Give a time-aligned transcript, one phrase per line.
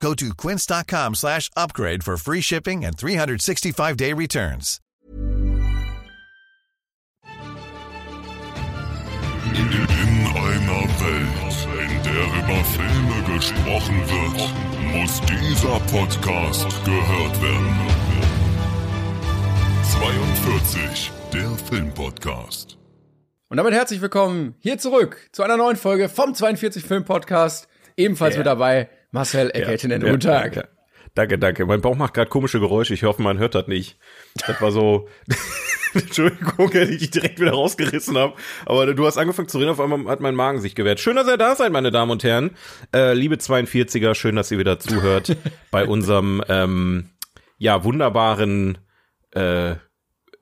[0.00, 4.80] Go to quince.com slash upgrade for free shipping and 365-day returns.
[9.54, 14.40] In einer Welt, in der über Filme gesprochen wird,
[14.94, 17.76] muss dieser Podcast gehört werden.
[19.82, 22.76] 42, der Filmpodcast.
[23.48, 27.68] Und damit herzlich willkommen hier zurück zu einer neuen Folge vom 42 Film Podcast.
[27.96, 28.40] Ebenfalls Ja.
[28.40, 30.00] mit dabei Marcel Eckertinen.
[30.00, 30.52] Guten Tag.
[30.54, 30.68] Danke.
[31.14, 31.66] danke, danke.
[31.66, 32.94] Mein Bauch macht gerade komische Geräusche.
[32.94, 33.98] Ich hoffe, man hört das nicht.
[34.46, 35.08] Das war so.
[35.94, 38.34] Entschuldigung, dass ich dich direkt wieder rausgerissen habe.
[38.66, 41.00] Aber du hast angefangen zu reden, auf einmal hat mein Magen sich gewehrt.
[41.00, 42.50] Schön, dass ihr da seid, meine Damen und Herren.
[42.94, 45.34] Äh, liebe 42er, schön, dass ihr wieder zuhört
[45.70, 47.08] bei unserem ähm,
[47.56, 48.76] ja wunderbaren
[49.34, 49.70] äh,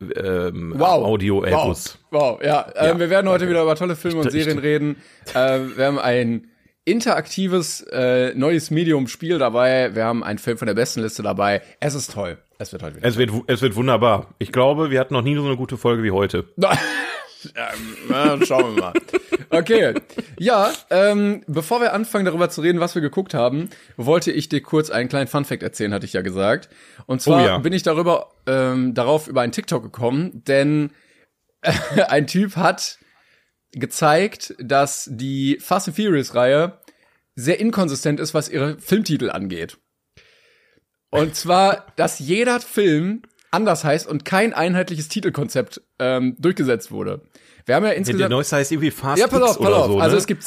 [0.00, 1.04] ähm, Wow.
[1.04, 1.46] audio Wow.
[1.46, 1.98] Airbus.
[2.10, 2.66] Wow, ja.
[2.74, 2.98] Ähm, Ja.
[2.98, 4.96] wir werden heute wieder über tolle Filme und Serien reden.
[5.34, 6.48] Äh, wir haben ein
[6.84, 9.94] interaktives äh, neues Medium-Spiel dabei.
[9.94, 11.62] Wir haben einen Film von der besten Liste dabei.
[11.80, 12.38] Es ist toll.
[12.58, 13.06] Es wird heute wieder.
[13.06, 14.34] Es wird, es wird wunderbar.
[14.38, 16.44] Ich glaube, wir hatten noch nie so eine gute Folge wie heute.
[16.56, 18.92] na, schauen wir mal.
[19.50, 19.94] Okay.
[20.38, 24.60] Ja, ähm, bevor wir anfangen, darüber zu reden, was wir geguckt haben, wollte ich dir
[24.62, 26.68] kurz einen kleinen Funfact erzählen, hatte ich ja gesagt.
[27.06, 27.58] Und zwar Oh ja.
[27.58, 30.90] bin ich darüber, ähm, darauf über einen TikTok gekommen, denn
[32.08, 32.98] ein Typ hat
[33.74, 36.78] gezeigt, dass die Fast and Furious Reihe
[37.36, 39.78] sehr inkonsistent ist, was ihre Filmtitel angeht.
[41.10, 47.22] Und zwar, dass jeder Film anders heißt und kein einheitliches Titelkonzept ähm, durchgesetzt wurde.
[47.66, 49.86] Wir haben ja Der insgesamt neueste heißt irgendwie Fast ja, pass auf, pass oder auf.
[49.86, 49.98] so.
[49.98, 50.18] also ne?
[50.18, 50.44] es gibt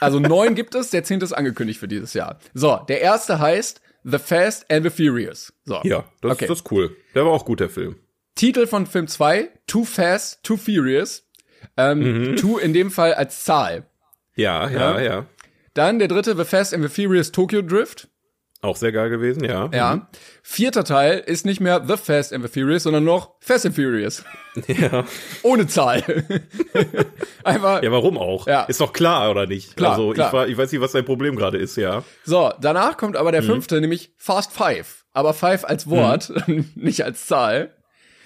[0.00, 2.38] also neun gibt es, der zehnte ist angekündigt für dieses Jahr.
[2.54, 5.52] So, der erste heißt The Fast and the Furious.
[5.64, 5.80] So.
[5.82, 6.46] Ja, das, okay.
[6.46, 6.96] das ist cool.
[7.14, 7.96] Der war auch gut, der Film.
[8.36, 11.25] Titel von Film 2, Too Fast, Too Furious.
[11.76, 11.98] Ähm,
[12.30, 12.36] Mhm.
[12.36, 13.86] Too in dem Fall als Zahl.
[14.34, 14.98] Ja, Ja.
[14.98, 15.26] ja, ja.
[15.74, 18.08] Dann der dritte, The Fast and the Furious Tokyo Drift.
[18.62, 19.68] Auch sehr geil gewesen, ja.
[19.72, 20.08] Ja.
[20.42, 24.24] Vierter Teil ist nicht mehr The Fast and the Furious, sondern noch Fast and Furious.
[24.66, 25.04] Ja.
[25.42, 26.02] Ohne Zahl.
[27.44, 27.82] Einfach.
[27.82, 28.46] Ja, warum auch?
[28.46, 28.62] Ja.
[28.64, 29.76] Ist doch klar, oder nicht?
[29.76, 30.28] Klar, also, klar.
[30.28, 32.02] Ich, war, ich weiß nicht, was dein Problem gerade ist, ja.
[32.24, 33.46] So, danach kommt aber der Mhm.
[33.46, 35.04] fünfte, nämlich Fast Five.
[35.12, 36.32] Aber Five als Wort,
[36.74, 37.74] nicht als Zahl.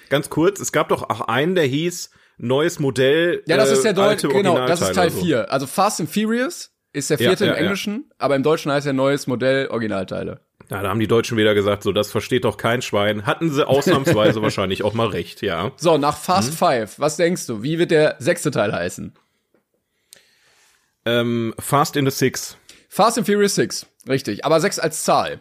[0.09, 2.11] Ganz kurz, es gab doch auch einen, der hieß
[2.43, 3.43] Neues Modell.
[3.47, 5.25] Ja, das äh, ist der alte deutsche, genau, das ist Teil oder so.
[5.25, 5.53] 4.
[5.53, 7.63] Also Fast and Furious ist der Ja, vierte ja, im ja.
[7.63, 10.41] Englischen, aber im Deutschen heißt er neues Modell Originalteile.
[10.71, 13.27] Ja, da haben die Deutschen wieder gesagt, so, das versteht doch kein Schwein.
[13.27, 15.73] Hatten sie ausnahmsweise wahrscheinlich auch mal recht, ja.
[15.77, 16.57] So, nach Fast Mhm.
[16.57, 17.63] Five, was denkst du?
[17.63, 19.13] Wie wird der sechste Teil heißen?
[21.05, 22.57] Ähm, Fast in the Six.
[22.89, 25.41] Fast and Furious 6, richtig, aber 6 als Zahl.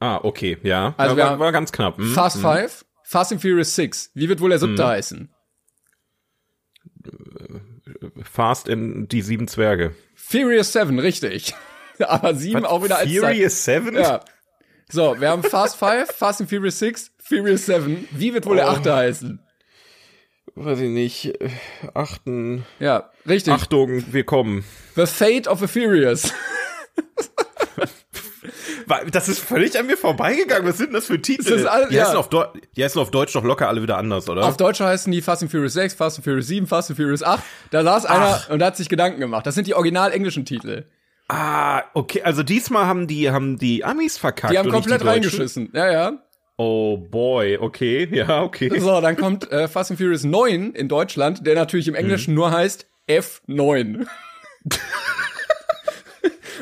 [0.00, 0.94] Ah, okay, ja.
[0.96, 1.98] Also ja, war, war ganz knapp.
[1.98, 2.12] Hm?
[2.12, 4.10] Fast Five, Fast and Furious 6.
[4.14, 4.62] Wie wird wohl der Mhm.
[4.68, 5.28] siebte heißen?
[8.22, 9.94] Fast in die sieben Zwerge.
[10.14, 11.54] Furious 7, richtig.
[12.00, 13.10] aber 7 auch wieder als.
[13.10, 13.94] Furious Seven?
[13.96, 14.20] Ja.
[14.90, 18.08] So, wir haben Fast Five, Fast and Furious 6, Furious 7.
[18.12, 18.56] Wie wird wohl Oh.
[18.56, 19.40] der achte heißen?
[20.56, 21.32] Weiß ich nicht.
[21.94, 22.64] Achten.
[22.78, 23.52] Ja, richtig.
[23.52, 24.64] Achtung, wir kommen.
[24.94, 26.32] The Fate of the Furious.
[29.10, 30.68] Das ist völlig an mir vorbeigegangen.
[30.68, 31.44] Was sind denn das für Titel?
[31.44, 32.18] Das ist alles- die, heißen ja.
[32.18, 34.44] auf Deu- die heißen auf Deutsch doch locker alle wieder anders, oder?
[34.44, 37.22] Auf Deutsch heißen die Fast and Furious 6, Fast and Furious 7, Fast and Furious
[37.22, 37.42] 8.
[37.70, 39.46] Da saß einer und hat sich Gedanken gemacht.
[39.46, 40.84] Das sind die original englischen Titel.
[41.28, 42.22] ah, okay.
[42.22, 44.52] Also diesmal haben die, haben die Amis verkackt.
[44.52, 45.70] Die haben komplett die reingeschissen.
[45.72, 46.12] Ja, ja.
[46.56, 48.08] Oh boy, okay.
[48.12, 48.70] Ja, okay.
[48.78, 52.36] So, dann kommt äh, Fast and Furious 9 in Deutschland, der natürlich im Englischen Mhm.
[52.36, 54.06] nur heißt F9.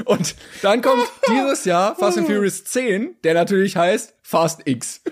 [0.05, 5.03] und dann kommt dieses Jahr Fast and Furious 10, der natürlich heißt Fast X.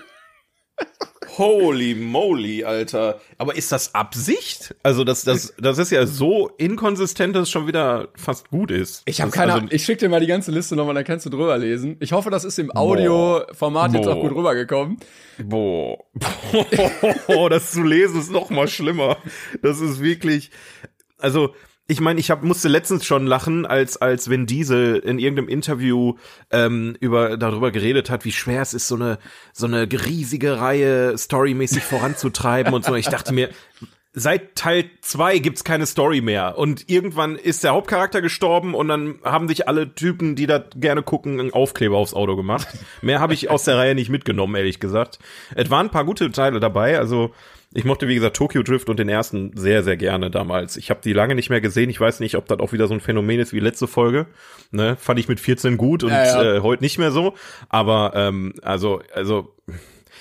[1.38, 3.20] Holy moly, Alter.
[3.38, 4.74] Aber ist das Absicht?
[4.82, 9.02] Also das, das, das ist ja so inkonsistent, dass es schon wieder fast gut ist.
[9.06, 9.70] Ich habe keine also, Ahnung.
[9.72, 11.96] Ich schicke dir mal die ganze Liste nochmal, dann kannst du drüber lesen.
[12.00, 14.98] Ich hoffe, das ist im Audioformat jetzt auch gut rübergekommen.
[15.42, 15.98] Boah.
[17.26, 19.16] Boah, das zu lesen ist noch mal schlimmer.
[19.62, 20.50] Das ist wirklich,
[21.16, 21.54] also,
[21.90, 26.14] ich meine, ich hab, musste letztens schon lachen, als, als Vin Diesel in irgendeinem Interview
[26.52, 29.18] ähm, über, darüber geredet hat, wie schwer es ist, so eine,
[29.52, 32.94] so eine riesige Reihe storymäßig voranzutreiben und so.
[32.94, 33.48] Ich dachte mir,
[34.12, 39.18] seit Teil zwei gibt's keine Story mehr und irgendwann ist der Hauptcharakter gestorben und dann
[39.24, 42.68] haben sich alle Typen, die da gerne gucken, einen Aufkleber aufs Auto gemacht.
[43.02, 45.18] Mehr habe ich aus der Reihe nicht mitgenommen, ehrlich gesagt.
[45.56, 47.32] Es waren ein paar gute Teile dabei, also
[47.72, 50.76] ich mochte, wie gesagt, Tokyo Drift und den ersten sehr, sehr gerne damals.
[50.76, 51.88] Ich habe die lange nicht mehr gesehen.
[51.88, 54.26] Ich weiß nicht, ob das auch wieder so ein Phänomen ist wie letzte Folge.
[54.72, 54.96] Ne?
[54.96, 56.56] Fand ich mit 14 gut und Ja, ja.
[56.56, 57.34] Äh, heute nicht mehr so.
[57.68, 59.54] Aber ähm, also, also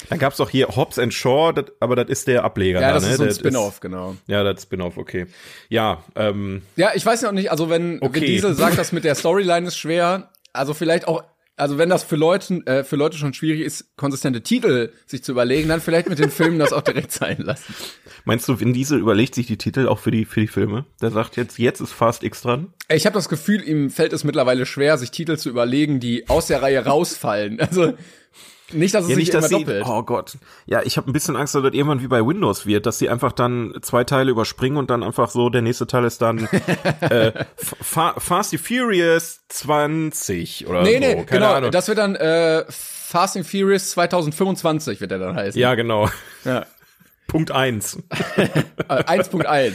[0.09, 2.81] dann gab's auch hier Hobbs and Shaw, das, aber das ist der Ableger.
[2.81, 3.09] Ja, da, das ne?
[3.11, 4.15] ist so ein Spin-off, genau.
[4.27, 5.25] Ja, das Spin-off, okay.
[5.69, 8.21] Ja, ähm, Ja, ich weiß ja auch nicht, also wenn, Okay.
[8.21, 11.23] wenn Diesel sagt, das mit der Storyline ist schwer, also vielleicht auch,
[11.59, 15.33] also wenn das für Leute, äh, für Leute schon schwierig ist, konsistente Titel sich zu
[15.33, 17.73] überlegen, dann vielleicht mit den Filmen das auch direkt sein lassen.
[18.25, 20.85] meinst du, Vin Diesel überlegt sich die Titel auch für die für die Filme?
[21.01, 22.73] Der sagt jetzt, jetzt ist Fast X dran.
[22.87, 26.47] Ich habe das Gefühl, ihm fällt es mittlerweile schwer, sich Titel zu überlegen, die aus
[26.47, 27.59] der Reihe rausfallen.
[27.69, 27.93] Also
[28.73, 29.83] nicht, dass es Ja, sich nicht, immer dass sie, doppelt.
[29.87, 30.37] oh Gott.
[30.65, 33.09] Ja, ich habe ein bisschen Angst, dass das irgendwann wie bei Windows wird, dass sie
[33.09, 36.47] einfach dann zwei Teile überspringen und dann einfach so, der nächste Teil ist dann
[37.01, 40.99] äh, Fa Fast and Furious 20 oder nee, so.
[40.99, 41.71] nee, Keine genau, Ahnung.
[41.71, 45.59] das wird dann äh, Fast and Furious 2025 wird er dann heißen.
[45.59, 46.09] ja, genau.
[46.45, 46.65] ja.
[47.27, 47.97] Punkt eins.
[48.87, 49.73] Äh, 1.1.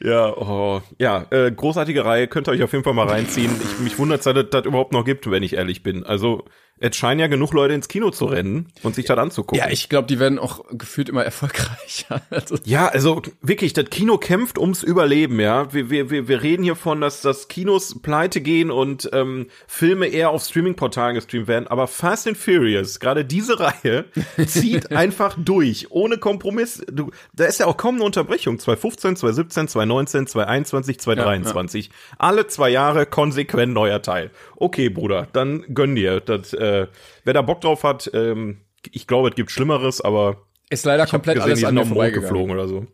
[0.00, 3.50] Ja, oh, ja, äh, großartige Reihe, könnt ihr euch auf jeden Fall mal reinziehen.
[3.62, 6.04] Ich, mich wundert, dass es das überhaupt noch gibt, wenn ich ehrlich bin.
[6.04, 6.44] Also,
[6.80, 9.58] es scheinen ja genug Leute ins Kino zu rennen und sich das anzugucken.
[9.58, 12.22] Ja, ich glaube, die werden auch gefühlt immer erfolgreicher.
[12.30, 15.72] Also, Ja, also wirklich, das Kino kämpft ums Überleben, ja.
[15.72, 20.06] Wir, wir, wir, wir reden hier von, dass, dass Kinos pleite gehen und ähm, Filme
[20.06, 21.68] eher auf Streaming-Portalen gestreamt werden.
[21.68, 24.06] Aber Fast and Furious, gerade diese Reihe,
[24.46, 26.82] zieht einfach durch, ohne Kompromiss.
[26.90, 28.58] Du, da ist ja auch kaum eine Unterbrechung.
[28.58, 31.90] 2015, 2017, 2019, 2021, 2023.
[32.18, 34.30] Alle zwei Jahre konsequent neuer Teil.
[34.56, 36.20] Okay, Bruder, dann gönn dir.
[36.20, 36.86] Das, äh,
[37.24, 41.36] wer da Bock drauf hat, ähm, ich glaube, es gibt Schlimmeres, aber ist leider komplett
[41.36, 42.28] gesehen, alles die an sind mir auf den Mond vorbeigegangen.
[42.28, 42.86] geflogen oder so.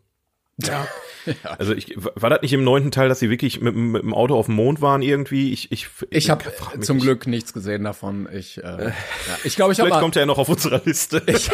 [0.57, 0.87] Ja.
[1.59, 4.35] Also ich war das nicht im neunten Teil, dass sie wirklich mit, mit dem Auto
[4.35, 5.53] auf dem Mond waren irgendwie?
[5.53, 6.43] Ich ich Ich habe
[6.79, 7.05] zum nicht.
[7.05, 8.27] Glück nichts gesehen davon.
[8.33, 8.91] Ich äh, ja.
[9.43, 11.21] ich glaube, ich habe Vielleicht kommt er ja noch auf unserer Liste.
[11.27, 11.47] ich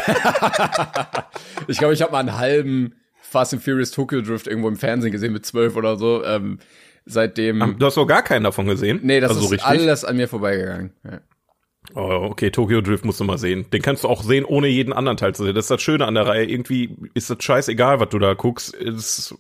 [1.78, 5.34] glaube, ich habe mal einen halben Fast and Furious Tokyo Drift irgendwo im Fernsehen gesehen
[5.34, 6.24] mit zwölf oder so.
[6.24, 6.60] Ähm,
[7.06, 9.02] seitdem, du hast noch gar keinen davon gesehen?
[9.04, 10.94] nee, das also so ist alles an mir vorbeigegangen.
[11.04, 11.20] Ja.
[11.96, 13.66] Oh, okay, Tokyo Drift musst du mal sehen.
[13.72, 15.56] Den kannst du auch sehen, ohne jeden anderen Teil zu sehen.
[15.56, 16.46] Das ist das Schöne an der Reihe.
[16.46, 18.76] Irgendwie ist das scheißegal, was du da guckst.
[18.76, 19.34] Es,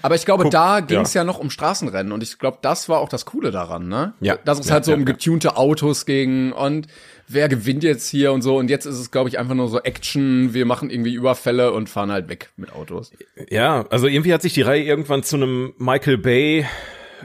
[0.00, 1.20] Aber ich glaube, Guck, da ging es ja.
[1.20, 1.24] ja.
[1.24, 4.14] noch um Straßenrennen und ich glaube, das war auch das Coole daran, ne?
[4.20, 4.36] Ja.
[4.44, 6.86] Dass es Ja, halt so ja, um getunte Autos ging und
[7.28, 9.80] wer gewinnt jetzt hier und so und jetzt ist es, glaube ich, einfach nur so
[9.80, 13.12] Action, wir machen irgendwie Überfälle und fahren halt weg mit Autos.
[13.50, 16.66] ja, also irgendwie hat sich die Reihe irgendwann zu einem Michael Bay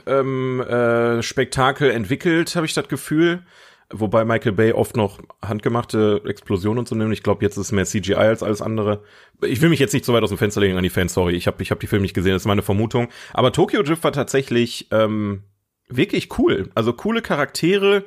[0.06, 3.44] ähm, äh, Spektakel entwickelt, habe ich das Gefühl.
[3.90, 7.14] Wobei Michael Bay oft noch handgemachte Explosionen und so nimmt.
[7.14, 9.04] Ich glaube, jetzt ist es mehr CGI als alles andere.
[9.42, 11.36] Ich will mich jetzt nicht so weit aus dem Fenster legen an die Fans, sorry.
[11.36, 13.08] Ich habe ich hab die Filme nicht gesehen, das ist meine Vermutung.
[13.34, 15.44] Aber Tokyo Drift war tatsächlich ähm,
[15.90, 16.70] wirklich cool.
[16.76, 18.04] Also coole Charaktere.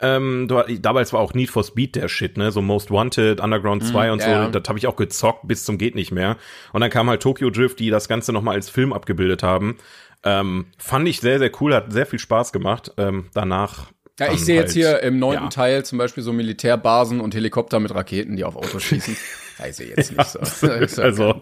[0.00, 0.48] Ähm,
[0.80, 2.52] damals war auch Need for Speed der Shit, ne?
[2.52, 4.28] So Most Wanted, Underground 2 und so.
[4.48, 6.36] Das habe ich auch gezockt bis zum geht nicht mehr.
[6.72, 9.78] Und dann kam halt Tokyo Drift, die das Ganze nochmal als Film abgebildet haben.
[10.22, 12.92] Ähm, fand ich sehr, sehr cool, hat sehr viel Spaß gemacht.
[12.96, 13.88] Ähm, danach.
[14.20, 15.50] Ja, ich sehe jetzt halt- hier im neunten ja.
[15.50, 19.16] Teil zum Beispiel so Militärbasen und Helikopter mit Raketen, die auf Autos schießen.
[19.58, 20.68] ja, ich sehe jetzt nicht so.
[21.02, 21.40] Also,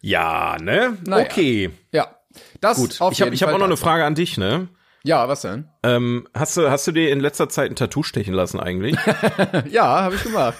[0.00, 0.96] ja, ne?
[1.06, 1.24] Naja.
[1.26, 1.70] Okay.
[1.92, 2.16] ja,
[2.60, 3.00] das Gut.
[3.00, 3.76] auf Ich habe ich hab auch noch eine.
[3.76, 4.68] Frage an dich, ne?
[5.02, 5.66] Ja, was denn?
[5.82, 8.96] Ähm, hast du, hast du dir in letzter Zeit ein Tattoo stechen lassen eigentlich?
[9.70, 10.58] Ja, habe ich gemacht.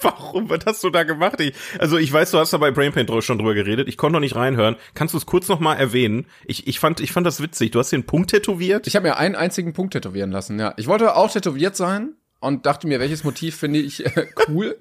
[0.02, 0.48] Warum?
[0.50, 1.40] Was hast du da gemacht?
[1.40, 3.88] Ich, also ich weiß, du hast da bei Brainpaint drü- schon drüber geredet.
[3.88, 4.76] Ich konnte noch nicht reinhören.
[4.94, 6.26] Kannst du es kurz noch mal erwähnen?
[6.46, 7.70] Ich, ich, fand, ich fand das witzig.
[7.72, 8.86] Du hast den Punkt tätowiert.
[8.86, 10.74] Ich habe mir einen einzigen Punkt tätowieren lassen, ja.
[10.76, 14.78] Ich wollte auch tätowiert sein und dachte mir, welches Motiv finde ich äh, cool.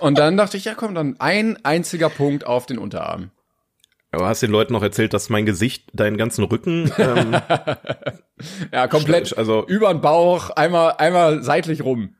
[0.00, 3.30] Und dann dachte ich, ja komm, dann ein einziger Punkt auf den Unterarm.
[4.10, 6.90] Aber hast den Leuten noch erzählt, dass mein Gesicht deinen ganzen Rücken.
[6.98, 7.36] Ähm,
[8.72, 12.14] Ja, komplett Also- über den Bauch, einmal, einmal seitlich rum.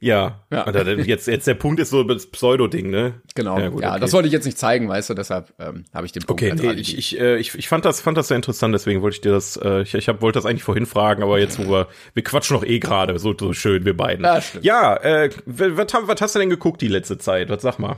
[0.00, 0.40] Ja.
[0.50, 0.70] Ja.
[0.70, 3.20] Jetzt, jetzt der Punkt ist so das Pseudo-Ding, ne?
[3.34, 3.56] Genau.
[3.58, 4.00] Ja, Ja, gut, okay.
[4.00, 6.54] das wollte ich jetzt nicht zeigen, weißt du, deshalb ähm, habe ich den Punkt Okay,
[6.54, 9.20] nee, ich, ich, äh, ich, ich fand das, fand das sehr interessant, deswegen wollte ich
[9.20, 11.88] dir das, äh, ich, ich hab, wollte das eigentlich vorhin fragen, aber jetzt, wo wir,
[12.14, 14.24] wir quatschen noch eh gerade, so, so schön, wir beiden.
[14.24, 14.64] Ja, stimmt.
[14.64, 17.50] ja äh, was, was hast du denn geguckt die letzte Zeit?
[17.50, 17.96] Was sag mal?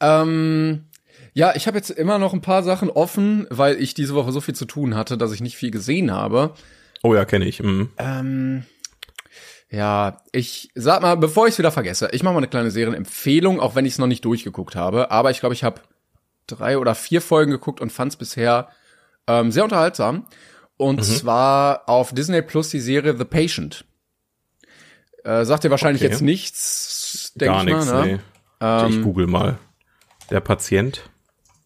[0.00, 0.86] Ähm,
[1.34, 4.40] ja, ich habe jetzt immer noch ein paar Sachen offen, weil ich diese Woche so
[4.40, 6.54] viel zu tun hatte, dass ich nicht viel gesehen habe.
[7.02, 7.62] Oh ja, kenne ich.
[7.62, 7.90] Mhm.
[7.96, 8.64] Ähm,
[9.70, 13.60] ja, ich sag mal, bevor ich es wieder vergesse, ich mache mal eine kleine Serienempfehlung,
[13.60, 15.10] auch wenn ich es noch nicht durchgeguckt habe.
[15.10, 15.80] Aber ich glaube, ich habe
[16.46, 18.68] drei oder vier Folgen geguckt und fand es bisher
[19.26, 20.26] ähm, sehr unterhaltsam.
[20.78, 23.84] Und zwar auf Disney Plus die Serie The Patient.
[25.24, 26.12] Äh, sagt dir wahrscheinlich Okay.
[26.12, 28.06] jetzt nichts, denke Gar ich nichts, mal.
[28.06, 28.18] nee.
[28.60, 28.86] Ne?
[28.88, 29.58] ich google mal.
[30.30, 31.02] Der Patient.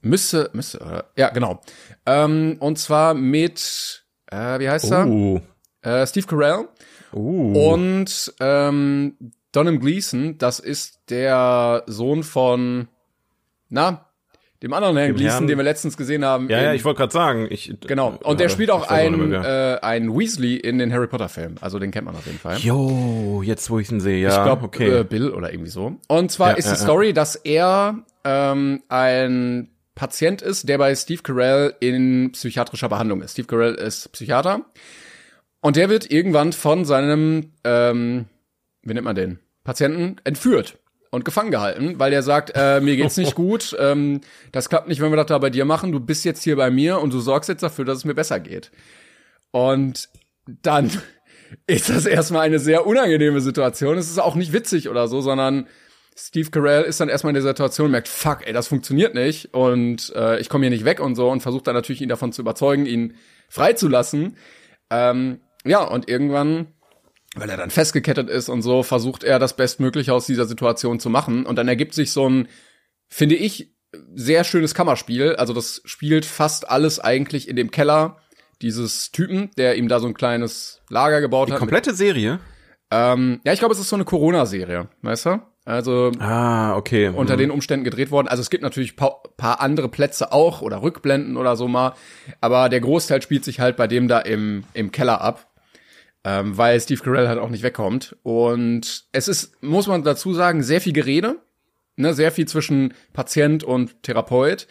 [0.00, 1.60] Müsste, müsste, äh, ja, genau.
[2.06, 5.06] Ähm, und zwar mit, äh, wie heißt er?
[5.06, 5.40] Uh,
[5.82, 6.68] Äh, Steve Carell
[7.14, 7.72] uh.
[7.72, 9.14] und ähm,
[9.52, 10.38] Donham Gleason.
[10.38, 12.88] Das ist der Sohn von,
[13.68, 14.06] na,
[14.62, 16.48] dem anderen Herrn Dem Gleason, Herrn- den wir letztens gesehen haben.
[16.48, 17.48] ja, in, ja, ich wollte gerade sagen.
[17.50, 18.12] Ich, Genau.
[18.12, 19.74] äh, Und der ja, spielt auch ich weiß nicht ein, mehr, wer.
[19.82, 21.56] äh, ein Weasley in den Harry Potter Filmen.
[21.60, 22.58] Also den kennt man auf jeden Fall.
[22.58, 24.28] Jo, jetzt wo ich ihn sehe, ja.
[24.38, 25.00] ich glaube, okay.
[25.00, 25.96] äh, Bill oder irgendwie so.
[26.06, 26.78] Und zwar Ja, ist ja, die.
[26.80, 33.32] Story, dass er ähm, ein Patient ist, der bei Steve Carell in psychiatrischer Behandlung ist.
[33.32, 34.60] Steve Carell ist Psychiater.
[35.62, 38.26] Und der wird irgendwann von seinem, ähm,
[38.82, 40.78] wie nennt man den, Patienten entführt
[41.10, 45.00] und gefangen gehalten, weil der sagt, äh, mir geht's nicht gut, ähm, das klappt nicht,
[45.00, 47.20] wenn wir das da bei dir machen, du bist jetzt hier bei mir und du
[47.20, 48.72] sorgst jetzt dafür, dass es mir besser geht.
[49.52, 50.08] Und
[50.46, 50.90] dann
[51.68, 53.96] ist das erstmal eine sehr unangenehme Situation.
[53.96, 55.68] Es ist auch nicht witzig oder so, sondern
[56.16, 59.54] Steve Carell ist dann erstmal in der Situation und merkt, fuck, ey, das funktioniert nicht
[59.54, 62.32] und äh, ich komme hier nicht weg und so und versucht dann natürlich ihn davon
[62.32, 63.14] zu überzeugen, ihn
[63.48, 64.36] freizulassen.
[64.90, 66.68] Ähm, ja, und irgendwann,
[67.34, 71.08] weil er dann festgekettet ist und so, versucht er das Bestmögliche aus dieser Situation zu
[71.10, 72.48] machen und dann ergibt sich so ein,
[73.08, 73.72] finde ich,
[74.14, 75.36] sehr schönes Kammerspiel.
[75.36, 78.16] Also das spielt fast alles eigentlich in dem Keller
[78.62, 81.58] dieses Typen, der ihm da so ein kleines Lager gebaut Die hat.
[81.58, 82.38] komplette Serie?
[82.90, 85.42] Ähm, ja, ich glaube, es ist so eine Corona-Serie, weißt du?
[85.64, 87.08] Also Ah, okay.
[87.08, 87.38] unter Mhm.
[87.38, 88.28] den Umständen gedreht worden.
[88.28, 91.94] Also es gibt natürlich pa paar andere Plätze auch oder Rückblenden oder so mal,
[92.40, 95.51] aber der Großteil spielt sich halt bei dem da im, im Keller ab,
[96.24, 98.16] ähm, weil Steve Carell halt auch nicht wegkommt.
[98.22, 101.36] Und es ist, muss man dazu sagen, sehr viel Gerede,
[101.96, 104.66] ne, sehr viel zwischen Patient und Therapeut.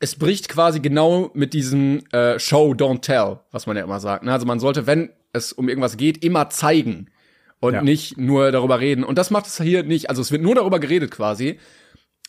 [0.00, 4.22] Es bricht quasi genau mit diesem äh, Show, don't tell, was man ja immer sagt.
[4.24, 4.32] Ne?
[4.32, 7.10] Also man sollte, wenn es um irgendwas geht, immer zeigen
[7.58, 7.82] und Ja.
[7.82, 9.02] nicht nur darüber reden.
[9.02, 10.08] Und das macht es hier nicht.
[10.08, 11.58] Also es wird nur darüber geredet quasi.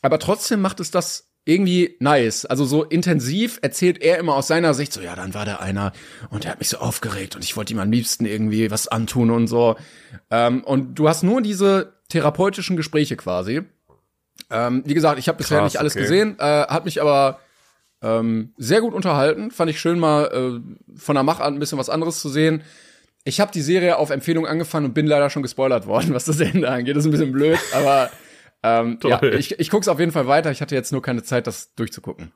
[0.01, 2.45] Aber trotzdem macht es das irgendwie nice.
[2.45, 5.91] Also so intensiv erzählt er immer aus seiner Sicht so, ja, dann war da einer
[6.29, 9.31] und der hat mich so aufgeregt und ich wollte ihm am liebsten irgendwie was antun
[9.31, 9.75] und so.
[10.29, 13.61] Ähm, und du hast nur diese therapeutischen Gespräche quasi.
[14.51, 16.03] Ähm, wie gesagt, ich habe bisher nicht alles okay.
[16.03, 17.39] gesehen, äh, hat mich aber
[18.01, 19.49] ähm, sehr gut unterhalten.
[19.49, 22.61] Fand ich schön mal äh, von der Machart ein bisschen was anderes zu sehen.
[23.23, 26.39] Ich habe die Serie auf Empfehlung angefangen und bin leider schon gespoilert worden, was das
[26.39, 26.95] Ende angeht.
[26.95, 28.11] Das ist ein bisschen blöd, aber
[28.63, 29.35] ähm, ja, Toll.
[29.35, 30.51] ich, ich guck's auf jeden Fall weiter.
[30.51, 32.31] Ich hatte jetzt nur keine Zeit, das durchzugucken.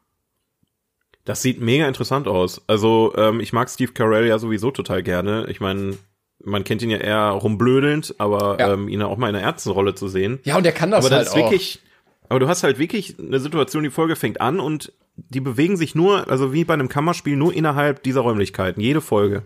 [1.25, 2.62] Das sieht mega interessant aus.
[2.68, 5.46] Also, ähm, ich mag Steve Carell ja sowieso total gerne.
[5.50, 5.98] Ich meine,
[6.44, 8.74] man kennt ihn ja eher rumblödelnd, aber Ja.
[8.74, 10.39] ähm, ihn auch mal in einer Ärztenrolle zu sehen.
[10.44, 11.46] Ja, und der kann das aber halt das ist auch.
[11.51, 11.80] wirklich,
[12.27, 15.96] aber du hast halt wirklich eine Situation, die Folge fängt an und die bewegen sich
[15.96, 18.82] nur, also wie bei einem Kammerspiel, nur innerhalb dieser Räumlichkeiten.
[18.82, 19.44] Jede Folge.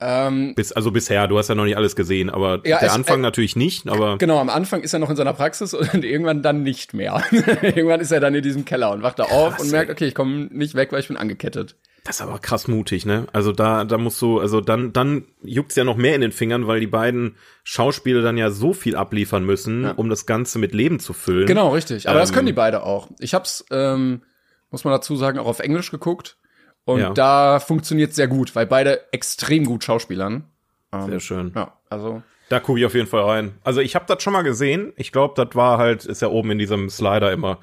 [0.00, 2.94] Ähm, Bis, also bisher, du hast ja noch nicht alles gesehen, aber Ja, der es-
[2.94, 5.92] Anfang äh, natürlich nicht, aber genau, am Anfang ist er noch in seiner Praxis und
[6.04, 7.22] irgendwann dann nicht mehr.
[7.62, 10.14] irgendwann ist er dann in diesem Keller und wacht da auf und merkt, okay, ich
[10.14, 11.76] komme nicht weg, weil ich bin angekettet.
[12.04, 13.26] das ist aber krass mutig, ne?
[13.34, 16.66] Also da, da musst du, also dann, dann juckt's ja noch mehr in den Fingern,
[16.66, 20.98] weil die beiden Schauspieler dann ja so viel abliefern müssen, um das Ganze mit Leben
[20.98, 21.46] zu füllen.
[21.46, 22.08] Genau, richtig.
[22.08, 23.08] Aber das Ähm, können die beide auch.
[23.18, 24.22] Ich hab's, ähm,
[24.70, 26.38] muss man dazu sagen, auch auf Englisch geguckt.
[26.84, 27.10] Und Ja.
[27.10, 30.44] da funktioniert sehr gut, weil beide extrem gut schauspielern.
[30.92, 31.52] Ähm, Sehr schön.
[31.54, 32.22] Ja, also.
[32.48, 33.54] Da gucke ich auf jeden Fall rein.
[33.62, 34.92] Also ich habe das schon mal gesehen.
[34.96, 37.60] Ich glaube, das war halt, ist ja oben in diesem Slider immer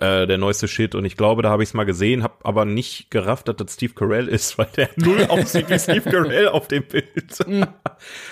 [0.00, 0.96] äh, der neueste Shit.
[0.96, 3.74] Und ich glaube, da habe ich es mal gesehen, habe aber nicht gerafft, dass das
[3.74, 7.06] Steve Carell ist, weil der null aussieht wie Steve Carell auf dem Bild.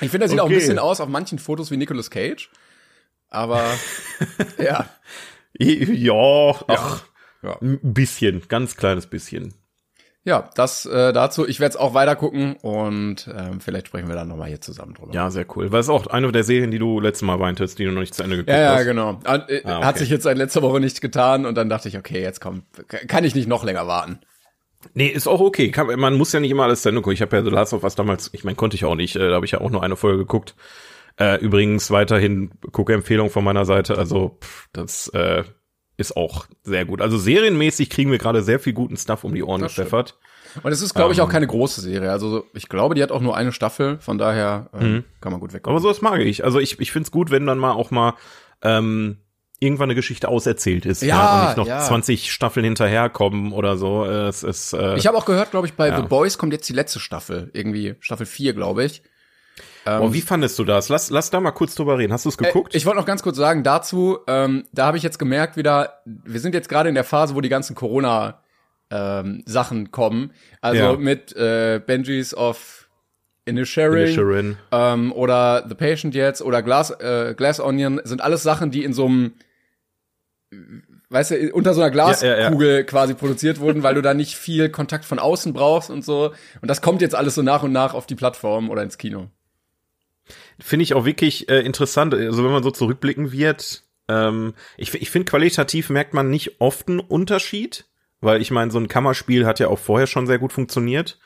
[0.01, 0.55] Ich finde, er sieht auch ein Okay.
[0.57, 2.51] bisschen aus auf manchen Fotos wie Nicolas Cage.
[3.31, 3.63] Aber
[4.59, 4.87] ja.
[5.57, 7.05] ja, ach,
[7.43, 7.59] Ja.
[7.63, 9.55] ein bisschen, ganz kleines bisschen.
[10.25, 11.49] Ja, das äh, dazu.
[11.49, 14.95] Ich werde es auch weiter gucken und ähm, vielleicht sprechen wir dann nochmal hier zusammen
[14.95, 15.13] drüber.
[15.13, 15.73] Ja, sehr cool.
[15.73, 18.15] Weil es auch eine der Serien, die du letztes Mal weintest, die du noch nicht
[18.15, 18.85] zu Ende geguckt Ja, ja, hast.
[18.85, 19.11] genau.
[19.11, 19.85] Und, äh, Ah, okay.
[19.87, 22.65] Hat sich jetzt seit letzter Woche nicht getan und dann dachte ich, okay, jetzt kommt,
[23.09, 24.21] kann ich nicht noch länger warten.
[24.95, 25.71] Nee, ist auch okay.
[25.73, 27.15] Kann, man muss ja nicht immer alles zu Ende gucken.
[27.15, 29.17] Ich habe ja The Last of Us damals, ich meine, konnte ich auch nicht.
[29.17, 30.55] Äh, da habe ich ja auch nur eine Folge geguckt.
[31.19, 33.99] Äh, übrigens weiterhin Guckempfehlung von meiner Seite.
[33.99, 35.43] Also pff, das äh,
[36.03, 37.01] ist auch sehr gut.
[37.01, 40.19] Also serienmäßig kriegen wir gerade sehr viel guten Stuff um die Ohren gepfeffert.
[40.63, 41.33] Und es ist, glaube ich, auch Ähm.
[41.33, 42.11] keine große Serie.
[42.13, 45.55] Also ich glaube, die hat auch nur eine Staffel, von daher ähm, kann man gut
[45.55, 45.75] wegkommen.
[45.77, 46.45] Aber sowas mag ich.
[46.45, 48.15] Also ich, ich find's gut, wenn dann mal auch mal
[48.61, 49.17] ähm,
[49.61, 51.03] irgendwann eine Geschichte auserzählt ist.
[51.03, 51.79] Ja, und nicht noch ja.
[51.79, 54.05] 20 20 Staffeln hinterherkommen oder so.
[54.05, 55.97] Äh, Es ist äh, Ich habe auch gehört, glaube ich, bei Ja.
[55.97, 57.49] The Boys kommt jetzt die letzte Staffel.
[57.55, 59.03] Irgendwie Staffel 4, glaube ich.
[59.85, 60.89] Boah, wie fandest du das?
[60.89, 62.13] Lass, lass da mal kurz drüber reden.
[62.13, 62.75] Hast du es geguckt?
[62.75, 66.01] Äh, ich wollte noch ganz kurz sagen dazu, ähm, da habe ich jetzt gemerkt wieder,
[66.05, 68.41] wir sind jetzt gerade in der Phase, wo die ganzen Corona
[68.91, 70.33] ähm, Sachen kommen.
[70.61, 70.97] Also Ja.
[70.97, 72.89] mit äh, Benjis of
[73.45, 74.57] Inisherin, Sharon.
[74.71, 78.93] ähm, oder The Patient jetzt oder Glass, äh, Glass Onion sind alles Sachen, die in
[78.93, 79.33] so einem
[81.11, 84.37] weißt du, unter so einer Ja, ja, Glaskugel quasi produziert wurden, weil du da nicht
[84.37, 86.33] viel Kontakt von außen brauchst und so.
[86.61, 89.29] Und das kommt jetzt alles so nach und nach auf die Plattform oder ins Kino.
[90.63, 92.15] Finde ich auch wirklich äh, interessant.
[92.15, 96.89] Also wenn man so zurückblicken wird, ähm, ich, ich finde qualitativ merkt man nicht oft
[96.89, 97.87] einen Unterschied,
[98.21, 101.19] weil ich meine, so ein Kammerspiel hat ja auch vorher schon sehr gut funktioniert.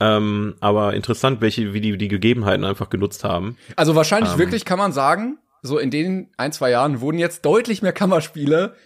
[0.00, 3.58] Ähm, aber interessant, welche, wie die die Gegebenheiten einfach genutzt haben.
[3.74, 7.82] Also wahrscheinlich wirklich kann man sagen, so in den ein, zwei Jahren wurden jetzt deutlich
[7.82, 8.76] mehr Kammerspiele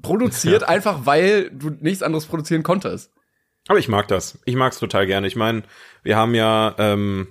[0.00, 3.12] produziert, einfach weil du nichts anderes produzieren konntest.
[3.68, 4.38] Aber ich mag das.
[4.44, 5.26] Ich mag's total gerne.
[5.26, 5.62] Ich meine,
[6.02, 7.28] wir haben ja ähm,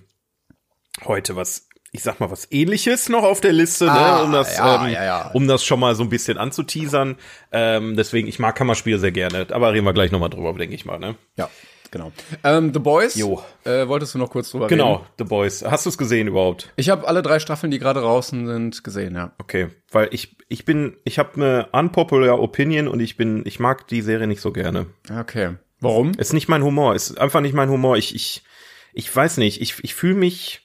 [1.04, 4.24] heute was, ich sag mal, was ähnliches noch auf der Liste, Ah, ne?
[4.24, 5.32] um das, ja, ähm, ja, ja.
[5.34, 7.18] um das schon mal so ein bisschen anzuteasern.
[7.52, 9.48] Ähm, deswegen, ich mag Kammerspiele sehr gerne.
[9.52, 11.16] Aber reden wir gleich nochmal drüber, denke ich mal, ne?
[11.36, 11.50] Ja,
[11.92, 12.14] genau.
[12.46, 13.44] Ähm, The Boys, Jo.
[13.66, 14.78] Äh, wolltest du noch kurz drüber reden?
[14.78, 15.66] Genau, The Boys.
[15.66, 16.72] Hast du es gesehen überhaupt?
[16.78, 19.34] Ich habe alle drei Staffeln, die gerade draußen sind, gesehen, ja.
[19.38, 23.88] Okay, weil ich ich bin ich habe eine unpopular Opinion und ich bin ich mag
[23.90, 24.86] die Serie nicht so gerne.
[25.20, 25.56] Okay.
[25.82, 26.14] Warum?
[26.14, 27.98] Ist nicht mein Humor, ist einfach nicht mein Humor.
[27.98, 28.44] Ich ich
[28.94, 30.61] ich weiß nicht, ich ich fühle mich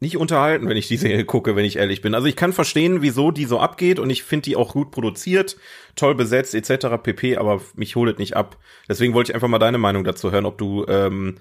[0.00, 2.14] nicht unterhalten, wenn ich die Serie gucke, wenn ich ehrlich bin.
[2.14, 5.56] Also ich kann verstehen, wieso die so abgeht und ich finde die auch gut produziert,
[5.94, 6.96] toll besetzt etc.
[7.02, 7.36] pp.
[7.36, 8.56] Aber mich holt nicht ab.
[8.88, 11.36] Deswegen wollte ich einfach mal deine Meinung dazu hören, ob du ähm,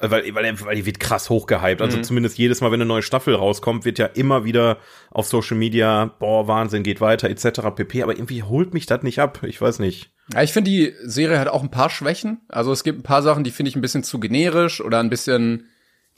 [0.00, 1.80] weil, weil, weil die wird krass hochgehypt.
[1.80, 4.78] Also zumindest jedes Mal, wenn eine neue Staffel rauskommt, wird ja immer wieder
[5.10, 7.60] auf Social Media, boah, Wahnsinn, geht weiter, etc.
[7.74, 8.02] pp.
[8.02, 9.40] Aber irgendwie holt mich das nicht ab.
[9.42, 10.10] Ich weiß nicht.
[10.34, 12.42] Ja, ich finde, die Serie hat auch ein paar Schwächen.
[12.48, 15.10] Also es gibt ein paar Sachen, die finde ich ein bisschen zu generisch oder ein
[15.10, 15.68] bisschen,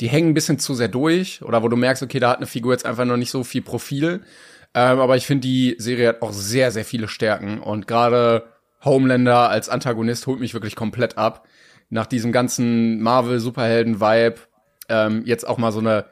[0.01, 2.47] die hängen ein bisschen zu sehr durch oder wo du merkst, okay, da hat eine
[2.47, 4.23] Figur jetzt einfach noch nicht so viel Profil.
[4.75, 8.45] Ähm, aber ich finde, die Serie hat auch sehr, sehr viele Stärken und gerade
[8.85, 11.47] Homelander als Antagonist holt mich wirklich komplett ab.
[11.91, 14.37] Nach diesem ganzen Marvel-Superhelden-Vibe
[14.89, 16.05] ähm, jetzt auch mal so eine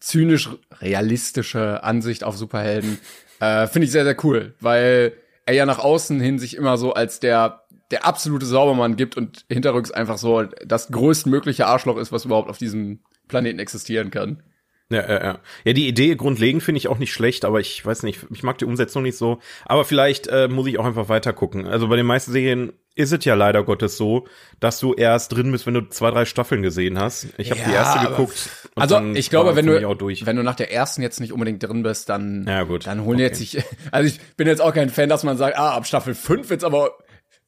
[0.00, 2.98] zynisch realistische Ansicht auf Superhelden.
[3.40, 5.14] Äh, Finde ich sehr, sehr cool, weil
[5.46, 9.44] er ja nach außen hin sich immer so als der der absolute Saubermann gibt und
[9.50, 14.42] hinterrücks einfach so das größtmögliche Arschloch ist, was überhaupt auf diesem Planeten existieren kann.
[14.90, 15.38] Ja, ja, ja.
[15.64, 18.58] Ja, die Idee grundlegend finde ich auch nicht schlecht, aber ich weiß nicht, ich mag
[18.58, 19.38] die Umsetzung nicht so.
[19.64, 21.66] Aber vielleicht äh, muss ich auch einfach weiter gucken.
[21.66, 24.26] Also bei den meisten Serien ist es ja leider Gottes so,
[24.60, 27.28] dass du erst drin bist, wenn du zwei, drei Staffeln gesehen hast.
[27.38, 28.50] Ich habe die Ja, erste aber- geguckt.
[28.76, 32.08] Also ich glaube, wenn du wenn du nach der ersten jetzt nicht unbedingt drin bist,
[32.10, 32.86] dann Ja, gut.
[32.86, 33.30] dann holen die Okay.
[33.30, 36.14] jetzt sich also ich bin jetzt auch kein Fan, dass man sagt, ah, ab Staffel
[36.14, 36.98] 5 wird's aber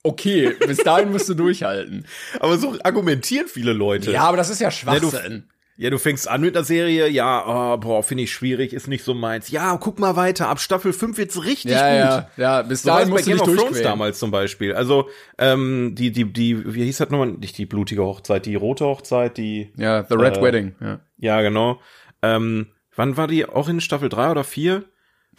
[0.07, 2.07] okay, bis dahin musst du durchhalten.
[2.41, 4.11] Aber so argumentieren viele Leute.
[4.13, 5.45] Ja, aber das ist ja Schwachsinn.
[5.79, 9.05] Ja, du fängst an mit einer Serie, ja, oh, boah, finde ich schwierig, ist nicht
[9.05, 9.51] so meins.
[9.51, 12.29] Ja, guck mal weiter, ab Staffel 5 wird's richtig Ja, gut.
[12.39, 14.73] ja, ja, bis So dahin es bei musst du Game of Thrones damals zum Beispiel.
[14.75, 17.33] Also, ähm, die, die, die, wie hieß das nochmal?
[17.33, 21.01] Nicht die blutige Hochzeit, die rote Hochzeit, die, Ja, The Red Äh, Wedding, ja.
[21.19, 21.79] ja, genau.
[22.23, 24.83] Ähm, wann war die auch in Staffel 3 oder 4?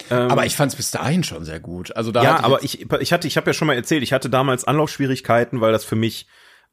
[0.09, 1.95] Aber ich fand's bis dahin schon sehr gut.
[1.95, 4.13] Also da Ja, hatte aber ich, ich hatte, ich habe ja schon mal erzählt, ich
[4.13, 6.27] hatte damals Anlaufschwierigkeiten, weil das für mich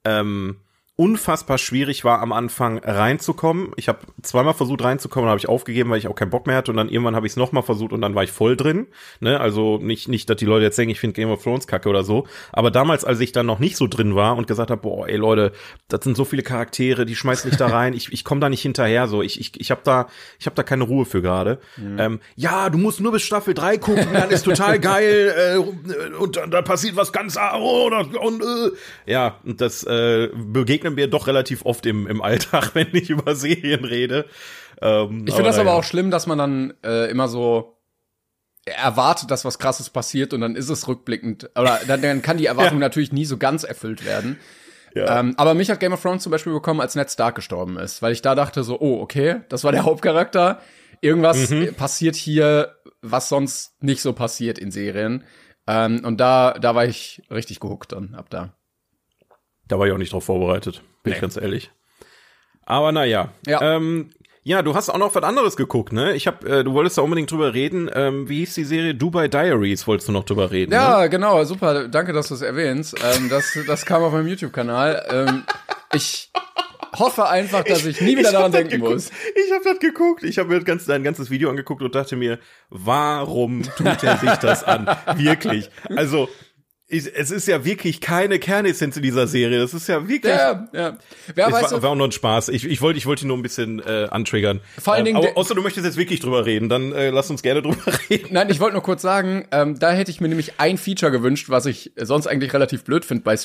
[0.05, 0.61] ähm,
[0.97, 3.73] unfassbar schwierig war, am Anfang reinzukommen.
[3.77, 6.71] Ich habe zweimal versucht reinzukommen, habe ich aufgegeben, weil ich auch keinen Bock mehr hatte.
[6.71, 8.87] Und dann irgendwann habe ich es nochmal versucht und dann war ich voll drin.
[9.19, 9.41] Ne?
[9.41, 12.05] Also nicht, nicht, dass die Leute jetzt denken, ich finde Game of Thrones kacke oder
[12.05, 12.29] so.
[12.53, 15.17] Aber damals, als ich dann noch nicht so drin war und gesagt habe, boah, ey
[15.17, 15.51] Leute,
[15.89, 17.93] das sind so viele Charaktere, die schmeißen mich da rein.
[17.93, 19.09] ich ich komme da nicht hinterher.
[19.09, 20.07] So, ich ich, ich habe da
[20.39, 21.59] ich habe da keine Ruhe für gerade.
[21.99, 26.37] Ähm, ja, du musst nur bis Staffel 3 gucken, dann ist total geil äh, und
[26.37, 28.71] dann da passiert was ganz oh, und äh.
[29.11, 33.35] ja, und das äh, begegnet mir doch relativ oft im im Alltag, wenn ich über
[33.35, 34.27] Serien rede.
[34.81, 35.79] Ähm, Ich finde das aber naja.
[35.79, 37.79] auch schlimm, dass man dann äh, immer so
[38.67, 41.51] erwartet, dass was krasses passiert und dann ist es rückblickend.
[41.57, 44.39] Oder dann, dann kann die Erwartung natürlich nie so ganz erfüllt werden.
[44.95, 45.21] Ja.
[45.21, 48.01] Ähm, aber mich hat Game of Thrones zum Beispiel bekommen, als Ned Stark gestorben ist,
[48.01, 50.61] weil ich da dachte so, oh, okay, das war der Hauptcharakter.
[51.01, 51.75] Irgendwas Mhm.
[51.75, 55.25] passiert hier, was sonst nicht so passiert in Serien.
[55.67, 58.55] Ähm, und da, da war ich richtig gehuckt dann ab da.
[59.69, 61.21] Da war ich auch nicht drauf vorbereitet, bin ich Nee.
[61.23, 61.71] ganz ehrlich.
[62.67, 63.31] Aber naja.
[63.47, 63.77] Ja.
[63.77, 64.11] Ähm,
[64.43, 66.15] ja, du hast auch noch was anderes geguckt, ne?
[66.15, 67.91] Ich hab, äh, du wolltest da unbedingt drüber reden.
[67.95, 68.95] Ähm, wie hieß die Serie?
[68.95, 70.71] Dubai Diaries wolltest du noch drüber reden.
[70.71, 70.77] Ne?
[70.77, 71.89] Ja, genau, super.
[71.89, 72.95] Danke, dass du es erwähnst.
[73.03, 75.07] Ähm, das, das kam auf meinem YouTube-Kanal.
[75.11, 75.45] Ähm,
[75.95, 76.31] ich
[76.99, 78.93] hoffe einfach, dass ich nie wieder Ich daran denken geguckt.
[78.93, 79.11] muss.
[79.47, 80.23] Ich habe das geguckt.
[80.25, 84.19] Ich habe mir das ganze, dein ganzes Video angeguckt und dachte mir, warum tut er
[84.19, 84.89] sich das an?
[85.17, 85.71] Wirklich.
[85.97, 86.29] Also,
[86.87, 89.59] ich, es ist ja wirklich keine Kernessenz in dieser Serie.
[89.59, 90.35] Das ist ja wirklich.
[90.35, 90.99] Ja, ja.
[91.35, 92.51] Wer weiß, war, war auch nur ein Spaß.
[92.51, 94.61] Ich, ich wollte ich wollte ihn nur ein bisschen äh, antriggern.
[94.79, 97.31] Vor allen ähm, Dingen der- außer du möchtest jetzt wirklich drüber reden, dann äh, lass
[97.31, 98.29] uns gerne drüber reden.
[98.31, 101.49] Nein, ich wollte nur kurz sagen, ähm, da hätte ich mir nämlich ein Feature gewünscht,
[101.49, 103.37] was ich sonst eigentlich relativ blöd finde bei äh,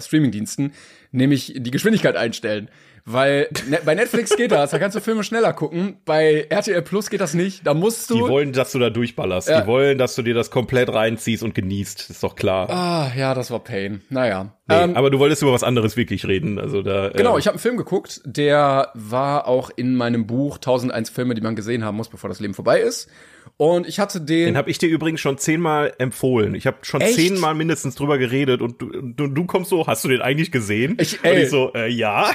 [0.00, 0.72] Streaming-Diensten,
[1.10, 2.68] nämlich die Geschwindigkeit einstellen.
[3.10, 5.96] Weil ne, bei Netflix geht das, da kannst du Filme schneller gucken.
[6.04, 7.66] Bei RTL Plus geht das nicht.
[7.66, 8.16] Da musst du.
[8.16, 9.48] Die wollen, dass du da durchballerst.
[9.48, 9.62] Ja.
[9.62, 12.10] Die wollen, dass du dir das komplett reinziehst und genießt.
[12.10, 12.68] Ist doch klar.
[12.68, 14.02] ah, ja, das war Pain.
[14.10, 14.52] Naja.
[14.66, 16.58] Nee, Ähm, aber du wolltest über was anderes wirklich reden.
[16.58, 17.08] Also da.
[17.08, 21.34] Genau, äh, ich habe einen Film geguckt, der war auch in meinem Buch 1001 Filme,
[21.34, 23.08] die man gesehen haben muss, bevor das Leben vorbei ist.
[23.56, 24.48] Und ich hatte den.
[24.48, 26.54] Den habe ich dir übrigens schon zehnmal empfohlen.
[26.54, 27.14] Ich habe schon Echt?
[27.14, 30.98] zehnmal mindestens drüber geredet und du, du, du kommst so, hast du den eigentlich gesehen?
[31.00, 31.44] Ich- und ey.
[31.44, 32.30] ich so, äh, ja.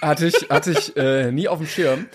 [0.00, 2.06] Hatte ich, hatte ich äh, nie auf dem Schirm.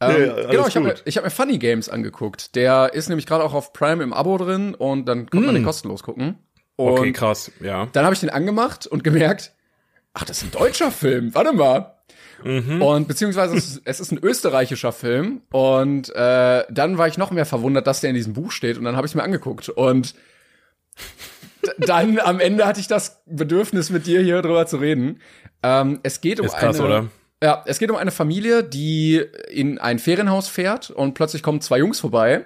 [0.00, 2.54] Ähm, Nee, genau, ich habe hab mir Funny Games angeguckt.
[2.54, 5.64] Der ist nämlich gerade auch auf Prime im Abo drin und dann konnte man den
[5.64, 6.38] kostenlos gucken.
[6.76, 6.98] Und Mm.
[6.98, 7.88] Okay, krass, ja.
[7.92, 9.52] dann habe ich den angemacht und gemerkt,
[10.14, 11.34] ach, das ist ein deutscher Film.
[11.34, 11.94] Warte mal.
[12.44, 12.80] Mhm.
[12.80, 17.32] Und beziehungsweise es ist, es ist ein österreichischer Film und äh, dann war ich noch
[17.32, 20.14] mehr verwundert, dass der in diesem Buch steht und dann habe ich mir angeguckt und
[21.78, 25.20] dann am Ende hatte ich das Bedürfnis mit dir hier drüber zu reden.
[25.64, 27.06] Ähm, es geht um Ist krass, eine oder?
[27.42, 31.78] Ja, es geht um eine Familie, die in ein Ferienhaus fährt und plötzlich kommen zwei
[31.78, 32.44] Jungs vorbei,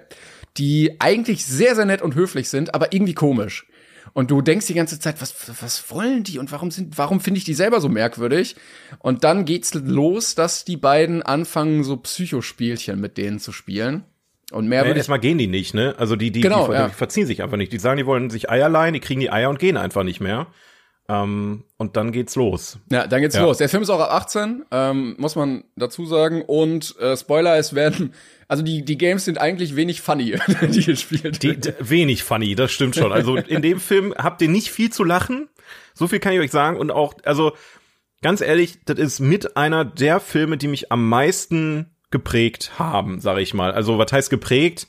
[0.57, 3.65] die eigentlich sehr, sehr nett und höflich sind, aber irgendwie komisch.
[4.11, 7.39] Und du denkst die ganze Zeit, was, was wollen die und warum sind, warum finde
[7.39, 8.55] ich die selber so merkwürdig?
[8.99, 14.03] Und dann geht's los, dass die beiden anfangen, so Psychospielchen mit denen zu spielen.
[14.51, 15.95] Und mehr Ja, würde ich, erstmal gehen die nicht, ne?
[15.97, 16.89] Also die, die, Genau, die, ja.
[16.89, 17.71] die verziehen sich einfach nicht.
[17.71, 20.19] Die sagen, die wollen sich Eier leihen, die kriegen die Eier und gehen einfach nicht
[20.19, 20.47] mehr.
[21.09, 22.77] Ähm, und dann geht's los.
[22.89, 23.41] ja, dann geht's Ja.
[23.41, 23.57] los.
[23.57, 26.41] Der Film ist auch ab 18, ähm, muss man dazu sagen.
[26.43, 28.13] Und äh, Spoiler, es werden,
[28.47, 31.61] also die, die Games sind eigentlich wenig funny, die gespielt Die, werden.
[31.61, 33.11] d- wenig funny, das stimmt schon.
[33.11, 35.49] Also in dem Film habt ihr nicht viel zu lachen.
[35.93, 36.77] So viel kann ich euch sagen.
[36.77, 37.51] Und auch, also
[38.21, 43.41] ganz ehrlich, das ist mit einer der Filme, die mich am meisten geprägt haben, sage
[43.41, 43.71] ich mal.
[43.73, 44.87] Also was heißt geprägt?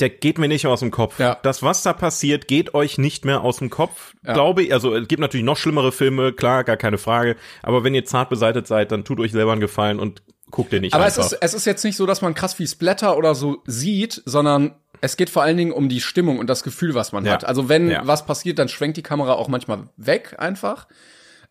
[0.00, 1.18] Der geht mir nicht aus dem Kopf.
[1.18, 1.38] Ja.
[1.42, 4.32] Das, was da passiert, geht euch nicht mehr aus dem Kopf, Ja.
[4.32, 4.72] glaube ich.
[4.72, 7.36] Also es gibt natürlich noch schlimmere Filme, klar, gar keine Frage.
[7.62, 10.80] Aber wenn ihr zart beseitet seid, dann tut euch selber einen Gefallen und guckt den
[10.82, 11.32] nicht Aber es einfach.
[11.32, 14.74] ist, es ist jetzt nicht so, dass man krass viel Splatter oder so sieht, sondern
[15.02, 17.32] es geht vor allen Dingen um die Stimmung und das Gefühl, was man Ja.
[17.32, 17.44] hat.
[17.44, 18.02] Also wenn Ja.
[18.06, 20.86] was passiert, dann schwenkt die Kamera auch manchmal weg einfach.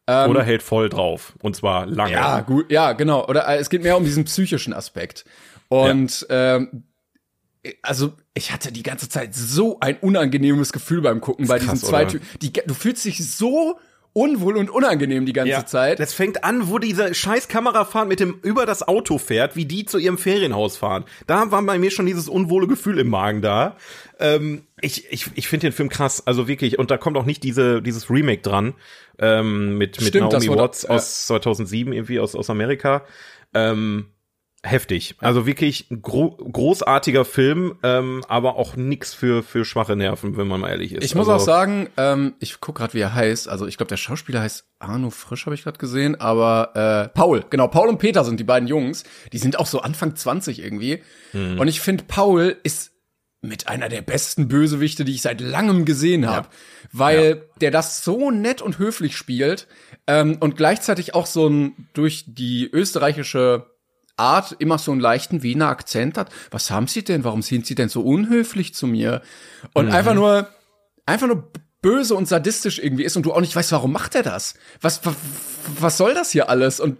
[0.08, 1.34] Oder hält voll drauf.
[1.44, 2.14] Und zwar lange.
[2.14, 3.28] Ja, gut, ja, genau.
[3.28, 5.24] Oder äh, es geht mehr um diesen psychischen Aspekt.
[5.68, 6.86] Und ähm,
[7.82, 11.90] also ich hatte die ganze Zeit so ein unangenehmes Gefühl beim Gucken bei krass, diesen
[11.90, 12.06] zwei?
[12.06, 12.28] Typen.
[12.42, 13.78] Die, du fühlst dich so
[14.14, 16.00] unwohl und unangenehm die ganze Zeit.
[16.00, 19.86] Das fängt an, wo dieser scheiß Kamerafahrt mit dem über das Auto fährt, wie die
[19.86, 21.06] zu ihrem Ferienhaus fahren.
[21.28, 23.78] Da war bei mir schon dieses unwohle Gefühl im Magen da.
[24.20, 26.80] Ähm, ich ich, ich finde den Film krass, also wirklich.
[26.80, 28.74] Und da kommt auch nicht diese dieses Remake dran
[29.20, 33.04] ähm, mit mit Stimmt, Naomi Watts aus 2007 irgendwie aus aus Amerika.
[33.54, 34.08] Ähm,
[34.64, 35.16] heftig.
[35.20, 40.62] Also wirklich gro großartiger Film, ähm, aber auch nix für für schwache Nerven, wenn man
[40.62, 41.04] mal ehrlich ist.
[41.04, 43.48] Ich muss also, auch sagen, ähm, ich guck gerade, wie er heißt.
[43.48, 46.20] Also ich glaube, der Schauspieler heißt Arno Frisch, habe ich gerade gesehen.
[46.20, 49.04] Aber äh, Paul, genau, Paul und Peter sind die beiden Jungs.
[49.32, 51.02] Die sind auch so Anfang 20 irgendwie.
[51.32, 51.60] Hm.
[51.60, 52.92] Und ich finde, Paul ist
[53.42, 56.50] mit einer der besten Bösewichte, die ich seit langem gesehen habe.
[56.92, 59.68] Weil der das so nett und höflich spielt
[60.08, 63.68] ähm, und gleichzeitig auch so ein durch die österreichische
[64.20, 66.30] Art immer so einen leichten Wiener Akzent hat.
[66.52, 67.24] Was haben Sie denn?
[67.24, 69.22] Warum sind Sie denn so unhöflich zu mir?
[69.74, 69.92] Und Mhm.
[69.94, 70.48] einfach nur,
[71.06, 71.52] einfach nur
[71.82, 74.56] böse und sadistisch irgendwie ist und du auch nicht weißt, warum macht er das?
[74.82, 75.16] Was, was,
[75.80, 76.80] was soll das hier alles?
[76.80, 76.98] Und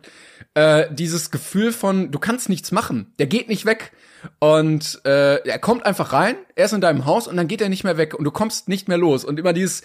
[0.54, 3.92] äh, dieses Gefühl von, du kannst nichts machen, der geht nicht weg.
[4.40, 7.70] Und äh, er kommt einfach rein, er ist in deinem Haus und dann geht er
[7.70, 9.24] nicht mehr weg und du kommst nicht mehr los.
[9.24, 9.82] Und immer dieses,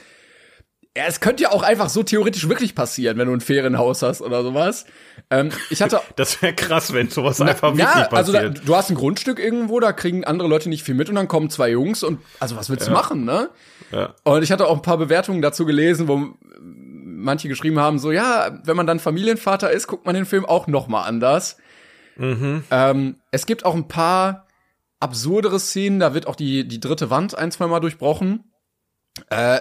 [0.96, 4.20] ja, es könnte ja auch einfach so theoretisch wirklich passieren, wenn du ein Ferienhaus hast
[4.22, 4.86] oder sowas.
[5.30, 8.68] Ähm, ich hatte Das wäre krass, wenn sowas einfach wirklich ja, also da, passiert.
[8.68, 11.50] du hast ein Grundstück irgendwo, da kriegen andere Leute nicht viel mit und dann kommen
[11.50, 13.50] zwei Jungs und also was willst du machen, ne?
[13.90, 14.14] Ja.
[14.24, 18.60] Und ich hatte auch ein paar Bewertungen dazu gelesen, wo manche geschrieben haben, so ja,
[18.64, 21.56] wenn man dann Familienvater ist, guckt man den Film auch noch mal anders.
[22.16, 24.46] Ähm, es gibt auch ein paar
[25.00, 28.44] absurdere Szenen, da wird auch die die dritte Wand ein, zwei Mal durchbrochen.
[29.30, 29.60] Äh,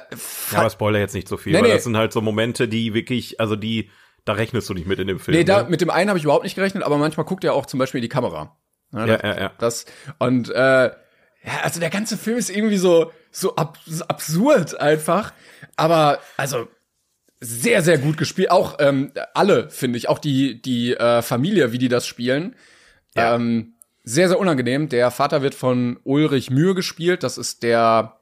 [0.52, 1.74] Ja, aber Spoiler jetzt nicht so viel, Nee, weil nee.
[1.74, 3.90] das sind halt so Momente, die wirklich, also die,
[4.26, 5.38] da rechnest du nicht mit in dem Film.
[5.38, 5.70] nee, da, ne?
[5.70, 8.00] mit dem einen habe ich überhaupt nicht gerechnet, aber manchmal guckt er auch zum Beispiel
[8.00, 8.58] in die Kamera.
[8.92, 9.52] ja, ja, ja.
[9.60, 9.86] Das
[10.20, 10.92] und äh,
[11.46, 15.34] ja, also der ganze Film ist irgendwie so so, ab, so absurd einfach,
[15.76, 16.68] aber also
[17.40, 18.52] sehr sehr gut gespielt.
[18.52, 22.56] Auch ähm, alle finde ich, auch die die äh, Familie, wie die das spielen.
[23.16, 23.36] Ja.
[23.36, 24.90] Ähm, sehr sehr unangenehm.
[24.90, 27.24] Der Vater wird von Ulrich Mühe gespielt.
[27.24, 28.20] Das ist der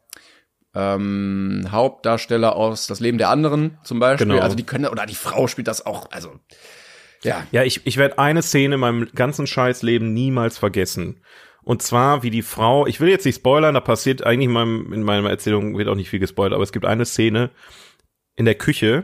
[0.73, 4.27] ähm, Hauptdarsteller aus Das Leben der anderen zum Beispiel.
[4.27, 4.41] Genau.
[4.41, 6.11] Also die können oder die Frau spielt das auch.
[6.11, 6.39] Also
[7.23, 11.21] ja, Ja, ich, ich werde eine Szene in meinem ganzen Scheißleben niemals vergessen.
[11.63, 14.93] Und zwar, wie die Frau, ich will jetzt nicht spoilern, da passiert eigentlich in, meinem,
[14.93, 17.51] in meiner Erzählung wird auch nicht viel gespoilert, aber es gibt eine Szene
[18.35, 19.03] in der Küche,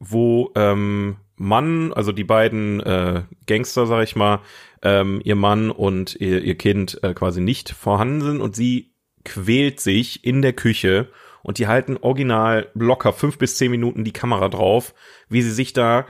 [0.00, 4.40] wo ähm, Mann, also die beiden äh, Gangster, sag ich mal,
[4.82, 8.92] ähm, ihr Mann und ihr, ihr Kind äh, quasi nicht vorhanden sind und sie
[9.26, 11.10] quält sich in der Küche
[11.42, 14.94] und die halten original locker fünf bis zehn Minuten die Kamera drauf,
[15.28, 16.06] wie sie sich da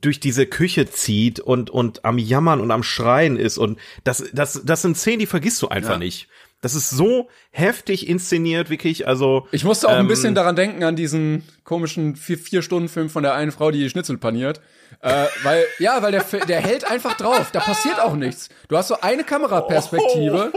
[0.00, 4.62] durch diese Küche zieht und und am jammern und am schreien ist und das das
[4.64, 5.98] das sind Szenen, die vergisst du einfach Ja.
[5.98, 6.28] nicht.
[6.62, 9.08] Das ist so heftig inszeniert, wirklich.
[9.08, 12.88] Also Ich musste auch ein ähm, bisschen daran denken, an diesen komischen vier, vier Stunden
[12.90, 14.60] Film von der einen Frau, die die Schnitzel paniert.
[15.02, 17.50] Äh, weil, ja, weil der, der hält einfach drauf.
[17.52, 18.50] Da passiert auch nichts.
[18.68, 20.52] Du hast so eine Kameraperspektive.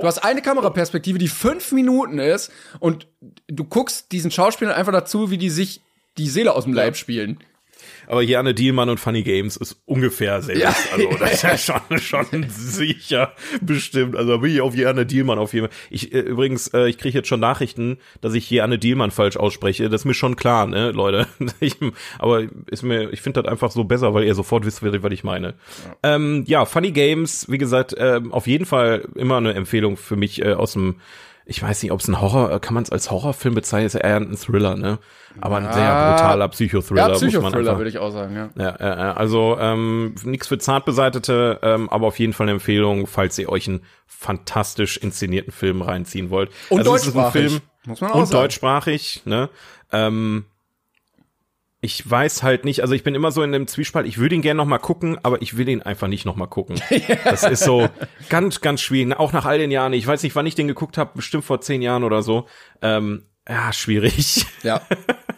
[0.00, 3.08] Du hast eine Kameraperspektive, die fünf Minuten ist und
[3.48, 5.82] du guckst diesen Schauspielern einfach dazu, wie die sich
[6.16, 7.38] die Seele aus dem Leib spielen.
[8.08, 10.62] Aber Janne Dielmann und Funny Games ist ungefähr selbst.
[10.62, 10.74] Ja.
[10.92, 14.16] Also das ist ja schon, schon sicher bestimmt.
[14.16, 15.76] Also da bin ich auf Janne Dielmann auf jeden Fall.
[15.90, 19.90] Ich äh, übrigens, äh, ich kriege jetzt schon Nachrichten, dass ich Janne Dielmann falsch ausspreche.
[19.90, 21.26] Das ist mir schon klar, ne, Leute.
[21.60, 21.76] Ich,
[22.18, 25.24] aber ist mir, ich finde das einfach so besser, weil ihr sofort wisst, was ich
[25.24, 25.54] meine.
[26.04, 30.16] Ja, ähm, ja Funny Games, wie gesagt, ähm, auf jeden Fall immer eine Empfehlung für
[30.16, 30.96] mich äh, aus dem
[31.50, 33.94] ich weiß nicht, ob es ein Horror, äh, kann man es als Horrorfilm bezeichnen, ist
[33.94, 34.98] ja eher ein Thriller, ne?
[35.40, 36.12] Aber ein sehr Ja.
[36.12, 38.50] brutaler Psychothriller, Ja, muss man Psychothriller würde ich auch sagen, ja.
[38.56, 43.06] ja, ja, ja, also ähm, nichts für Zartbeseitete, ähm, aber auf jeden Fall eine Empfehlung,
[43.06, 46.50] falls ihr euch einen fantastisch inszenierten Film reinziehen wollt.
[46.68, 48.42] Und also deutschsprachig, Film muss man auch und sagen.
[48.42, 49.48] deutschsprachig, ne?
[49.90, 50.44] Ähm,
[51.80, 54.42] ich weiß halt nicht, also ich bin immer so in dem Zwiespalt, ich würde ihn
[54.42, 56.80] gerne noch mal gucken, aber ich will ihn einfach nicht noch mal gucken.
[57.24, 57.88] Das ist so
[58.28, 59.92] ganz, ganz schwierig, auch nach all den Jahren.
[59.92, 62.46] Ich weiß nicht, wann ich den geguckt habe, bestimmt vor zehn Jahren oder so.
[62.82, 64.46] Ähm, ja, schwierig.
[64.62, 64.80] Ja,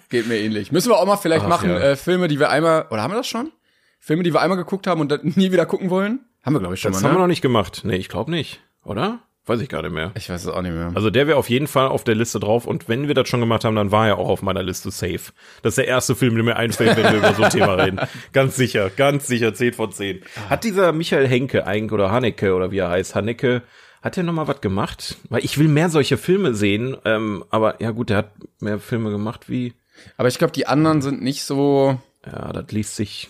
[0.08, 0.72] geht mir ähnlich.
[0.72, 1.78] Müssen wir auch mal vielleicht Ach, machen, ja.
[1.78, 3.52] äh, Filme, die wir einmal, oder haben wir das schon?
[3.98, 6.20] Filme, die wir einmal geguckt haben und dann nie wieder gucken wollen?
[6.42, 7.24] Haben wir, glaube ich, schon Das mal, haben wir ne?
[7.24, 7.82] noch nicht gemacht.
[7.84, 9.20] Nee, ich glaube nicht, oder?
[9.50, 10.12] Weiß ich gar nicht mehr.
[10.14, 10.92] Ich weiß es auch nicht mehr.
[10.94, 13.40] Also der wäre auf jeden Fall auf der Liste drauf und wenn wir das schon
[13.40, 15.32] gemacht haben, dann war er auch auf meiner Liste safe.
[15.62, 17.98] Das ist der erste Film, der mir einfällt, wenn wir über so ein Thema reden.
[18.32, 20.20] Ganz sicher, ganz sicher, 10 von 10.
[20.48, 23.62] Hat dieser Michael Henke eigentlich oder Haneke oder wie er heißt, Haneke,
[24.02, 25.16] hat er noch mal was gemacht?
[25.28, 29.10] Weil ich will mehr solche Filme sehen, ähm, aber ja gut, der hat mehr Filme
[29.10, 29.74] gemacht wie,
[30.16, 31.98] Aber ich glaube, die anderen sind nicht so.
[32.24, 33.28] ja, das liest sich.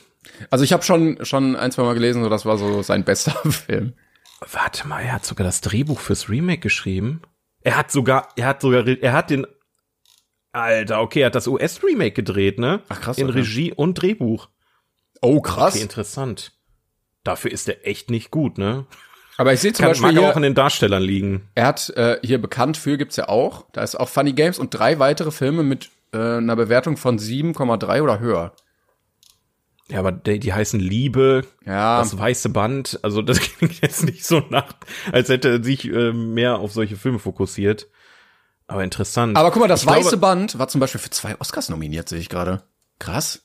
[0.50, 3.33] Also ich habe schon schon ein, zwei Mal gelesen, so das war so sein bester
[3.50, 3.94] Film.
[4.53, 7.22] Warte mal, er hat sogar das Drehbuch fürs Remake geschrieben.
[7.62, 9.46] Er hat sogar, er hat sogar, er hat den,
[10.53, 12.83] Alter, okay, er hat das US-Remake gedreht, ne?
[12.88, 13.38] Ach, krass, In okay.
[13.38, 14.48] Regie und Drehbuch.
[15.20, 15.74] Oh krass.
[15.74, 16.53] Okay, interessant.
[17.22, 18.87] Dafür ist er echt nicht gut, ne?
[19.37, 21.48] Aber ich sehe zum Kann, Beispiel mag auch an hier, den Darstellern liegen.
[21.55, 23.66] er hat äh, hier bekannt für gibt's ja auch.
[23.72, 28.03] Da ist auch Funny Games und drei weitere Filme mit äh, einer Bewertung von 7,3
[28.03, 28.55] oder höher.
[29.90, 31.98] Ja, aber die, die heißen Liebe, Ja.
[31.98, 32.98] das weiße Band.
[33.03, 34.72] Also das klingt jetzt nicht so nach,
[35.12, 37.88] als hätte er sich äh, mehr auf solche Filme fokussiert.
[38.66, 39.37] Aber interessant.
[39.37, 42.09] Aber guck mal, das Ich glaube- weiße Band war zum Beispiel für zwei Oscars nominiert,
[42.09, 42.62] sehe ich gerade.
[43.00, 43.42] Krass.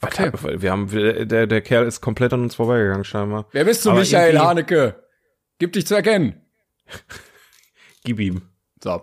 [0.00, 0.30] Okay.
[0.32, 0.60] Okay.
[0.62, 0.88] Wir haben,
[1.28, 3.46] der, der Kerl ist komplett an uns vorbeigegangen, scheinbar.
[3.52, 5.02] Wer bist du, Aber Michael Haneke?
[5.58, 6.40] Gib dich zu erkennen.
[8.04, 8.42] Gib ihm.
[8.82, 9.02] So.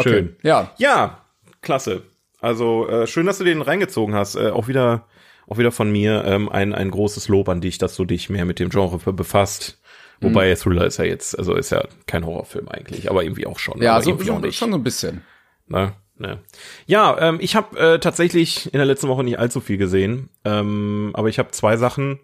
[0.00, 0.36] Schön.
[0.42, 0.72] Ja.
[0.78, 1.24] Ja,
[1.62, 2.02] klasse.
[2.40, 4.34] Also äh, schön, dass du den reingezogen hast.
[4.34, 5.06] Äh, auch wieder,
[5.48, 8.44] auch wieder von mir ähm, ein ein großes Lob an dich, dass du dich mehr
[8.44, 9.80] mit dem Genre be- befasst.
[10.20, 10.56] Wobei Mhm.
[10.56, 13.82] Thriller ist ja jetzt, also ist ja kein Horrorfilm eigentlich, aber irgendwie auch schon.
[13.82, 14.56] Ja, so, irgendwie auch so, nicht.
[14.56, 15.22] schon so ein bisschen.
[15.66, 15.92] Ne?
[16.16, 16.38] Ne.
[16.86, 21.10] Ja, ähm, ich habe äh, tatsächlich in der letzten Woche nicht allzu viel gesehen, ähm,
[21.14, 22.20] aber ich habe zwei Sachen.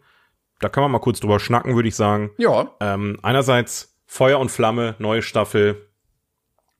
[0.60, 2.30] Da kann man mal kurz drüber schnacken, würde ich sagen.
[2.38, 2.70] Ja.
[2.80, 5.86] Ähm, einerseits Feuer und Flamme, neue Staffel.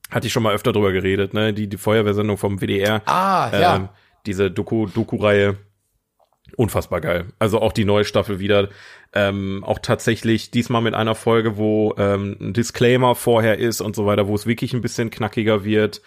[0.09, 1.53] Hatte ich schon mal öfter drüber geredet, ne?
[1.53, 3.01] Die, die Feuerwehrsendung vom WDR.
[3.05, 3.75] Ah, ja.
[3.75, 3.89] Ähm,
[4.25, 5.57] diese Doku, Doku-Reihe.
[6.57, 7.25] Unfassbar geil.
[7.39, 8.69] Also auch die neue Staffel wieder.
[9.13, 14.05] Ähm, auch tatsächlich diesmal mit einer Folge, wo ähm, ein Disclaimer vorher ist und so
[14.05, 16.01] weiter, wo es wirklich ein bisschen knackiger wird.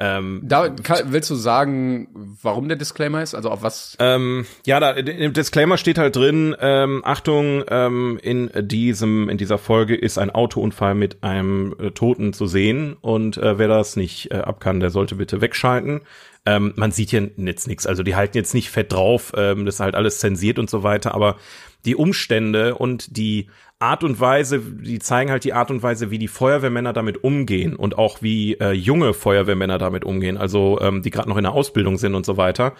[0.00, 2.08] Ähm, Da kann, willst du sagen,
[2.42, 3.34] warum der Disclaimer ist?
[3.34, 3.96] Also auf was?
[3.98, 9.58] ähm, ja, da, im Disclaimer steht halt drin, ähm, Achtung, ähm, in diesem, in dieser
[9.58, 14.30] Folge ist ein Autounfall mit einem äh, Toten zu sehen und äh, wer das nicht
[14.30, 16.02] äh, ab kann, der sollte bitte wegschalten.
[16.48, 19.74] Ähm, man sieht hier jetzt nichts, also die halten jetzt nicht fett drauf, ähm, das
[19.74, 21.36] ist halt alles zensiert und so weiter, aber
[21.84, 26.16] die Umstände und die Art und Weise, die zeigen halt die Art und Weise, wie
[26.18, 31.10] die Feuerwehrmänner damit umgehen und auch wie äh, junge Feuerwehrmänner damit umgehen, also ähm, die
[31.10, 32.72] gerade noch in der Ausbildung sind und so weiter.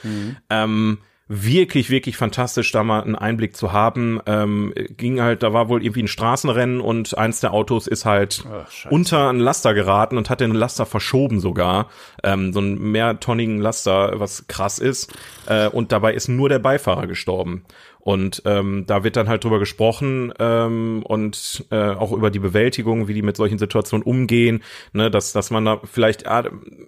[0.49, 4.21] Ähm, wirklich, wirklich fantastisch, da mal einen Einblick zu haben.
[4.27, 8.45] Ähm, ging halt, da war wohl irgendwie ein Straßenrennen und eins der Autos ist halt
[8.51, 11.89] Ach, unter einen Laster geraten und hat den Laster verschoben sogar.
[12.25, 15.13] Ähm, so einen mehrtonnigen Laster, was krass ist.
[15.47, 17.65] Äh, und dabei ist nur der Beifahrer gestorben.
[18.01, 23.07] Und ähm, da wird dann halt drüber gesprochen ähm, und äh, auch über die Bewältigung,
[23.07, 24.63] wie die mit solchen Situationen umgehen,
[24.95, 26.45] ne, dass dass man da vielleicht ah,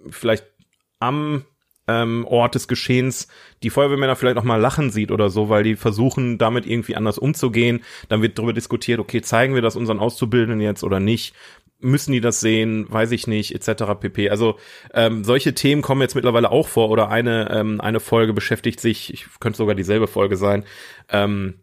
[0.09, 0.45] vielleicht
[0.99, 1.45] am
[1.87, 3.27] ähm, Ort des Geschehens
[3.63, 7.17] die Feuerwehrmänner vielleicht auch mal lachen sieht oder so, weil die versuchen, damit irgendwie anders
[7.17, 7.81] umzugehen.
[8.09, 11.33] Dann wird darüber diskutiert, okay, zeigen wir das unseren Auszubildenden jetzt oder nicht?
[11.79, 12.85] Müssen die das sehen?
[12.89, 13.83] Weiß ich nicht, etc.
[13.99, 14.29] pp.
[14.29, 14.57] Also
[14.93, 19.13] ähm, solche Themen kommen jetzt mittlerweile auch vor oder eine, ähm, eine Folge beschäftigt sich,
[19.13, 20.63] ich könnte sogar dieselbe Folge sein,
[21.09, 21.61] ähm,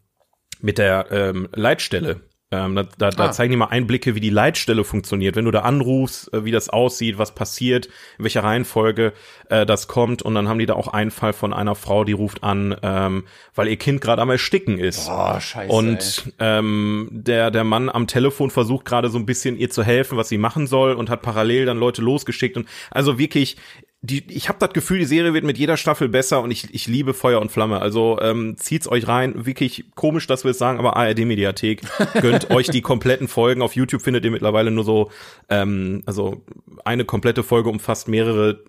[0.61, 3.31] mit der ähm, Leitstelle ähm, da da, da ah.
[3.31, 5.35] zeigen die mal Einblicke, wie die Leitstelle funktioniert.
[5.35, 9.13] Wenn du da anrufst, äh, wie das aussieht, was passiert, in welcher Reihenfolge
[9.49, 10.23] äh, das kommt.
[10.23, 13.25] Und dann haben die da auch einen Fall von einer Frau, die ruft an, ähm,
[13.53, 15.07] weil ihr Kind gerade am Ersticken ist.
[15.07, 15.71] Boah, scheiße.
[15.71, 20.17] Und ähm, der, der Mann am Telefon versucht gerade so ein bisschen ihr zu helfen,
[20.17, 22.57] was sie machen soll und hat parallel dann Leute losgeschickt.
[22.57, 23.57] Und also wirklich,
[24.01, 26.87] die, ich habe das Gefühl, die Serie wird mit jeder Staffel besser und ich, ich
[26.87, 27.81] liebe Feuer und Flamme.
[27.81, 29.45] Also ähm, zieht's euch rein.
[29.45, 31.81] Wirklich komisch, dass wir es sagen, aber ARD-Mediathek.
[32.21, 33.61] Gönnt euch die kompletten Folgen.
[33.61, 35.11] Auf YouTube findet ihr mittlerweile nur so,
[35.49, 36.45] ähm, also
[36.85, 38.63] eine komplette Folge umfasst mehrere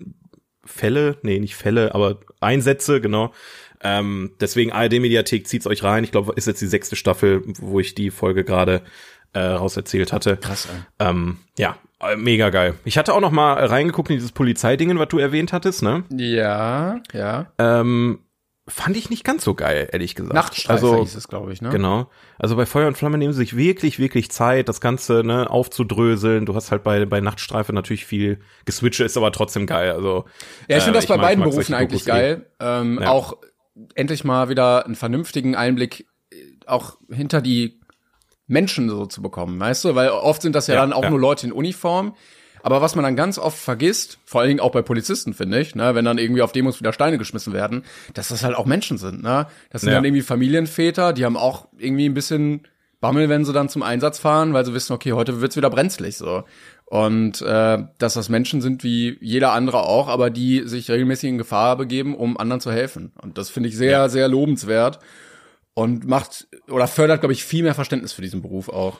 [0.64, 3.33] Fälle, nee, nicht Fälle, aber Einsätze, genau.
[3.83, 6.03] Ähm, deswegen ARD-Mediathek zieht's euch rein.
[6.03, 8.83] Ich glaube, ist jetzt die sechste Staffel, wo ich die Folge gerade
[9.33, 10.37] äh, rauserzählt hatte.
[10.38, 11.09] Krass, ey.
[11.09, 11.79] Ähm, ja,
[12.17, 12.75] mega geil.
[12.85, 16.05] Ich hatte auch noch mal reingeguckt in dieses Polizeidingen, was du erwähnt hattest, ne?
[16.11, 17.53] Ja, ja.
[17.59, 18.21] Ähm,
[18.71, 20.35] fand ich nicht ganz so geil, ehrlich gesagt.
[20.35, 21.71] Nachtstreifer also, hieß es, glaube ich, ne?
[21.71, 22.09] Genau.
[22.39, 26.47] Also bei Feuer und Flamme nehmen sie sich wirklich, wirklich Zeit, das Ganze ne, aufzudröseln.
[26.47, 29.93] Du hast halt bei, bei Nachtstreife natürlich viel geswitcht, ist aber trotzdem geil.
[29.93, 30.25] Also,
[30.69, 32.47] ja, ich finde äh, das bei mag, beiden Berufen eigentlich geil.
[32.61, 33.11] Ähm, ja.
[33.11, 33.37] Auch
[33.95, 36.37] endlich mal wieder einen vernünftigen Einblick äh,
[36.67, 37.80] auch hinter die
[38.51, 39.95] Menschen so zu bekommen, weißt du?
[39.95, 41.11] Weil oft sind das ja, ja dann auch ja.
[41.11, 42.15] nur Leute in Uniform.
[42.63, 45.75] Aber was man dann ganz oft vergisst, vor allen Dingen auch bei Polizisten, finde ich,
[45.75, 48.99] ne, wenn dann irgendwie auf Demos wieder Steine geschmissen werden, dass das halt auch Menschen
[48.99, 49.47] sind, ne?
[49.71, 49.97] Das sind ja.
[49.97, 52.67] dann irgendwie Familienväter, die haben auch irgendwie ein bisschen
[53.01, 56.19] Bammel, wenn sie dann zum Einsatz fahren, weil sie wissen, okay, heute wird's wieder brenzlig
[56.19, 56.45] so.
[56.85, 61.39] Und äh, dass das Menschen sind wie jeder andere auch, aber die sich regelmäßig in
[61.39, 63.13] Gefahr begeben, um anderen zu helfen.
[63.23, 64.09] Und das finde ich sehr, ja.
[64.11, 64.99] sehr lobenswert
[65.81, 68.99] und macht oder fördert, glaube ich, viel mehr Verständnis für diesen Beruf auch.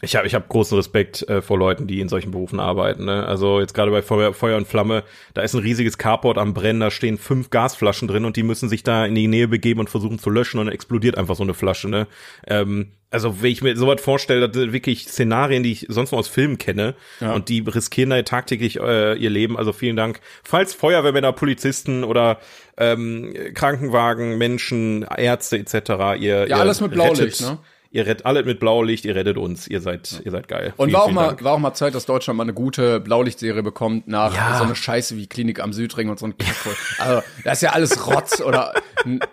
[0.00, 3.06] Ich habe ich hab großen Respekt äh, vor Leuten, die in solchen Berufen arbeiten.
[3.06, 3.26] Ne?
[3.26, 5.02] Also jetzt gerade bei Feuer, Feuer und Flamme,
[5.34, 8.68] da ist ein riesiges Carport am Brennen, da stehen fünf Gasflaschen drin und die müssen
[8.68, 11.42] sich da in die Nähe begeben und versuchen zu löschen und dann explodiert einfach so
[11.42, 11.88] eine Flasche.
[11.88, 12.06] Ne?
[12.46, 16.20] Ähm, also wenn ich mir sowas vorstelle, das sind wirklich Szenarien, die ich sonst nur
[16.20, 17.32] aus Filmen kenne ja.
[17.32, 19.56] und die riskieren da tagtäglich äh, ihr Leben.
[19.56, 20.20] Also vielen Dank.
[20.44, 22.38] Falls Feuerwehrmänner, Polizisten oder
[22.76, 25.74] ähm, Krankenwagen, Menschen, Ärzte etc.
[26.18, 27.58] Ihr, ja, ihr alles mit Blaulicht, rettet, ne?
[27.90, 30.74] Ihr rettet alle mit Blaulicht, ihr rettet uns, ihr seid, ihr seid geil.
[30.76, 31.44] Und vielen, war auch mal, Dank.
[31.44, 34.58] war auch mal Zeit, dass Deutschland mal eine gute Blaulichtserie bekommt nach ja.
[34.58, 36.54] so eine Scheiße wie Klinik am Südring und so ein Kack.
[36.98, 38.74] also, das ist ja alles Rotz oder,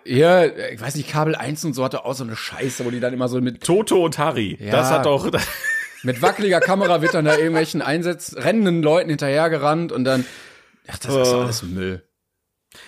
[0.05, 3.01] hier, ich weiß nicht, Kabel 1 und so hatte auch so eine Scheiße, wo die
[3.01, 3.61] dann immer so mit.
[3.61, 4.57] Toto und Harry.
[4.61, 4.71] Ja.
[4.71, 5.29] Das hat doch,
[6.03, 10.25] mit wackeliger Kamera wird dann da irgendwelchen Einsatz, rennenden Leuten hinterhergerannt und dann,
[10.87, 12.03] ach, das ist alles Müll.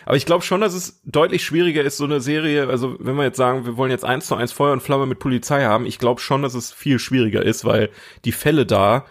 [0.07, 3.25] Aber ich glaube schon, dass es deutlich schwieriger ist, so eine Serie, also wenn wir
[3.25, 5.99] jetzt sagen, wir wollen jetzt eins zu eins Feuer und Flamme mit Polizei haben, ich
[5.99, 7.89] glaube schon, dass es viel schwieriger ist, weil
[8.23, 9.05] die Fälle da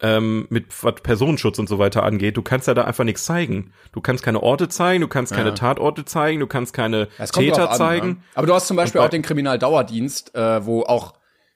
[0.00, 3.72] ähm, mit was Personenschutz und so weiter angeht, du kannst ja da einfach nichts zeigen.
[3.92, 5.54] Du kannst keine Orte zeigen, du kannst keine ja.
[5.54, 8.08] Tatorte zeigen, du kannst keine Täter an, zeigen.
[8.08, 8.16] Ne?
[8.34, 11.14] Aber du hast zum Beispiel auch den Kriminaldauerdienst, äh, wo auch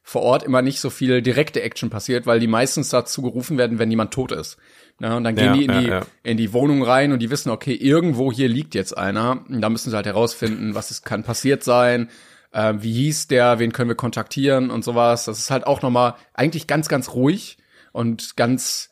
[0.09, 3.81] vor Ort immer nicht so viel direkte Action passiert, weil die meistens dazu gerufen werden,
[3.81, 4.57] wenn jemand tot ist.
[5.01, 7.29] Ja, und dann gehen ja, die in die ja, in die Wohnung rein und die
[7.29, 9.45] wissen, okay, irgendwo hier liegt jetzt einer.
[9.49, 12.09] Und da müssen sie halt herausfinden, was es kann passiert sein,
[12.53, 15.25] äh, wie hieß der, wen können wir kontaktieren und sowas.
[15.25, 17.59] Das ist halt auch nochmal eigentlich ganz, ganz ruhig
[17.91, 18.91] und ganz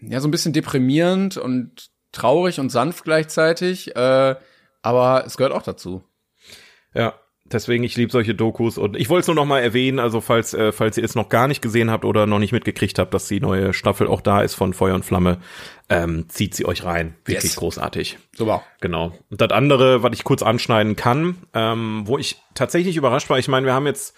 [0.00, 3.94] ja so ein bisschen deprimierend und traurig und sanft gleichzeitig.
[3.94, 4.34] Äh,
[4.80, 6.02] aber es gehört auch dazu.
[6.94, 7.12] Ja,
[7.54, 10.54] Deswegen, ich liebe solche Dokus und ich wollte es nur noch mal erwähnen, also falls,
[10.54, 13.28] äh, falls ihr es noch gar nicht gesehen habt oder noch nicht mitgekriegt habt, dass
[13.28, 15.38] die neue Staffel auch da ist von Feuer und Flamme,
[15.88, 17.14] ähm, zieht sie euch rein.
[17.24, 17.56] Wirklich yes.
[17.56, 18.18] großartig.
[18.34, 18.64] Super.
[18.80, 19.16] Genau.
[19.30, 23.46] Und das andere, was ich kurz anschneiden kann, ähm, wo ich tatsächlich überrascht war, ich
[23.46, 24.16] meine, wir haben jetzt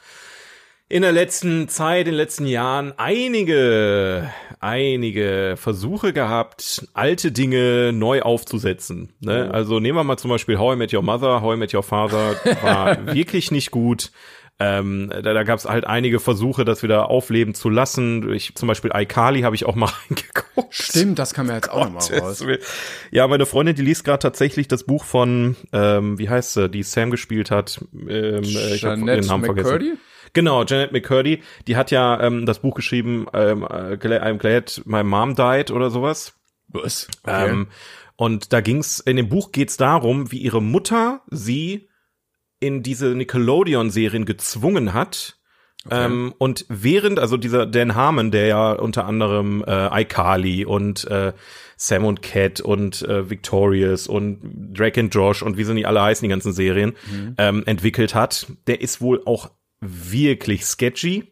[0.88, 8.22] in der letzten Zeit, in den letzten Jahren einige, einige Versuche gehabt, alte Dinge neu
[8.22, 9.12] aufzusetzen.
[9.20, 9.48] Ne?
[9.50, 9.52] Oh.
[9.52, 11.82] Also nehmen wir mal zum Beispiel How I Met Your Mother, How I Met Your
[11.82, 14.10] Father war wirklich nicht gut.
[14.58, 18.32] Ähm, da da gab es halt einige Versuche, das wieder aufleben zu lassen.
[18.32, 20.74] Ich, zum Beispiel iCarly habe ich auch mal reingeguckt.
[20.74, 22.42] Stimmt, das kam ja jetzt auch noch mal raus.
[23.10, 26.82] Ja, meine Freundin, die liest gerade tatsächlich das Buch von, ähm, wie heißt sie, die
[26.82, 27.84] Sam gespielt hat.
[28.08, 29.62] Ähm, ich habe den Namen McCurdy?
[29.62, 29.98] vergessen.
[30.36, 35.02] Genau, Janet McCurdy, die hat ja ähm, das Buch geschrieben, ähm, äh, I'm glad my
[35.02, 36.34] mom died oder sowas.
[36.68, 37.08] Was?
[37.22, 37.48] Okay.
[37.48, 37.68] Ähm,
[38.16, 41.88] und da ging's, in dem Buch geht's darum, wie ihre Mutter sie
[42.60, 45.38] in diese Nickelodeon-Serien gezwungen hat,
[45.90, 51.32] Ähm, und während, also dieser Dan Harmon, der ja unter anderem äh, iCarly und äh,
[51.76, 54.40] Sam und Cat und äh, Victorious und
[54.76, 56.94] Drake and Josh und wie sie nicht alle heißen, die ganzen Serien,
[57.38, 59.50] ähm, entwickelt hat, der ist wohl auch
[59.80, 61.24] wirklich sketchy.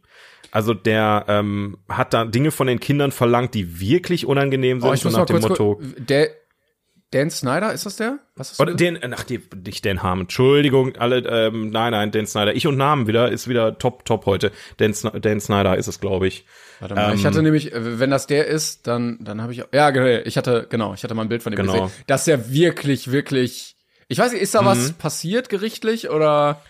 [0.50, 4.92] Also der ähm, hat da Dinge von den Kindern verlangt, die wirklich unangenehm sind, Oh,
[4.94, 5.80] ich so muss nach mal dem kurz Motto.
[5.98, 6.28] Der
[7.10, 8.18] Dan Snyder, ist das der?
[8.36, 8.78] Was ist Oder das?
[8.78, 12.54] den, ach, die, nicht Dan Harmon, Entschuldigung, alle, ähm, nein, nein, Dan Snyder.
[12.54, 14.50] Ich und Namen wieder, ist wieder top, top heute.
[14.78, 16.44] Dan, Dan Snyder ist es, glaube ich.
[16.80, 19.62] Warte mal, ich ähm, hatte nämlich, äh, wenn das der ist, dann, dann habe ich,
[19.72, 21.84] ja, genau, ich hatte, genau, ich hatte mal ein Bild von dem Genau.
[21.84, 21.90] gesehen.
[22.08, 23.76] Das ist ja wirklich, wirklich,
[24.08, 24.94] ich weiß nicht, ist da was Mhm.
[24.94, 26.60] passiert gerichtlich oder?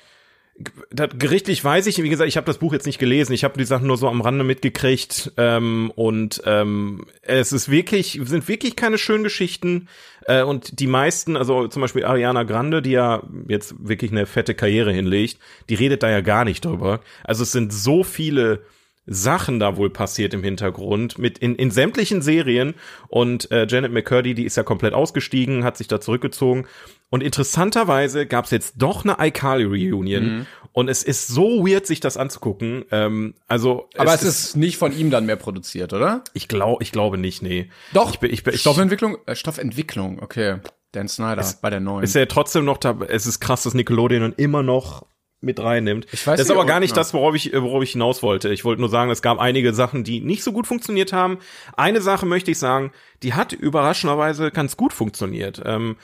[0.91, 3.33] Das, gerichtlich weiß ich, wie gesagt, ich habe das Buch jetzt nicht gelesen.
[3.33, 5.33] Ich habe die Sachen nur so am Rande mitgekriegt.
[5.37, 9.89] Ähm, und ähm, es ist wirklich, sind wirklich keine schönen Geschichten.
[10.27, 14.55] Äh, und die meisten, also zum Beispiel Ariana Grande, die ja jetzt wirklich eine fette
[14.55, 15.39] Karriere hinlegt,
[15.69, 17.01] die redet da ja gar nicht drüber.
[17.25, 18.63] Also es sind so viele
[19.07, 22.75] Sachen da wohl passiert im Hintergrund mit in, in sämtlichen Serien
[23.09, 26.67] und äh, Janet McCurdy, die ist ja komplett ausgestiegen, hat sich da zurückgezogen
[27.11, 30.47] und interessanterweise gab's jetzt doch eine iCarly Reunion Mhm.
[30.73, 32.85] und es ist so weird, sich das anzugucken.
[32.91, 36.23] Ähm, also, Aber es, ist nicht von ihm dann mehr produziert, oder?
[36.33, 37.69] ich glaube, ich glaube nicht, nee.
[37.93, 38.11] Doch.
[38.13, 40.57] ich, bin- ich, bin- ich, Stoffentwicklung, äh, Stoffentwicklung, okay.
[40.93, 42.05] Dan Snyder bei der neuen.
[42.05, 42.97] ist ja trotzdem noch da.
[43.09, 45.05] Es ist krass, dass Nickelodeon immer noch
[45.45, 46.07] mit reinnimmt.
[46.13, 48.53] Ich weiß das ist aber gar nicht das, worauf ich, worauf ich hinaus wollte.
[48.53, 51.39] Ich wollte nur sagen, es gab einige Sachen, die nicht so gut funktioniert haben.
[51.77, 52.93] Eine Sache möchte ich sagen,
[53.23, 55.63] die hat überraschenderweise ganz gut funktioniert.
[55.65, 55.97] Ähm,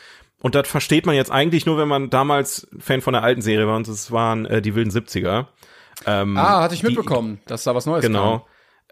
[0.43, 3.66] und das versteht man jetzt eigentlich nur, wenn man damals Fan von der alten Serie
[3.66, 5.47] war und es waren äh, die wilden 70er.
[6.07, 8.12] Ähm, ah, hatte ich die- mitbekommen, dass da was Neues kam.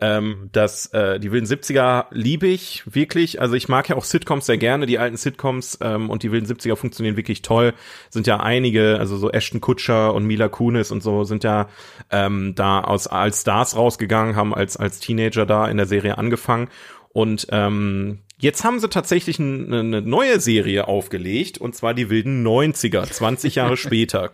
[0.00, 3.40] Ähm, das, äh, die wilden 70er liebe ich wirklich.
[3.40, 4.86] Also ich mag ja auch Sitcoms sehr gerne.
[4.86, 7.74] Die alten Sitcoms ähm, und die wilden 70er funktionieren wirklich toll.
[8.10, 11.68] Sind ja einige, also so Ashton Kutscher und Mila Kunis und so sind ja
[12.10, 16.68] ähm, da aus als Stars rausgegangen, haben als als Teenager da in der Serie angefangen
[17.12, 22.46] und ähm, Jetzt haben sie tatsächlich ein- eine neue Serie aufgelegt, und zwar die wilden
[22.46, 24.30] 90er, 20 Jahre später.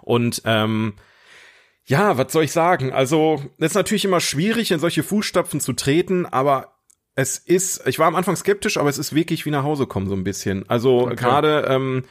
[0.00, 0.92] Und ähm,
[1.88, 2.92] ja, was soll ich sagen?
[2.92, 6.74] Also, es ist natürlich immer schwierig, in solche Fußstapfen zu treten, aber
[7.14, 10.06] es ist, ich war am Anfang skeptisch, aber es ist wirklich wie nach Hause kommen,
[10.06, 10.68] so ein bisschen.
[10.68, 12.04] Also gerade, ähm,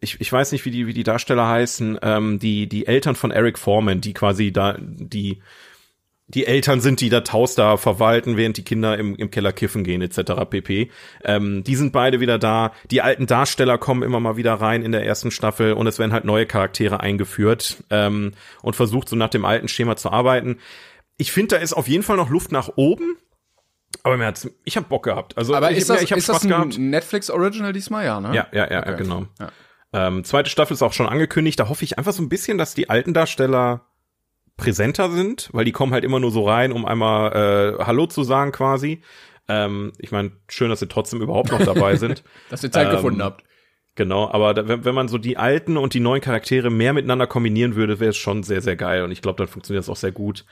[0.00, 3.30] ich, ich weiß nicht, wie die, wie die Darsteller heißen, ähm, die, die Eltern von
[3.30, 5.40] Eric Foreman, die quasi da, die,
[6.34, 9.82] die Eltern sind, die das Haus da verwalten, während die Kinder im, im Keller kiffen
[9.84, 10.32] gehen, etc.
[10.48, 10.90] pp.
[11.24, 12.72] Ähm, die sind beide wieder da.
[12.90, 16.12] Die alten Darsteller kommen immer mal wieder rein in der ersten Staffel und es werden
[16.12, 20.58] halt neue Charaktere eingeführt ähm, und versucht so nach dem alten Schema zu arbeiten.
[21.16, 23.16] Ich finde, da ist auf jeden Fall noch Luft nach oben.
[24.04, 25.36] Aber mir hat's, ich habe Bock gehabt.
[25.36, 26.78] Also Aber ich, ist das, ich hab ist das Spaß ein gehabt.
[26.78, 28.34] Netflix-Original diesmal, ja, ne?
[28.34, 28.96] Ja, ja, ja, Okay.
[28.96, 29.26] genau.
[29.38, 29.50] Ja.
[29.92, 31.58] Ähm, zweite Staffel ist auch schon angekündigt.
[31.58, 33.89] Da hoffe ich einfach so ein bisschen, dass die alten Darsteller
[34.60, 38.22] präsenter sind, weil die kommen halt immer nur so rein, um einmal äh, Hallo zu
[38.22, 39.02] sagen quasi.
[39.48, 42.22] Ähm, ich meine, schön, dass sie trotzdem überhaupt noch dabei sind.
[42.50, 43.42] Dass ihr Zeit Ähm, gefunden habt.
[43.96, 47.26] Genau, aber da, wenn, wenn man so die alten und die neuen Charaktere mehr miteinander
[47.26, 49.02] kombinieren würde, wäre es schon sehr, sehr geil.
[49.02, 50.44] Und ich glaube, dann funktioniert es auch sehr gut.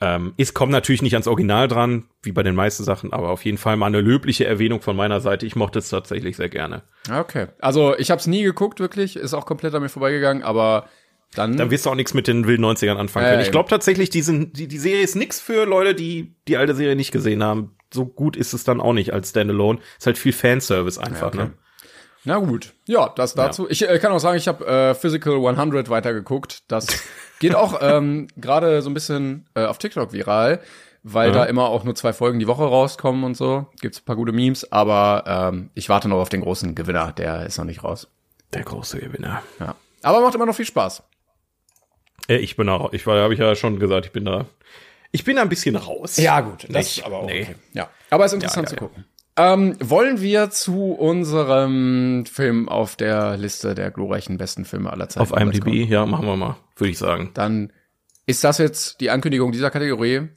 [0.00, 3.44] Ähm, es kommt natürlich nicht ans Original dran, wie bei den meisten Sachen, aber auf
[3.44, 5.46] jeden Fall mal eine löbliche Erwähnung von meiner Seite.
[5.46, 6.82] Ich mochte es tatsächlich sehr gerne.
[7.12, 7.48] Okay.
[7.60, 9.16] Also, ich habe es nie geguckt, wirklich.
[9.16, 10.88] Ist auch komplett an mir vorbeigegangen, aber
[11.34, 11.56] dann.
[11.56, 13.40] Dann wirst du auch nichts mit den wilden 90ern anfangen Ja, können.
[13.40, 16.56] ja, Ich glaube tatsächlich, die, sind, die, die Serie ist nix für Leute, die die
[16.56, 17.76] alte Serie nicht gesehen haben.
[17.92, 19.78] So gut ist es dann auch nicht als Standalone.
[19.98, 21.36] Ist halt viel Fanservice einfach, okay.
[21.38, 21.52] ne?
[22.24, 22.74] Na gut.
[22.86, 23.68] Ja, das dazu.
[23.70, 26.64] Ich äh, kann auch sagen, ich habe äh, Physical 100 weitergeguckt.
[26.66, 26.86] Das
[27.38, 30.60] geht auch ähm, gerade so ein bisschen äh, auf TikTok viral,
[31.04, 33.66] weil da immer auch nur zwei Folgen die Woche rauskommen und so.
[33.80, 37.12] Gibt's ein paar gute Memes, aber ähm, ich warte noch auf den großen Gewinner.
[37.12, 38.08] Der ist noch nicht raus.
[38.52, 39.42] Der große Gewinner.
[39.60, 39.76] Ja.
[40.02, 41.04] Aber macht immer noch viel Spaß.
[42.28, 44.46] Äh, ich bin auch, ich war, habe ich ja schon gesagt, ich bin da.
[45.12, 46.16] Ich bin da ein bisschen raus.
[46.40, 46.66] gut.
[46.68, 47.42] Das aber auch nee.
[47.42, 47.54] okay.
[47.72, 47.88] Ja.
[48.10, 49.04] Aber ist interessant Ja, ja, zu gucken.
[49.38, 55.32] Ähm, wollen wir zu unserem Film auf der Liste der glorreichen besten Filme aller Zeiten
[55.32, 57.32] Auf IMDb, ja, machen wir mal, würde ich sagen.
[57.34, 57.70] dann
[58.24, 60.28] ist das jetzt die Ankündigung dieser Kategorie.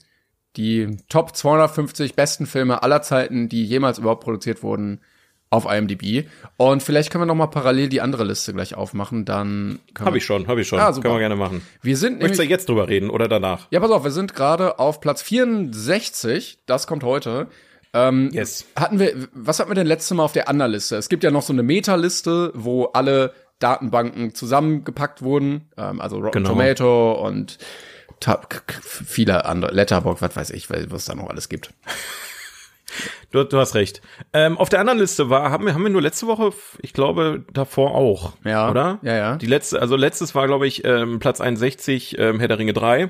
[0.58, 5.02] Die Top 250 besten Filme aller Zeiten, die jemals überhaupt produziert wurden,
[5.52, 6.28] auf IMDb.
[6.58, 9.26] Und vielleicht können wir noch mal parallel die andere Liste gleich aufmachen.
[9.26, 10.80] Dann Habe ich schon, habe ich schon.
[10.80, 11.10] Ah, super.
[11.10, 11.62] Können wir gerne machen.
[11.82, 13.68] Wir sind Möchtest du jetzt drüber reden oder danach?
[13.72, 16.60] ja, pass auf, wir sind gerade auf Platz 64.
[16.66, 17.48] Das kommt heute.
[17.94, 18.66] Ähm, Yes.
[18.76, 20.96] hatten wir, was hatten wir denn letztes Mal auf der anderen Liste?
[20.98, 26.44] Es gibt ja noch so eine Meta-Liste, wo alle Datenbanken zusammengepackt wurden, ähm, also Rotten
[26.44, 26.50] Genau.
[26.50, 27.58] Tomato und
[28.72, 31.74] viele andere, Letterboxd, was weiß ich, was es da noch alles gibt.
[33.32, 34.02] Du, du hast recht.
[34.34, 37.46] Ähm, auf der anderen Liste war, haben wir, haben wir nur letzte Woche, ich glaube,
[37.54, 38.34] davor auch.
[38.44, 38.70] Ja.
[38.70, 39.00] Oder?
[39.02, 39.36] Ja, ja.
[39.38, 43.10] Die letzte, also letztes war, glaube ich, ähm, Platz 61, ähm, Herr der Ringe 3.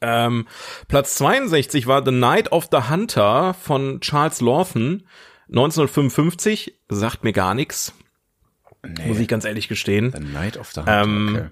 [0.00, 0.46] Ähm,
[0.88, 5.04] Platz 62 war The Night of the Hunter von Charles Lawton.
[5.48, 7.92] 1955, sagt mir gar nichts.
[9.06, 10.12] Muss ich ganz ehrlich gestehen.
[10.12, 11.48] The Night of the Ähm, okay.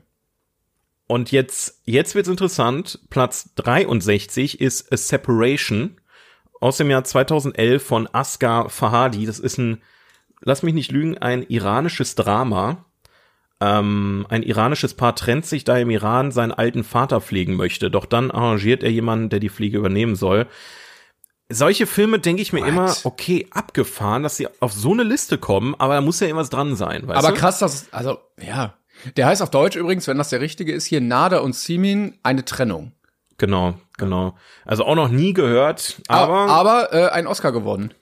[1.07, 3.01] Und jetzt, jetzt wird's interessant.
[3.11, 5.97] Platz 63 ist A Separation
[6.61, 9.27] aus dem Jahr 2011 von Asghar Fahadi.
[9.27, 9.83] Das ist ein,
[10.43, 12.85] lass mich nicht lügen, ein iranisches Drama.
[13.63, 17.91] Ähm, ein iranisches Paar trennt sich, da er im Iran seinen alten Vater pflegen möchte.
[17.91, 20.47] Doch dann arrangiert er jemanden, der die Pflege übernehmen soll.
[21.53, 22.69] Solche Filme denke ich mir What?
[22.69, 26.49] immer, okay, abgefahren, dass sie auf so eine Liste kommen, aber da muss ja irgendwas
[26.49, 27.41] dran sein, weißt Aber du?
[27.41, 28.75] krass, dass also, ja.
[29.17, 32.45] Der heißt auf Deutsch übrigens, wenn das der richtige ist, hier Nada und Simin eine
[32.45, 32.93] Trennung.
[33.41, 34.37] Genau, genau.
[34.67, 37.95] Also auch noch nie gehört, aber, aber äh, ein Oscar gewonnen.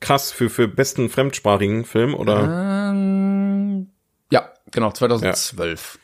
[0.00, 2.90] krass für, für besten fremdsprachigen Film oder?
[2.92, 3.88] Ähm,
[4.30, 5.98] ja, genau, 2012.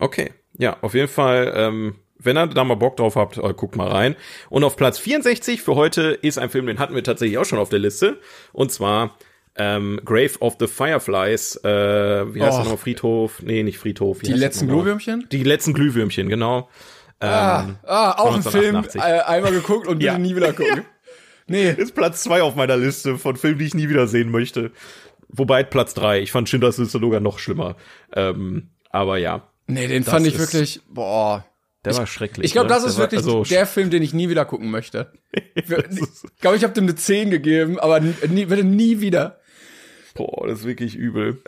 [0.00, 3.76] Okay, ja, auf jeden Fall, ähm, wenn ihr da mal Bock drauf habt, äh, guckt
[3.76, 4.16] mal rein.
[4.50, 7.60] Und auf Platz 64 für heute ist ein Film, den hatten wir tatsächlich auch schon
[7.60, 8.18] auf der Liste.
[8.52, 9.16] Und zwar
[9.54, 12.56] ähm, Grave of the Fireflies, äh, wie heißt Och.
[12.56, 12.76] der nochmal?
[12.78, 13.40] Friedhof?
[13.42, 14.20] Nee, nicht Friedhof.
[14.22, 14.66] Wie Die letzten?
[14.66, 15.28] Glühwürmchen?
[15.30, 16.68] Die letzten Glühwürmchen, genau.
[17.22, 19.00] Ah, ah, auch ein Film, 1988.
[19.00, 20.18] äh, einmal geguckt und Ja.
[20.18, 20.84] nie wieder gucken.
[21.48, 24.70] Nee, Ist Platz zwei auf meiner Liste von Filmen, die ich nie wieder sehen möchte.
[25.28, 26.20] Wobei Platz drei.
[26.20, 27.76] Ich fand Schindlers Liste sogar noch schlimmer.
[28.14, 31.44] Ähm, aber ja, nee, den fand ich wirklich, boah.
[31.84, 32.46] der war schrecklich.
[32.46, 32.74] Ich glaube, ne?
[32.74, 35.12] das Der ist war- wirklich also, der Film, den ich nie wieder gucken möchte.
[35.54, 35.66] Ich
[36.40, 39.40] glaube, ich habe dem eine 10 gegeben, aber nie, nie, bitte nie wieder.
[40.14, 41.42] Boah, das ist wirklich übel.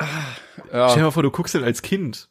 [0.73, 0.89] Ja.
[0.89, 2.29] Stell dir mal vor, du guckst den als Kind.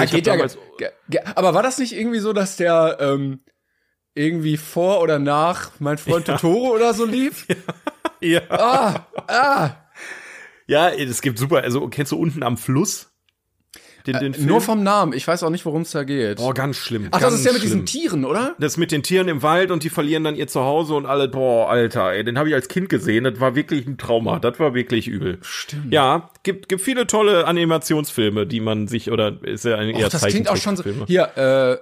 [0.00, 0.88] Also Ja, geht ja.
[1.08, 3.40] ge- Aber war das nicht irgendwie so, dass der ähm,
[4.14, 7.46] irgendwie vor oder nach mein Freund Totoro oder so lief?
[8.24, 8.40] Ja.
[8.50, 9.70] Ah, ah.
[10.68, 13.11] Ja, es gibt super, also kennst du unten am Fluss
[14.06, 14.46] den, den Film?
[14.46, 15.12] Nur vom Namen.
[15.12, 16.38] Ich weiß auch nicht, worum es da geht.
[16.38, 17.08] Boah, ganz schlimm.
[17.10, 17.86] Ach, ganz das ist ja mit diesen.
[17.86, 18.54] Tieren, oder?
[18.58, 21.68] Das mit den Tieren im Wald und die verlieren dann ihr Zuhause und alle, boah,
[21.70, 24.74] Alter, ey, den habe ich als Kind gesehen, das war wirklich ein Trauma, das war
[24.74, 25.38] wirklich übel.
[25.42, 25.92] Stimmt.
[25.92, 30.12] Ja, gibt, gibt viele tolle Animationsfilme, die man sich, oder ist ja ein eher Och,
[30.12, 30.84] das klingt auch schon so.
[31.06, 31.76] Hier, äh,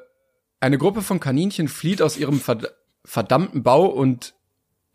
[0.60, 4.34] eine Gruppe von Kaninchen flieht aus ihrem verd verdammten Bau und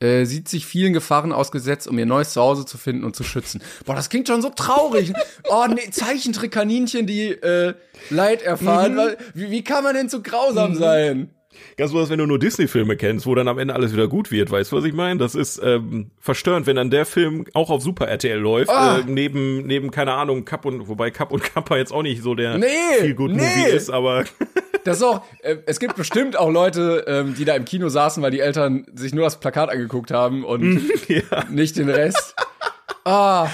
[0.05, 3.61] äh, sieht sich vielen Gefahren ausgesetzt, um ihr neues Zuhause zu finden und zu schützen.
[3.85, 5.13] Boah, das klingt schon so traurig.
[5.49, 7.73] oh, nee, Zeichentrick-Kaninchen, die äh,
[8.09, 8.97] Leid erfahren.
[8.97, 11.29] Weil- Wie, wie kann man denn so grausam sein?
[11.77, 14.51] Ganz besonders, wenn du nur Disney-Filme kennst, wo dann am Ende alles wieder gut wird,
[14.51, 15.17] weißt du, was ich meine?
[15.19, 18.97] Das ist ähm, verstörend, wenn dann der Film auch auf Super RTL läuft, Ah.
[18.99, 22.35] äh, neben, neben, keine Ahnung, Cup und, wobei Cup und Kappa jetzt auch nicht so
[22.35, 22.67] der Nee,
[22.99, 23.71] viel gut Movie nee.
[23.73, 24.25] ist, aber
[24.85, 28.23] Das ist auch, äh, es gibt bestimmt auch Leute, ähm, die da im Kino saßen,
[28.23, 31.43] weil die Eltern sich nur das Plakat angeguckt haben und ja.
[31.49, 32.35] nicht den Rest.
[33.03, 33.49] Ah,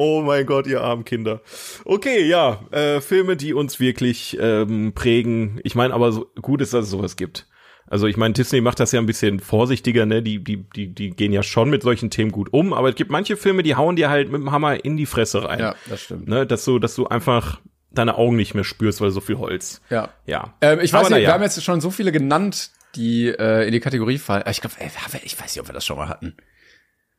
[0.00, 1.40] Oh mein Gott, ihr armen Kinder.
[1.84, 5.60] Okay, ja, äh, Filme, die uns wirklich ähm, prägen.
[5.64, 7.48] Ich meine, aber so gut ist, dass es sowas gibt.
[7.88, 10.22] Also ich meine, Disney macht das ja ein bisschen vorsichtiger, ne?
[10.22, 13.10] Die, die, die, die gehen ja schon mit solchen Themen gut um, aber es gibt
[13.10, 15.58] manche Filme, die hauen dir halt mit dem Hammer in die Fresse rein.
[15.58, 16.28] ja, das stimmt.
[16.28, 16.46] Ne?
[16.46, 17.60] Dass du, dass du einfach
[17.98, 19.80] deine Augen nicht mehr spürst, weil so viel Holz.
[19.90, 20.08] Ja.
[20.26, 20.54] Ja.
[20.60, 21.28] Ähm, ich weiß Aber nicht, ja.
[21.30, 24.44] wir haben jetzt schon so viele genannt, die äh, in die Kategorie fallen.
[24.50, 24.76] Ich glaube,
[25.22, 26.34] ich weiß nicht, ob wir das schon mal hatten.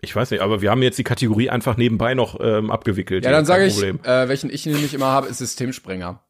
[0.01, 3.25] Ich weiß nicht, aber wir haben jetzt die Kategorie einfach nebenbei noch ähm, abgewickelt.
[3.25, 6.23] Ja, dann sage ich, äh, welchen ich nämlich immer habe, ist Systemsprenger.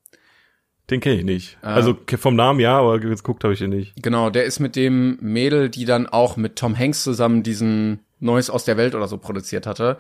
[0.90, 1.58] Den kenne ich nicht.
[1.62, 3.94] Also ke- vom Namen ja, aber jetzt guckt habe ich den nicht.
[4.02, 8.50] Genau, der ist mit dem Mädel, die dann auch mit Tom Hanks zusammen diesen Neues
[8.50, 9.98] aus der Welt oder so produziert hatte,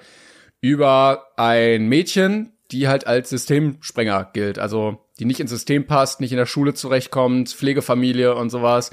[0.62, 4.60] über ein Mädchen, die halt als Systemsprenger gilt.
[4.60, 8.92] Also die nicht ins System passt, nicht in der Schule zurechtkommt, Pflegefamilie und sowas.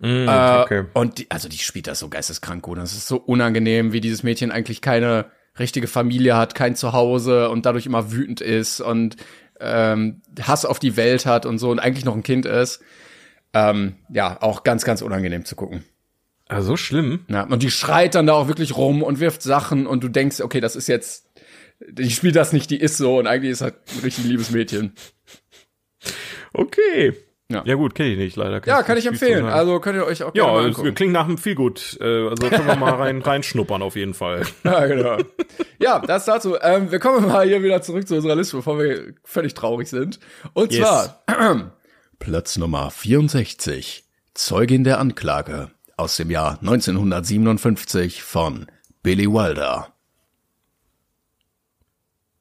[0.00, 0.84] Mm, Äh, okay.
[0.94, 2.78] Und die, also die spielt das so geisteskrank gut.
[2.78, 5.26] Das ist so unangenehm, wie dieses Mädchen eigentlich keine
[5.58, 9.16] richtige Familie hat, kein Zuhause und dadurch immer wütend ist und
[9.58, 12.82] ähm, Hass auf die Welt hat und so und eigentlich noch ein Kind ist.
[13.54, 15.82] Ähm, ja, auch ganz, ganz unangenehm zu gucken.
[16.46, 17.24] Also so schlimm.
[17.28, 20.40] Ja, und die schreit dann da auch wirklich rum und wirft Sachen und du denkst,
[20.42, 21.25] okay, das ist jetzt,
[21.88, 24.94] die spielt das nicht, die ist so und eigentlich ist halt ein richtig liebes Mädchen.
[26.52, 27.14] Okay.
[27.48, 27.62] Ja.
[27.64, 28.60] Ja gut, kenne ich nicht leider.
[28.66, 29.46] Ja, kann ich empfehlen.
[29.46, 30.94] Also könnt ihr euch auch gerne mal ja, es angucken.
[30.96, 31.96] klingt nach einem viel gut.
[32.00, 34.42] Äh, also können wir mal rein reinschnuppern auf jeden Fall.
[34.64, 35.18] Ja, genau.
[35.78, 36.56] ja, das dazu.
[36.60, 40.18] Ähm, wir kommen mal hier wieder zurück zu unserer Liste, bevor wir völlig traurig sind.
[40.54, 40.80] Und Yes.
[40.80, 41.22] zwar
[42.18, 44.04] Platz Nummer 64.
[44.34, 48.66] Zeugin der Anklage aus dem Jahr 1957 von
[49.04, 49.92] Billy Wilder.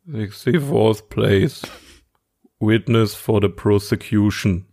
[0.10, 1.64] 64th place.
[2.60, 4.66] Witness for the prosecution.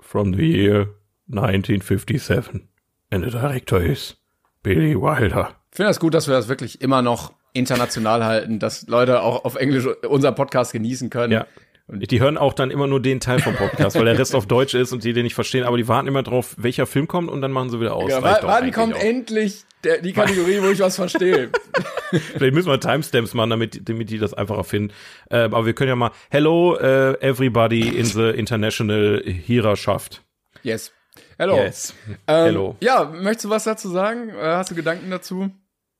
[0.00, 0.88] From the year
[1.28, 2.68] 1957.
[3.10, 4.16] And the director is
[4.62, 5.56] Billy Wilder.
[5.70, 9.44] Ich finde das gut, dass wir das wirklich immer noch international halten, dass Leute auch
[9.44, 11.32] auf Englisch unser Podcast genießen können.
[11.32, 11.46] Ja.
[11.88, 14.74] Die hören auch dann immer nur den Teil vom Podcast, weil der Rest auf Deutsch
[14.74, 17.40] ist und die den nicht verstehen, aber die warten immer drauf, welcher Film kommt und
[17.42, 18.10] dann machen sie wieder aus.
[18.10, 19.00] Ja, doch wann kommt auch.
[19.00, 21.50] endlich der, die Kategorie, wo ich was verstehe?
[22.10, 24.92] Vielleicht müssen wir Timestamps machen, damit, damit die das einfacher finden.
[25.30, 30.22] Äh, aber wir können ja mal Hello äh, everybody in the international Hiererschaft.
[30.62, 30.92] yes.
[31.38, 31.56] Hello.
[31.56, 31.94] Yes.
[32.26, 32.76] Ähm, Hello.
[32.80, 34.30] Ja, möchtest du was dazu sagen?
[34.30, 35.50] Äh, Hast du Gedanken dazu?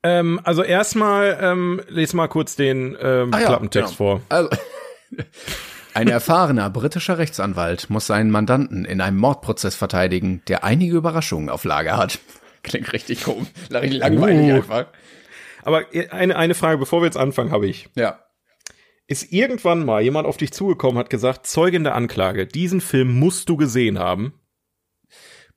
[0.02, 4.18] Ähm, also erstmal ähm, lese mal kurz den ähm, ja, Klappentext genau.
[4.18, 4.20] vor.
[4.28, 4.50] Also,
[5.96, 11.64] ein erfahrener britischer Rechtsanwalt muss seinen Mandanten in einem Mordprozess verteidigen, der einige Überraschungen auf
[11.64, 12.18] Lager hat.
[12.62, 14.56] Klingt richtig komisch, richtig langweilig Uh.
[14.56, 14.86] einfach.
[15.62, 17.88] Aber eine, eine Frage, bevor wir jetzt anfangen, habe ich.
[17.94, 18.20] Ja.
[19.06, 23.48] Ist irgendwann mal jemand auf dich zugekommen, hat gesagt, Zeugin der Anklage, diesen Film musst
[23.48, 24.34] du gesehen haben?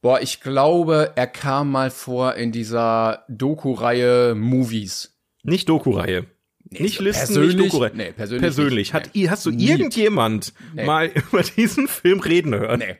[0.02, 5.20] Boah, ich glaube, er kam mal vor in dieser Doku-Reihe Movies.
[5.44, 6.28] Nicht Doku-Reihe.
[6.72, 7.92] Nicht Listen, persönlich- nicht Doku-Reihe.
[7.96, 8.94] nee, persönlich Persönlich.
[8.94, 9.28] Hat, nee.
[9.30, 9.70] Hast du Nie.
[9.70, 10.86] irgendjemand Nee.
[10.86, 12.80] mal über diesen Film reden hören?
[12.80, 12.96] Nee.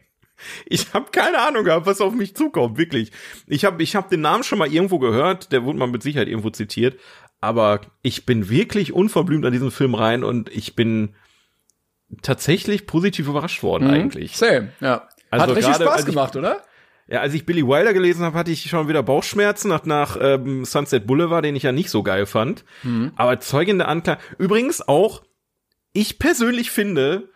[0.66, 3.12] Ich habe keine Ahnung gehabt, was auf mich zukommt, wirklich.
[3.46, 6.30] Ich habe ich hab den Namen schon mal irgendwo gehört, der wurde mal mit Sicherheit
[6.30, 6.98] irgendwo zitiert,
[7.42, 11.14] aber ich bin wirklich unverblümt an diesen Film rein und ich bin
[12.22, 13.94] tatsächlich positiv überrascht worden Mhm.
[13.94, 14.38] eigentlich.
[14.38, 15.08] Same, ja.
[15.30, 16.64] Also Hat richtig gerade, Spaß als ich- gemacht, oder?
[17.12, 20.64] Ja, als ich Billy Wilder gelesen habe, hatte ich schon wieder Bauchschmerzen nach, nach ähm,
[20.64, 22.64] Sunset Boulevard, den ich ja nicht so geil fand.
[22.84, 23.14] Mhm.
[23.16, 24.22] Aber Zeugin der Anklage.
[24.38, 25.24] Übrigens auch,
[25.92, 27.30] ich persönlich finde,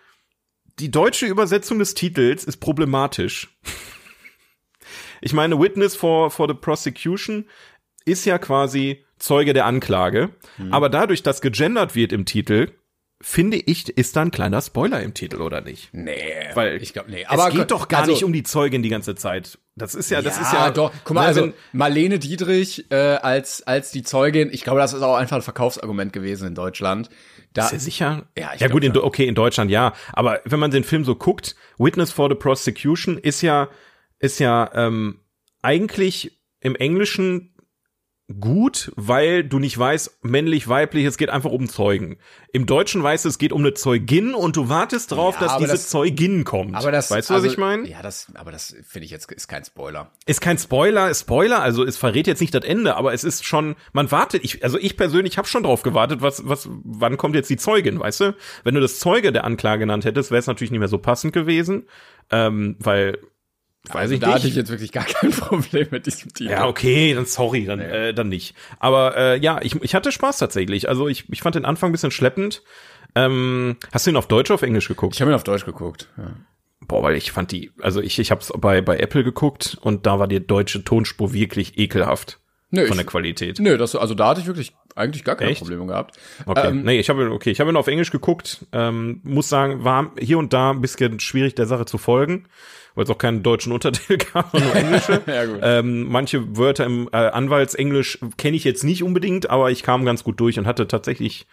[0.79, 3.49] die deutsche Übersetzung des Titels ist problematisch.
[5.25, 7.45] Ich meine, Witness for, for the Prosecution
[8.03, 10.31] ist ja quasi Zeuge der Anklage.
[10.57, 10.73] Mhm.
[10.73, 12.73] Aber dadurch, dass gegendert wird im Titel,
[13.21, 15.93] finde ich, ist da ein kleiner Spoiler im Titel, oder nicht?
[15.93, 16.13] Nee,
[16.55, 17.25] Weil ich glaube, nee.
[17.25, 19.59] Aber es geht doch gar also, nicht um die Zeugin die ganze Zeit.
[19.75, 20.91] Das ist ja, das ja, ist ja doch.
[21.03, 25.01] Guck mal, Ne, also Marlene Dietrich äh, als als die Zeugin, ich glaube, das ist
[25.01, 27.09] auch einfach ein Verkaufsargument gewesen in Deutschland.
[27.53, 28.27] Da, Ist ja sicher?
[28.37, 29.93] Ja, ich ja gut, in, okay, in Deutschland ja.
[30.11, 33.69] Aber wenn man den Film so guckt, Witness for the Prosecution ist ja,
[34.19, 35.19] ist ja ähm,
[35.61, 37.52] eigentlich im Englischen
[38.39, 42.17] gut, weil du nicht weißt, männlich, weiblich, es geht einfach um Zeugen.
[42.51, 45.57] Im Deutschen weißt du, es geht um eine Zeugin und du wartest drauf, Ja, dass
[45.57, 46.75] diese das- Zeugin kommt.
[46.75, 47.87] aber das, weißt du, also, was ich meine?
[47.87, 50.11] Ja, das, aber das finde ich jetzt ist kein Spoiler.
[50.25, 53.45] Ist kein Spoiler, ist Spoiler, also es verrät jetzt nicht das Ende, aber es ist
[53.45, 57.35] schon, man wartet, ich, also ich persönlich habe schon drauf gewartet, was, was, wann kommt
[57.35, 58.35] jetzt die Zeugin, weißt du?
[58.63, 61.33] Wenn du das Zeuge der Anklage genannt hättest, wäre es natürlich nicht mehr so passend
[61.33, 61.87] gewesen,
[62.31, 63.17] ähm, weil,
[63.89, 64.35] weiß Also ich da nicht.
[64.35, 66.51] hatte ich jetzt wirklich gar kein Problem mit diesem Titel.
[66.51, 68.55] ja, okay, dann sorry, dann, äh, dann nicht.
[68.79, 70.87] Aber äh, ja, ich, ich hatte Spaß tatsächlich.
[70.89, 72.63] Also ich, ich fand den Anfang ein bisschen schleppend.
[73.15, 75.15] Ähm, hast du ihn auf Deutsch oder auf Englisch geguckt?
[75.15, 76.09] Ich habe ihn auf Deutsch geguckt.
[76.17, 76.31] Ja.
[76.87, 80.19] Boah, weil ich fand die, also ich, ich hab's bei, bei Apple geguckt und da
[80.19, 82.39] war die deutsche Tonspur wirklich ekelhaft
[82.71, 83.59] Nö, von der Qualität.
[83.59, 85.61] nö, das, also da hatte ich wirklich eigentlich gar keine Echt?
[85.61, 86.17] Probleme gehabt.
[86.45, 88.65] Okay, Ähm, nee, ich habe okay, ich habe ihn auf Englisch geguckt.
[88.73, 92.47] Ähm, muss sagen, war hier und da ein bisschen schwierig der Sache zu folgen,
[92.95, 95.21] weil es auch keinen deutschen Untertitel gab, sondern nur englische.
[95.27, 95.59] Ja, gut.
[95.61, 100.23] Ähm, manche Wörter im äh, Anwaltsenglisch kenne ich jetzt nicht unbedingt, aber ich kam ganz
[100.23, 101.47] gut durch und hatte tatsächlich,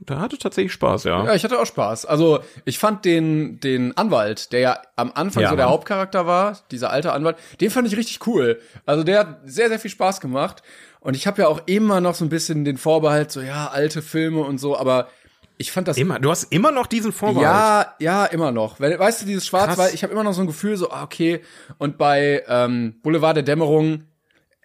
[0.00, 1.24] da hatte tatsächlich Spaß, ja.
[1.24, 2.06] Ja, ich hatte auch Spaß.
[2.06, 5.74] Also ich fand den, den Anwalt, der ja am Anfang Ja, so der Mann.
[5.74, 8.60] Hauptcharakter war, dieser alte Anwalt, den fand ich richtig cool.
[8.86, 10.62] Also der hat sehr, sehr viel Spaß gemacht.
[11.00, 14.02] Und ich habe ja auch immer noch so ein bisschen den Vorbehalt, so ja, alte
[14.02, 15.08] Filme und so, aber
[15.58, 17.88] ich fand das Immer, du hast immer noch diesen Vorbehalt.
[17.98, 18.78] Ja, ja, immer noch.
[18.78, 21.42] Weißt du, dieses Schwarz-Weiß, ich habe immer noch so ein Gefühl, so, ah, okay.
[21.78, 24.04] Und bei ähm, Boulevard der Dämmerung,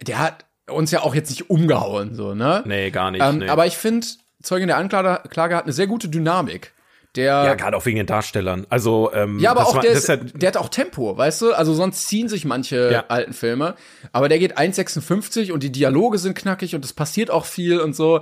[0.00, 2.62] der hat uns ja auch jetzt nicht umgehauen, so, ne?
[2.64, 3.22] Nee, gar nicht.
[3.22, 3.48] ähm, nee.
[3.48, 4.06] Aber ich finde,
[4.42, 6.73] Zeugin der Anklage Klage hat eine sehr gute Dynamik.
[7.16, 8.66] Der, ja, ja, gerade auch wegen den Darstellern.
[8.70, 11.52] Also, ähm, aber das auch war, der, ist, ja, der hat auch Tempo, weißt du?
[11.52, 13.04] Also sonst ziehen sich manche Ja.
[13.08, 13.76] alten Filme.
[14.12, 17.94] Aber der geht 1,56 und die Dialoge sind knackig und es passiert auch viel und
[17.94, 18.20] so.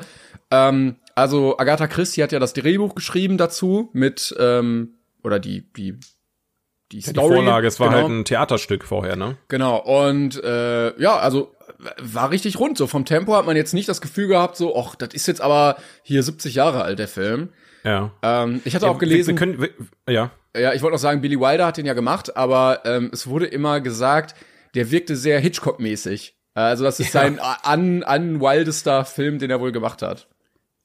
[0.51, 5.93] Ähm, also Agatha Christie hat ja das Drehbuch geschrieben dazu mit, ähm, oder die, die,
[6.93, 7.37] die die Story.
[7.37, 8.03] Vorlage, es war genau.
[8.03, 9.39] halt ein Theaterstück vorher, ne?
[9.49, 11.55] Genau, und äh, ja, also
[11.99, 12.79] war richtig rund.
[12.79, 15.41] So vom Tempo hat man jetzt nicht das Gefühl gehabt, so, ach, das ist jetzt
[15.41, 17.51] aber hier 70 Jahre alt, der Film.
[17.85, 18.13] Ja.
[18.23, 19.71] Ähm, ich hatte auch Wir, gelesen, wir können, wir,
[20.13, 20.31] ja.
[20.57, 23.47] ja, ich wollte noch sagen, Billy Wilder hat den ja gemacht, aber ähm, es wurde
[23.47, 24.35] immer gesagt,
[24.75, 26.35] der wirkte sehr Hitchcock-mäßig.
[26.55, 30.29] Also das ist sein an, an wildester Film, den er wohl gemacht hat.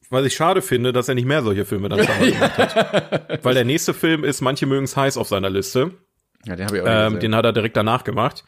[0.10, 3.44] Was ich schade finde, dass er nicht mehr solche Filme dann schon mal gemacht hat.
[3.44, 5.92] Weil der nächste Film ist, manche mögen es heiß auf seiner Liste.
[6.46, 7.20] Ja, den habe ich auch Ähm, gesehen.
[7.20, 8.46] den hat er direkt danach gemacht.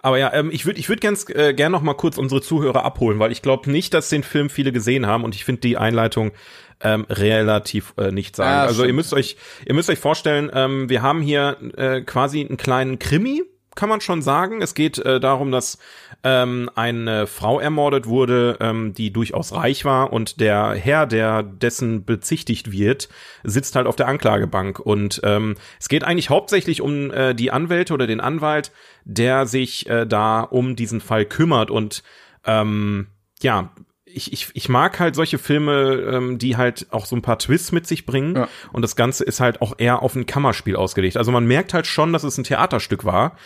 [0.00, 2.84] Aber ja, ähm, ich würde ich würd ganz äh, gern noch mal kurz unsere Zuhörer
[2.84, 5.76] abholen, weil ich glaube nicht, dass den Film viele gesehen haben und ich finde die
[5.76, 6.32] Einleitung
[6.80, 8.50] ähm, relativ äh, nicht sagen.
[8.50, 9.36] Ja, also ihr müsst euch
[9.66, 13.42] ihr müsst euch vorstellen, ähm, wir haben hier äh, quasi einen kleinen Krimi,
[13.78, 14.60] kann man schon sagen.
[14.60, 15.78] Es geht äh, darum, dass
[16.24, 22.04] ähm, eine Frau ermordet wurde, ähm, die durchaus reich war und der Herr, der dessen
[22.04, 23.08] bezichtigt wird,
[23.44, 24.80] sitzt halt auf der Anklagebank.
[24.80, 28.72] Und ähm, es geht eigentlich hauptsächlich um äh, die Anwälte oder den Anwalt,
[29.04, 32.02] der sich äh, da um diesen Fall kümmert und
[32.44, 33.06] ähm,
[33.42, 33.70] ja,
[34.18, 37.72] ich, ich, ich mag halt solche Filme, ähm, die halt auch so ein paar Twists
[37.72, 38.36] mit sich bringen.
[38.36, 38.48] Ja.
[38.72, 41.16] Und das Ganze ist halt auch eher auf ein Kammerspiel ausgelegt.
[41.16, 43.36] Also man merkt halt schon, dass es ein Theaterstück war.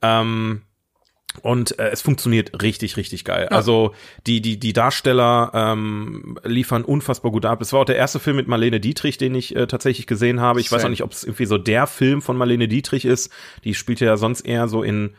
[0.00, 0.62] Ähm,
[1.40, 3.48] und äh, es funktioniert richtig, richtig geil.
[3.50, 3.56] Ja.
[3.56, 3.94] Also
[4.26, 7.60] die, die, die Darsteller ähm, liefern unfassbar gut ab.
[7.62, 10.60] Es war auch der erste Film mit Marlene Dietrich, den ich äh, tatsächlich gesehen habe.
[10.60, 10.78] Ich Same.
[10.78, 13.32] weiß auch nicht, ob es irgendwie so der Film von Marlene Dietrich ist.
[13.64, 15.14] Die spielt ja sonst eher so in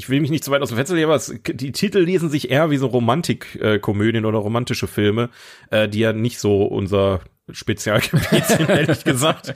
[0.00, 2.30] ich will mich nicht zu weit aus dem Fenster legen, aber es, die Titel lesen
[2.30, 5.28] sich eher wie so Romantikkomödien oder romantische Filme,
[5.70, 7.20] äh, die ja nicht so unser
[7.50, 9.54] Spezialgebiet sind, ehrlich gesagt.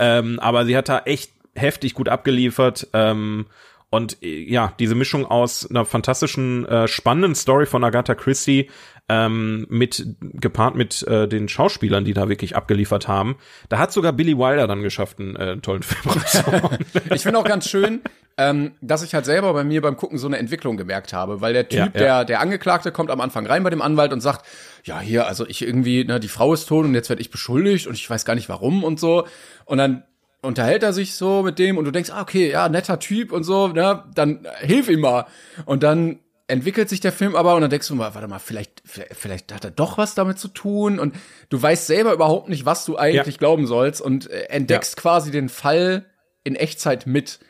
[0.00, 2.88] Ähm, aber sie hat da echt heftig gut abgeliefert.
[2.92, 3.46] Ähm,
[3.88, 8.68] und äh, ja, diese Mischung aus einer fantastischen, äh, spannenden Story von Agatha Christie
[9.08, 13.36] ähm, mit gepaart mit äh, den Schauspielern, die da wirklich abgeliefert haben.
[13.68, 16.16] Da hat sogar Billy Wilder dann geschafft, einen äh, tollen Film
[17.14, 18.00] ich finde auch ganz schön,
[18.36, 21.52] ähm, dass ich halt selber bei mir beim Gucken so eine Entwicklung gemerkt habe, weil
[21.52, 21.90] der Typ, ja, ja.
[21.92, 24.44] der der Angeklagte, kommt am Anfang rein bei dem Anwalt und sagt,
[24.84, 27.86] ja hier, also ich irgendwie, ne, die Frau ist tot und jetzt werde ich beschuldigt
[27.86, 29.26] und ich weiß gar nicht warum und so.
[29.64, 30.04] Und dann
[30.42, 33.44] unterhält er sich so mit dem und du denkst, ah, okay, ja, netter Typ und
[33.44, 35.26] so, ne, dann hilf ihm mal.
[35.64, 38.82] Und dann entwickelt sich der Film aber und dann denkst du mal, warte mal, vielleicht,
[38.84, 41.14] vielleicht, hat er doch was damit zu tun und
[41.48, 43.38] du weißt selber überhaupt nicht, was du eigentlich ja.
[43.38, 45.00] glauben sollst und äh, entdeckst ja.
[45.00, 46.04] quasi den Fall
[46.42, 47.40] in Echtzeit mit.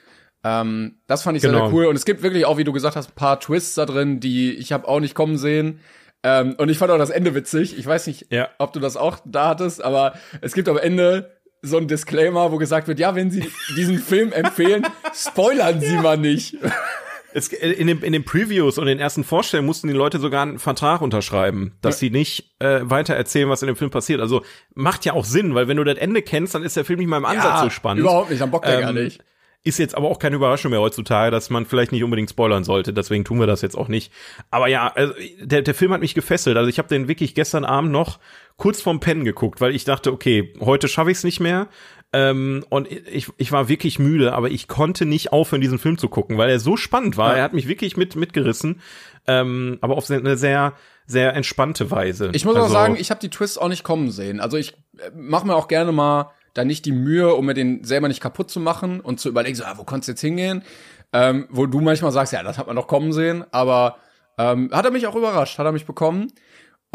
[0.44, 1.54] Ähm, das fand ich genau.
[1.54, 3.74] sehr, sehr cool und es gibt wirklich auch, wie du gesagt hast, ein paar Twists
[3.74, 5.80] da drin, die ich habe auch nicht kommen sehen.
[6.22, 7.78] Ähm, und ich fand auch das Ende witzig.
[7.78, 8.48] Ich weiß nicht, ja.
[8.58, 12.58] ob du das auch da hattest, aber es gibt am Ende so ein Disclaimer, wo
[12.58, 16.56] gesagt wird, ja, wenn Sie diesen Film empfehlen, spoilern Sie mal nicht.
[17.32, 20.58] Es, in, den, in den Previews und den ersten Vorstellungen mussten die Leute sogar einen
[20.58, 22.00] Vertrag unterschreiben, dass ja.
[22.00, 24.20] sie nicht äh, weiter erzählen, was in dem Film passiert.
[24.20, 27.00] Also macht ja auch Sinn, weil wenn du das Ende kennst, dann ist der Film
[27.00, 28.02] nicht mal im Ansatz ja, so spannend.
[28.02, 29.20] Überhaupt nicht, am Bock der ähm, gar nicht.
[29.66, 32.92] Ist jetzt aber auch keine Überraschung mehr heutzutage, dass man vielleicht nicht unbedingt spoilern sollte.
[32.92, 34.12] Deswegen tun wir das jetzt auch nicht.
[34.50, 36.58] Aber ja, also der, der Film hat mich gefesselt.
[36.58, 38.18] Also ich habe den wirklich gestern Abend noch
[38.56, 41.68] kurz vorm Pennen geguckt, weil ich dachte, okay, heute schaffe ich es nicht mehr.
[42.12, 46.08] Ähm, und ich, ich war wirklich müde, aber ich konnte nicht aufhören, diesen Film zu
[46.08, 47.30] gucken, weil er so spannend war.
[47.30, 47.38] Ja.
[47.38, 48.82] Er hat mich wirklich mit mitgerissen,
[49.26, 50.74] ähm, aber auf eine sehr
[51.06, 52.30] sehr entspannte Weise.
[52.32, 54.40] Ich muss also, auch sagen, ich habe die Twists auch nicht kommen sehen.
[54.40, 57.84] Also ich äh, mache mir auch gerne mal da nicht die Mühe, um mir den
[57.84, 60.62] selber nicht kaputt zu machen und zu überlegen, so, ah, wo du jetzt hingehen?
[61.12, 63.98] Ähm, wo du manchmal sagst, ja, das hat man doch kommen sehen, aber
[64.38, 66.32] ähm, hat er mich auch überrascht, hat er mich bekommen.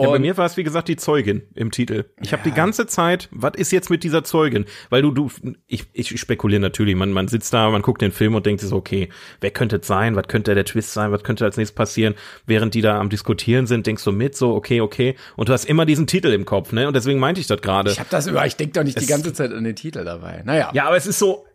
[0.03, 2.05] Ja, bei mir war es wie gesagt die Zeugin im Titel.
[2.21, 2.37] Ich ja.
[2.37, 4.65] habe die ganze Zeit, was ist jetzt mit dieser Zeugin?
[4.89, 5.29] Weil du du
[5.67, 8.69] ich, ich spekuliere natürlich, man man sitzt da, man guckt den Film und denkt sich
[8.69, 9.09] so, okay,
[9.41, 10.15] wer könnte es sein?
[10.15, 11.11] Was könnte der Twist sein?
[11.11, 12.15] Was könnte als nächstes passieren?
[12.45, 15.65] Während die da am diskutieren sind, denkst du mit so, okay, okay, und du hast
[15.65, 16.87] immer diesen Titel im Kopf, ne?
[16.87, 17.91] Und deswegen meinte ich das gerade.
[17.91, 20.03] Ich habe das über, ich denk doch nicht es, die ganze Zeit an den Titel
[20.03, 20.43] dabei.
[20.45, 20.71] Naja.
[20.73, 21.45] Ja, aber es ist so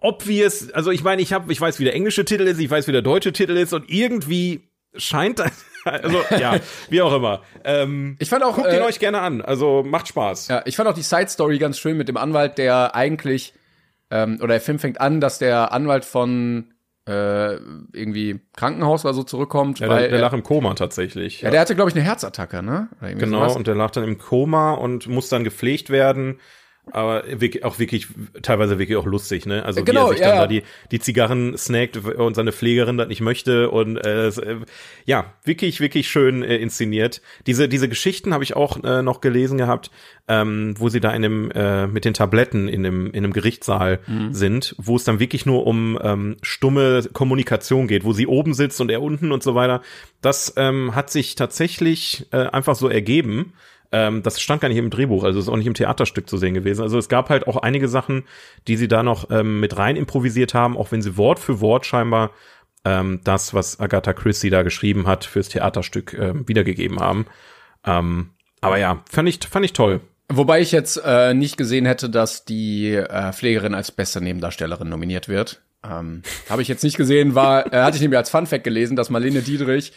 [0.00, 2.86] obvious, also ich meine, ich habe ich weiß, wie der englische Titel ist, ich weiß,
[2.86, 5.50] wie der deutsche Titel ist und irgendwie scheint das
[5.84, 6.56] also ja,
[6.88, 7.42] wie auch immer.
[7.64, 9.40] Ähm, ich fand auch guckt ihn äh, euch gerne an.
[9.42, 10.48] Also macht Spaß.
[10.48, 13.54] Ja, ich fand auch die Side Story ganz schön mit dem Anwalt, der eigentlich
[14.10, 16.72] ähm, oder der Film fängt an, dass der Anwalt von
[17.06, 17.54] äh,
[17.92, 19.80] irgendwie Krankenhaus oder so zurückkommt.
[19.80, 21.42] Ja, weil der, der lag im Koma tatsächlich.
[21.42, 22.88] Ja, ja der hatte glaube ich eine Herzattacke, ne?
[23.00, 23.56] Genau, sowas.
[23.56, 26.38] und der lag dann im Koma und muss dann gepflegt werden
[26.90, 28.08] aber wirklich, auch wirklich
[28.42, 29.64] teilweise wirklich auch lustig, ne?
[29.64, 32.98] Also genau, wie er sich ja, dann da die die Zigarren snackt und seine Pflegerin
[32.98, 34.60] das nicht möchte und äh, äh,
[35.06, 37.22] ja, wirklich wirklich schön äh, inszeniert.
[37.46, 39.90] Diese diese Geschichten habe ich auch äh, noch gelesen gehabt,
[40.28, 44.00] ähm, wo sie da in dem äh, mit den Tabletten in dem in einem Gerichtssaal
[44.06, 44.34] mhm.
[44.34, 48.80] sind, wo es dann wirklich nur um ähm, stumme Kommunikation geht, wo sie oben sitzt
[48.80, 49.80] und er unten und so weiter.
[50.20, 53.54] Das ähm, hat sich tatsächlich äh, einfach so ergeben
[53.94, 56.52] ähm, das stand gar nicht im Drehbuch, also ist auch nicht im Theaterstück zu sehen
[56.52, 56.82] gewesen.
[56.82, 58.24] Also es gab halt auch einige Sachen,
[58.66, 61.86] die sie da noch ähm, mit rein improvisiert haben, auch wenn sie Wort für Wort
[61.86, 62.32] scheinbar
[62.84, 67.26] ähm, das, was Agatha Christie da geschrieben hat, fürs Theaterstück äh, wiedergegeben haben.
[67.86, 68.30] Ähm,
[68.60, 70.00] aber ja, fand ich, fand ich toll.
[70.28, 75.28] Wobei ich jetzt äh, nicht gesehen hätte, dass die äh, Pflegerin als beste Nebendarstellerin nominiert
[75.28, 75.62] wird.
[75.88, 79.08] Ähm, Habe ich jetzt nicht gesehen, war, äh, hatte ich nämlich als Funfact gelesen, dass
[79.10, 79.92] Marlene Dietrich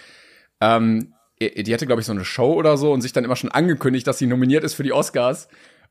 [0.61, 3.51] ähm, die hatte, glaube ich, so eine Show oder so und sich dann immer schon
[3.51, 5.47] angekündigt, dass sie nominiert ist für die Oscars.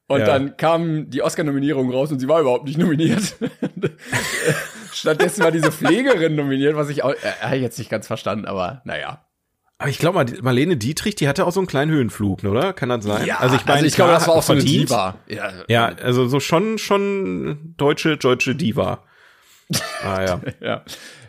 [0.09, 0.26] Und ja.
[0.26, 3.34] dann kam die Oscar-Nominierung raus und sie war überhaupt nicht nominiert.
[4.92, 9.26] Stattdessen war diese Pflegerin nominiert, was ich auch äh, jetzt nicht ganz verstanden, aber naja.
[9.78, 12.72] Aber ich glaube, Marlene Dietrich, die hatte auch so einen kleinen Höhenflug, oder?
[12.72, 13.26] Kann das sein?
[13.26, 15.16] Ja, also ich meine, also ich glaube, das war auch so eine Diva.
[15.26, 19.03] Ja, ja, also so schon, schon deutsche, deutsche Diva.
[20.03, 20.40] Ah ja.
[20.61, 20.84] ja.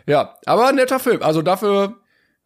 [0.06, 1.22] Ja, aber ein netter Film.
[1.22, 1.96] Also dafür,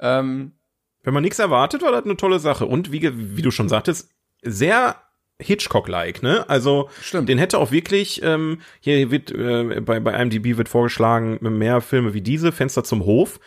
[0.00, 0.54] ähm,
[1.02, 2.66] Wenn man nichts erwartet, war das eine tolle Sache.
[2.66, 4.10] Und wie, wie du schon sagtest,
[4.42, 4.96] sehr
[5.40, 6.48] Hitchcock-like, ne?
[6.48, 7.28] Also Stimmt.
[7.28, 12.14] den hätte auch wirklich, ähm, hier wird äh, bei, bei IMDb wird vorgeschlagen, mehr Filme
[12.14, 13.40] wie diese, Fenster zum Hof,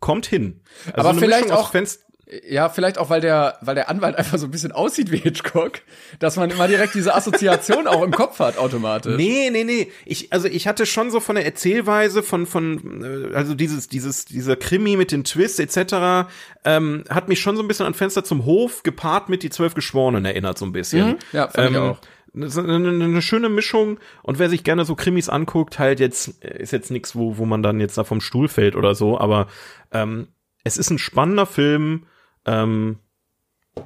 [0.00, 0.62] kommt hin.
[0.86, 2.02] Also Aber eine vielleicht Mischung aus auch- Fenster
[2.48, 5.80] ja, vielleicht auch, weil der, weil der Anwalt einfach so ein bisschen aussieht wie Hitchcock,
[6.18, 9.16] dass man immer direkt diese Assoziation auch im Kopf hat, automatisch.
[9.16, 9.92] Nee, nee, nee.
[10.06, 14.24] Ich, also ich hatte schon so von der Erzählweise von, von, äh, also dieses, dieses,
[14.24, 16.30] dieser Krimi mit den Twists etc.,
[16.64, 19.74] ähm, hat mich schon so ein bisschen an Fenster zum Hof gepaart mit die zwölf
[19.74, 21.08] Geschworenen erinnert so ein bisschen.
[21.08, 21.16] Mhm.
[21.32, 21.98] Ja, fand ich ähm, auch.
[22.34, 26.62] Eine, eine, eine schöne Mischung und wer sich gerne so Krimis anguckt, halt jetzt, äh,
[26.62, 29.48] ist jetzt nichts, wo, wo man dann jetzt da vom Stuhl fällt oder so, aber
[29.92, 30.28] ähm,
[30.64, 32.06] es ist ein spannender Film,
[32.46, 32.98] ähm,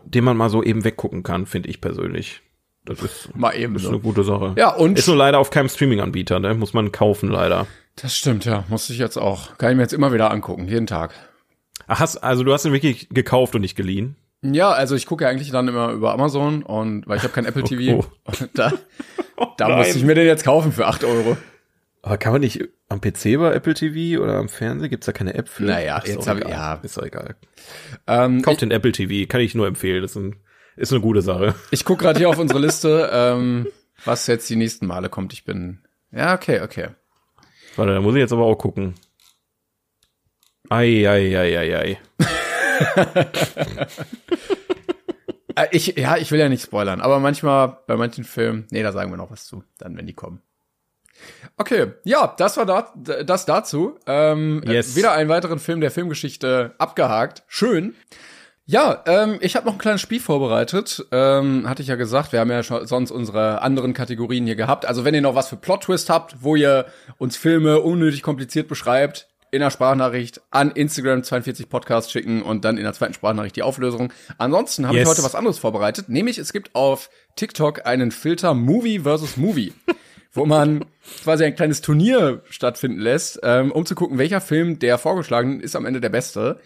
[0.05, 2.43] den man mal so eben weggucken kann, finde ich persönlich.
[2.85, 3.89] Das ist, Mal eben ist so.
[3.89, 4.55] eine gute Sache.
[4.57, 6.55] Ja, und Ist nur leider auf keinem Streaming-Anbieter, ne?
[6.55, 7.67] Muss man kaufen, leider.
[7.97, 8.65] das stimmt, ja.
[8.69, 9.59] Muss ich jetzt auch.
[9.59, 11.13] Kann ich mir jetzt immer wieder angucken, jeden Tag.
[11.89, 14.17] Ach, hast, also du hast ihn wirklich gekauft und nicht geliehen?
[14.43, 17.47] Ja, also ich gucke ja eigentlich dann immer über Amazon und weil ich habe kein
[17.47, 18.05] Apple TV.
[18.25, 18.31] Oh.
[18.31, 18.73] Und da
[19.57, 19.79] da nein.
[19.79, 21.37] musste ich mir den jetzt kaufen für 8 Euro.
[22.07, 24.89] Aber kann man nicht am PC bei Apple TV oder am Fernsehen?
[24.91, 25.65] Gibt's da keine App für?
[25.65, 26.75] Naja, Ist jetzt auch hab ich- ja.
[26.85, 27.35] Ist doch egal.
[28.07, 30.03] Ähm, Kauft den Apple TV, kann ich nur empfehlen.
[30.03, 30.37] Das ist, ein,
[30.77, 31.57] ist eine gute Sache.
[31.73, 33.67] Ich guck gerade hier auf unsere Liste, ähm,
[34.05, 35.33] was jetzt die nächsten Male kommt.
[35.33, 35.81] Ich bin.
[36.13, 36.91] Ja, okay, okay.
[37.75, 38.95] Warte, da muss ich jetzt aber auch gucken.
[40.71, 41.99] Ei, ei, ei, ei, ei.
[45.59, 48.93] Äh, ich, ja, ich will ja nicht spoilern, aber manchmal bei manchen Filmen, nee, da
[48.93, 50.43] sagen wir noch was zu, dann wenn die kommen.
[51.57, 52.93] Okay, ja, das war da,
[53.25, 53.99] das dazu.
[54.07, 54.95] Ähm, Yes.
[54.97, 57.45] Wieder einen weiteren Film der Filmgeschichte abgehakt.
[57.49, 57.95] Schön.
[58.69, 61.07] Ja, ähm, ich habe noch ein kleines Spiel vorbereitet.
[61.13, 64.87] Ähm, hatte ich ja gesagt, wir haben ja schon sonst unsere anderen Kategorien hier gehabt.
[64.87, 66.87] Also wenn ihr noch was für Plot-Twist habt, wo ihr
[67.17, 72.77] uns Filme unnötig kompliziert beschreibt, in der Sprachnachricht an Instagram 42 Podcast schicken und dann
[72.77, 74.13] in der zweiten Sprachnachricht die Auflösung.
[74.37, 75.05] Ansonsten habe Yes.
[75.09, 79.73] ich heute was anderes vorbereitet, nämlich es gibt auf TikTok einen Filter Movie versus Movie,
[80.37, 80.85] wo man
[81.23, 85.77] quasi ein kleines Turnier stattfinden lässt, ähm, um zu gucken, welcher Film der vorgeschlagenen ist
[85.77, 86.61] am Ende der beste.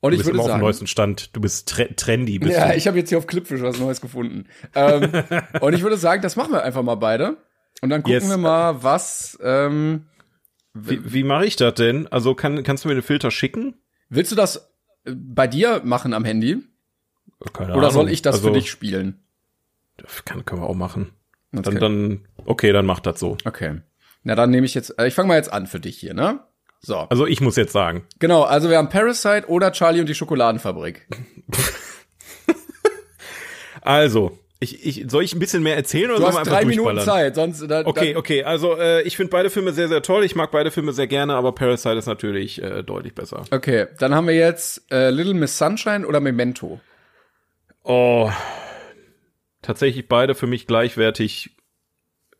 [0.00, 1.34] Und Du ich bist würde immer auf dem sagen, neuesten Stand.
[1.34, 2.38] Du bist tre trendy.
[2.38, 2.76] Bist ja, du.
[2.76, 4.46] ich habe jetzt hier auf Clipfish was Neues gefunden.
[4.74, 5.10] ähm,
[5.60, 7.36] und ich würde sagen, das machen wir einfach mal beide.
[7.80, 8.28] Und dann gucken Yes.
[8.28, 9.36] wir mal, was.
[9.42, 10.06] Ähm,
[10.74, 12.06] Wie, wie mache ich das denn?
[12.08, 13.74] Also kann, kannst du mir den Filter schicken?
[14.08, 14.70] willst du das
[15.04, 16.58] äh, bei dir machen am Handy?
[17.52, 18.12] Keine Oder soll Ahnung.
[18.14, 19.20] ich das also, für dich spielen?
[20.24, 21.10] Kann, können wir auch machen.
[21.56, 21.62] Okay.
[21.62, 23.36] Dann, dann, okay, dann mach das so.
[23.44, 23.80] okay.
[24.24, 24.98] Na, dann nehme ich jetzt.
[24.98, 26.40] Äh, ich fange mal jetzt an für dich hier, ne?
[26.80, 26.96] So.
[26.96, 28.06] Also ich muss jetzt sagen.
[28.18, 31.06] Genau, also wir haben Parasite oder Charlie und die Schokoladenfabrik.
[33.80, 36.60] Also, ich, ich, soll ich ein bisschen mehr erzählen oder Du soll man hast einfach
[36.60, 37.00] drei Minuten?
[37.00, 37.60] Zeit, sonst.
[37.68, 40.24] Da, Okay, da, okay, also äh, ich finde beide Filme sehr, sehr toll.
[40.24, 43.44] Ich mag beide Filme sehr gerne, aber Parasite ist natürlich äh, deutlich besser.
[43.50, 46.80] Okay, dann haben wir jetzt äh, Little Miss Sunshine oder Memento.
[47.84, 48.30] Oh,
[49.68, 51.50] tatsächlich beide für mich gleichwertig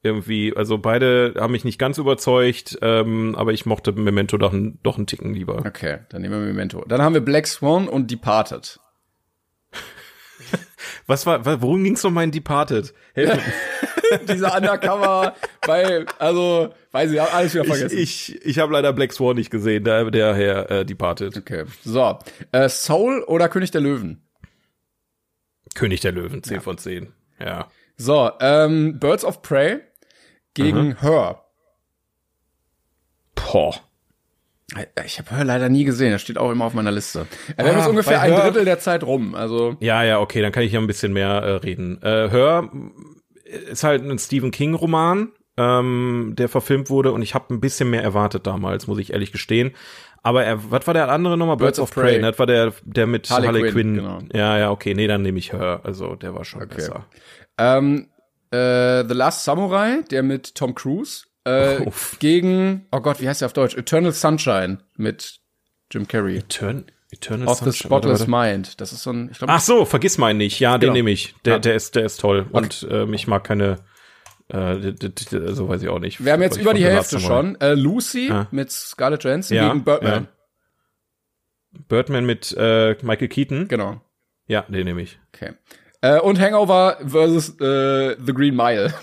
[0.02, 0.56] irgendwie.
[0.56, 4.96] Also beide haben mich nicht ganz überzeugt, ähm, aber ich mochte Memento doch, ein, doch
[4.96, 5.58] einen Ticken lieber.
[5.66, 6.84] Okay, dann nehmen wir Memento.
[6.88, 8.80] Dann haben wir Black Swan und Departed.
[11.06, 12.94] Was war, wa- worum ging's noch mal in Departed?
[13.12, 13.38] Helf.
[14.28, 15.34] Dieser Undercover
[15.66, 17.98] bei, also, weiß ich, hab alles wieder ich vergessen.
[17.98, 21.36] ich, ich habe leider Black Swan nicht gesehen, der, der Herr äh, Departed.
[21.36, 22.18] okay, so.
[22.52, 24.22] Äh, Soul oder König der Löwen?
[25.74, 27.12] König der Löwen, 10 von 10.
[27.38, 27.68] Ja.
[27.96, 29.80] So, ähm, Birds of Prey
[30.54, 31.42] gegen Her.
[33.34, 33.74] Boah.
[35.06, 37.26] Ich habe Her leider nie gesehen, das steht auch immer auf meiner Liste.
[37.56, 39.76] Ja, wir haben Ah, jetzt ungefähr ein Her- Drittel der Zeit rum, also.
[39.80, 42.02] Ja, ja, okay, dann kann ich ja ein bisschen mehr äh, reden.
[42.02, 42.70] Äh, Hör
[43.44, 47.90] ist halt ein Stephen King Roman, ähm, der verfilmt wurde und ich habe ein bisschen
[47.90, 49.72] mehr erwartet damals, muss ich ehrlich gestehen.
[50.22, 51.56] Aber er, was war der andere nochmal?
[51.56, 52.18] Birds, of Prey.
[52.20, 52.30] ne?
[52.30, 53.94] Das war der, der mit Harley Harley, Quinn, Quinn.
[53.96, 54.18] genau.
[54.32, 55.80] Ja, ja, okay, nee, dann nehme ich Hör.
[55.84, 57.06] Also der war schon besser.
[57.56, 58.08] Ähm,
[58.50, 61.84] äh, The Last Samurai, der mit Tom Cruise, äh,
[62.18, 63.76] gegen, oh Gott, wie heißt der auf Deutsch?
[63.76, 65.38] Eternal Sunshine mit
[65.90, 66.38] Jim Carrey.
[66.38, 68.50] Etern Eternal Of the Sunshine, warte, Spotless warte.
[68.52, 68.80] Mind.
[68.80, 70.60] Das ist so ein, ich glaube, Ach so, vergiss meinen nicht.
[70.60, 70.92] Ja, den Genau.
[70.94, 71.34] nehme ich.
[71.44, 72.46] Der, der ist, der ist toll.
[72.52, 73.76] Und ähm, ich mag keine,
[74.48, 74.80] äh,
[75.52, 76.24] so weiß ich auch nicht.
[76.24, 77.60] wir haben jetzt über die Hälfte schon.
[77.60, 78.48] Äh, Lucy Ah.
[78.50, 80.24] mit Scarlett Johansson Ja, gegen Birdman.
[80.24, 81.80] ja.
[81.88, 83.68] Birdman mit äh, Michael Keaton.
[83.68, 84.00] Genau.
[84.46, 85.18] Ja, den nehme ich.
[85.34, 85.52] Okay.
[86.00, 88.94] Äh, und Hangover versus äh, The Green Mile.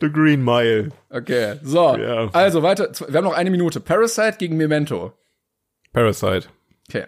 [0.00, 0.90] The Green Mile.
[1.10, 1.96] Okay, so.
[1.96, 2.28] Ja.
[2.32, 2.90] Also weiter.
[3.08, 3.80] Wir haben noch eine Minute.
[3.80, 5.12] Parasite gegen Memento.
[5.92, 6.48] Parasite.
[6.88, 7.06] Okay.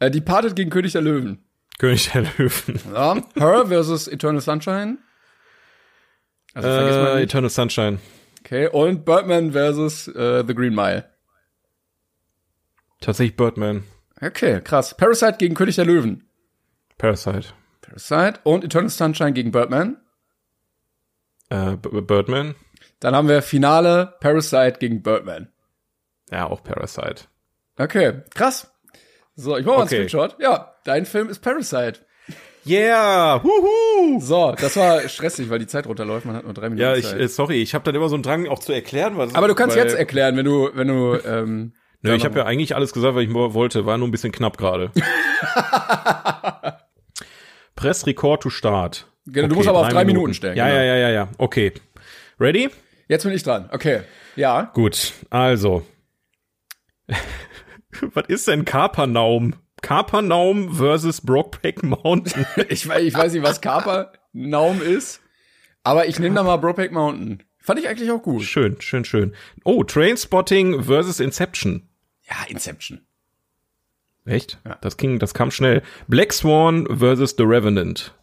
[0.00, 1.44] Äh, Departed gegen König der Löwen.
[1.78, 2.80] König der Löwen.
[2.92, 3.16] Ja.
[3.34, 4.98] Her versus Eternal Sunshine.
[6.54, 7.22] Also Äh.
[7.22, 7.98] Eternal Sunshine.
[8.40, 11.08] Okay, und Birdman versus äh, The Green Mile.
[13.00, 13.84] Tatsächlich Birdman.
[14.20, 14.96] Okay, krass.
[14.96, 16.28] Parasite gegen König der Löwen.
[16.98, 17.48] Parasite.
[17.80, 19.96] Parasite und Eternal Sunshine gegen Birdman.
[21.48, 22.54] Äh, B Birdman.
[23.00, 25.48] Dann haben wir Finale Parasite gegen Birdman.
[26.30, 27.24] Ja, auch Parasite.
[27.78, 28.71] Okay, krass.
[29.34, 29.96] So, ich mach mal Okay.
[30.00, 30.36] einen Screenshot.
[30.40, 32.00] Ja, dein Film ist Parasite.
[32.64, 33.42] Yeah!
[33.42, 34.20] Huhu!
[34.20, 36.26] So, das war stressig, weil die Zeit runterläuft.
[36.26, 37.18] Man hat nur drei Minuten Ja, ich, Zeit.
[37.18, 39.34] äh, sorry, ich habe dann immer so einen Drang, auch zu erklären, was.
[39.34, 41.72] Aber du kannst jetzt erklären, wenn du, wenn du, ähm,
[42.02, 43.86] Nö, ich habe ja eigentlich alles gesagt, was ich wollte.
[43.86, 44.90] War nur ein bisschen knapp gerade.
[47.74, 49.06] Press Record to Start.
[49.26, 50.78] Genau, du musst aber auf drei Minuten stellen, Ja, genau.
[50.78, 51.28] ja, ja, ja, ja.
[51.38, 51.72] Okay.
[52.40, 52.70] Ready?
[53.08, 53.68] Jetzt bin ich dran.
[53.72, 54.00] Okay.
[54.36, 54.70] Ja.
[54.74, 55.12] Gut.
[55.30, 55.84] Also.
[58.14, 59.54] was ist denn Kapernaum?
[59.82, 62.46] Kapernaum versus Brokeback Mountain.
[62.68, 65.20] Ich weiß, ich weiß nicht, was Kapernaum ist,
[65.82, 67.42] aber ich nehme da mal Brokeback Mountain.
[67.58, 68.42] Fand ich eigentlich auch gut.
[68.42, 69.34] schön, schön, schön.
[69.64, 71.88] Oh, Trainspotting versus Inception.
[72.28, 73.02] Ja, Inception.
[74.24, 74.58] Echt?
[74.64, 74.78] Ja.
[74.80, 75.82] Das ging, das kam schnell.
[76.08, 78.14] Black Swan versus The Revenant.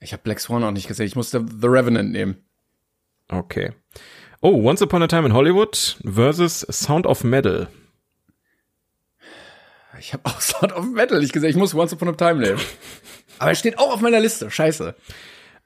[0.00, 1.06] Ich habe Black Swan auch nicht gesehen.
[1.06, 2.36] Ich musste The Revenant nehmen.
[3.28, 3.72] Okay.
[4.40, 7.68] Oh, Once Upon a Time in Hollywood versus Sound of Metal.
[9.98, 11.50] Ich habe auch Sound of Metal nicht gesehen.
[11.50, 12.60] Ich muss Once Upon a Time nehmen.
[13.38, 14.50] Aber er steht auch auf meiner Liste.
[14.50, 14.94] Scheiße.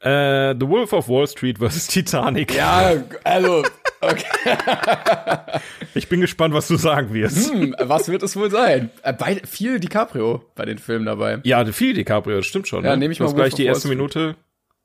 [0.01, 2.55] Äh, The Wolf of Wall Street versus Titanic.
[2.55, 3.63] Ja, also,
[4.01, 4.25] okay.
[5.95, 7.53] Ich bin gespannt, was du sagen wirst.
[7.53, 8.91] Hm, was wird es wohl sein?
[9.03, 11.39] Äh, Beide, viel DiCaprio bei den Filmen dabei.
[11.45, 12.85] Ja, viel DiCaprio, das stimmt schon.
[12.85, 12.97] Ja, ne?
[12.97, 13.89] nehm ich mal hast gleich die erste.
[13.89, 14.37] Minute.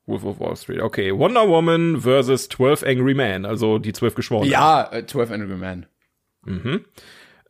[0.06, 0.80] Wolf of Wall Street.
[0.80, 4.50] Okay, Wonder Woman versus 12 Angry Men, also die zwölf Geschworenen.
[4.50, 5.86] Ja, äh, 12 Angry Men.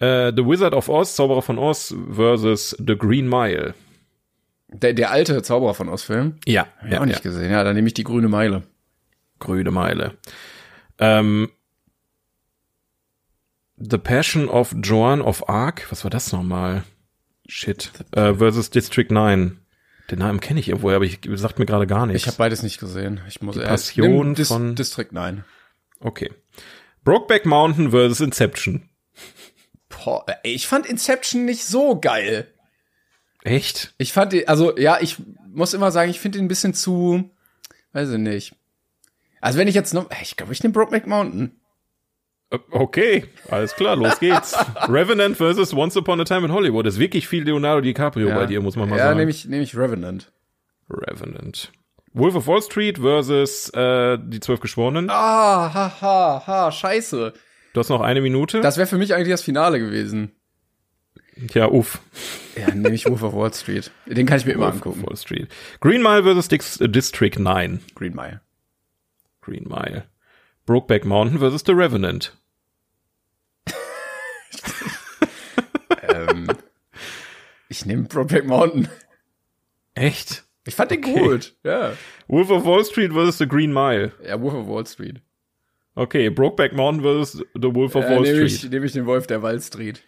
[0.00, 3.74] Äh, The Wizard of Oz, Zauberer von Oz versus The Green Mile.
[4.68, 6.36] Der, der alte Zauberer von Oz-Film.
[6.46, 7.50] Ja, Ja, auch nicht gesehen.
[7.50, 8.62] Ja, dann nehme ich die grüne Meile.
[9.38, 10.18] Grüne Meile.
[10.98, 11.48] Ähm,
[13.76, 16.82] The Passion of Joan of Arc, was war das nochmal?
[17.48, 17.90] Shit.
[18.12, 19.58] Äh, versus District 9.
[20.10, 22.22] Den Namen kenne ich irgendwo, aber ich sagt mir gerade gar nichts.
[22.22, 23.20] Ich habe beides nicht gesehen.
[23.28, 25.44] Ich muss Die äh, Passion nimm Dis von- District 9.
[26.00, 26.30] okay.
[27.04, 28.87] Brokeback Mountain versus Inception.
[29.88, 32.48] Boah, ich fand Inception nicht so geil.
[33.44, 33.94] Echt?
[33.98, 35.16] Ich fand den, also ja, ich
[35.50, 37.30] muss immer sagen, ich finde ihn ein bisschen zu,
[37.92, 38.54] weiß ich nicht.
[39.40, 41.52] Also wenn ich jetzt noch, ich glaube, ich nehme Brokeback Mountain.
[42.50, 44.56] Äh, Okay, alles klar, los geht's.
[44.88, 46.86] Revenant versus Once Upon a Time in Hollywood.
[46.86, 49.18] Ist wirklich viel Leonardo DiCaprio bei dir, muss man mal ja, sagen.
[49.18, 50.32] nehme ich, nehme ich Revenant.
[50.90, 51.72] Revenant.
[52.14, 55.08] Wolf of Wall Street versus äh, die zwölf Geschworenen.
[55.10, 57.32] Ah, ha, ha, ha, scheiße.
[57.72, 58.60] Du hast noch eine Minute.
[58.60, 60.32] Das wäre für mich eigentlich das Finale gewesen.
[61.54, 62.00] ja, uff.
[62.56, 63.90] Ja, nehme ich Wolf of Wall Street.
[64.06, 65.06] Den kann ich mir immer Wolf angucken.
[65.06, 65.48] Wall Street.
[65.80, 67.80] Green Mile versus Dix äh, District 9.
[67.94, 68.40] Green Mile.
[69.40, 70.04] Green Mile.
[70.66, 72.36] Brokeback Mountain versus The Revenant.
[76.02, 76.48] ähm,
[77.68, 78.88] ich nehme Brokeback Mountain.
[79.94, 80.44] Echt?
[80.66, 81.18] Ich fand den Okay.
[81.18, 81.56] gut.
[81.64, 81.92] Ja.
[82.26, 84.12] Wolf of Wall Street versus The Green Mile.
[84.24, 85.20] Ja, Wolf of Wall Street.
[85.98, 88.64] Okay, Brokeback Mountain versus The Wolf of Ja, Wall nehme Street.
[88.64, 90.00] ich, nehm ich den Wolf der Wall Street.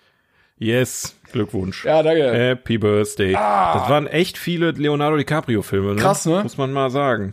[0.56, 1.84] Yes, Glückwunsch.
[1.84, 2.32] Ja, danke.
[2.32, 3.32] Happy Birthday.
[3.32, 6.00] Das waren echt viele Leonardo DiCaprio-Filme, ne?
[6.00, 6.42] Krass, ne?
[6.42, 7.32] Muss man mal sagen.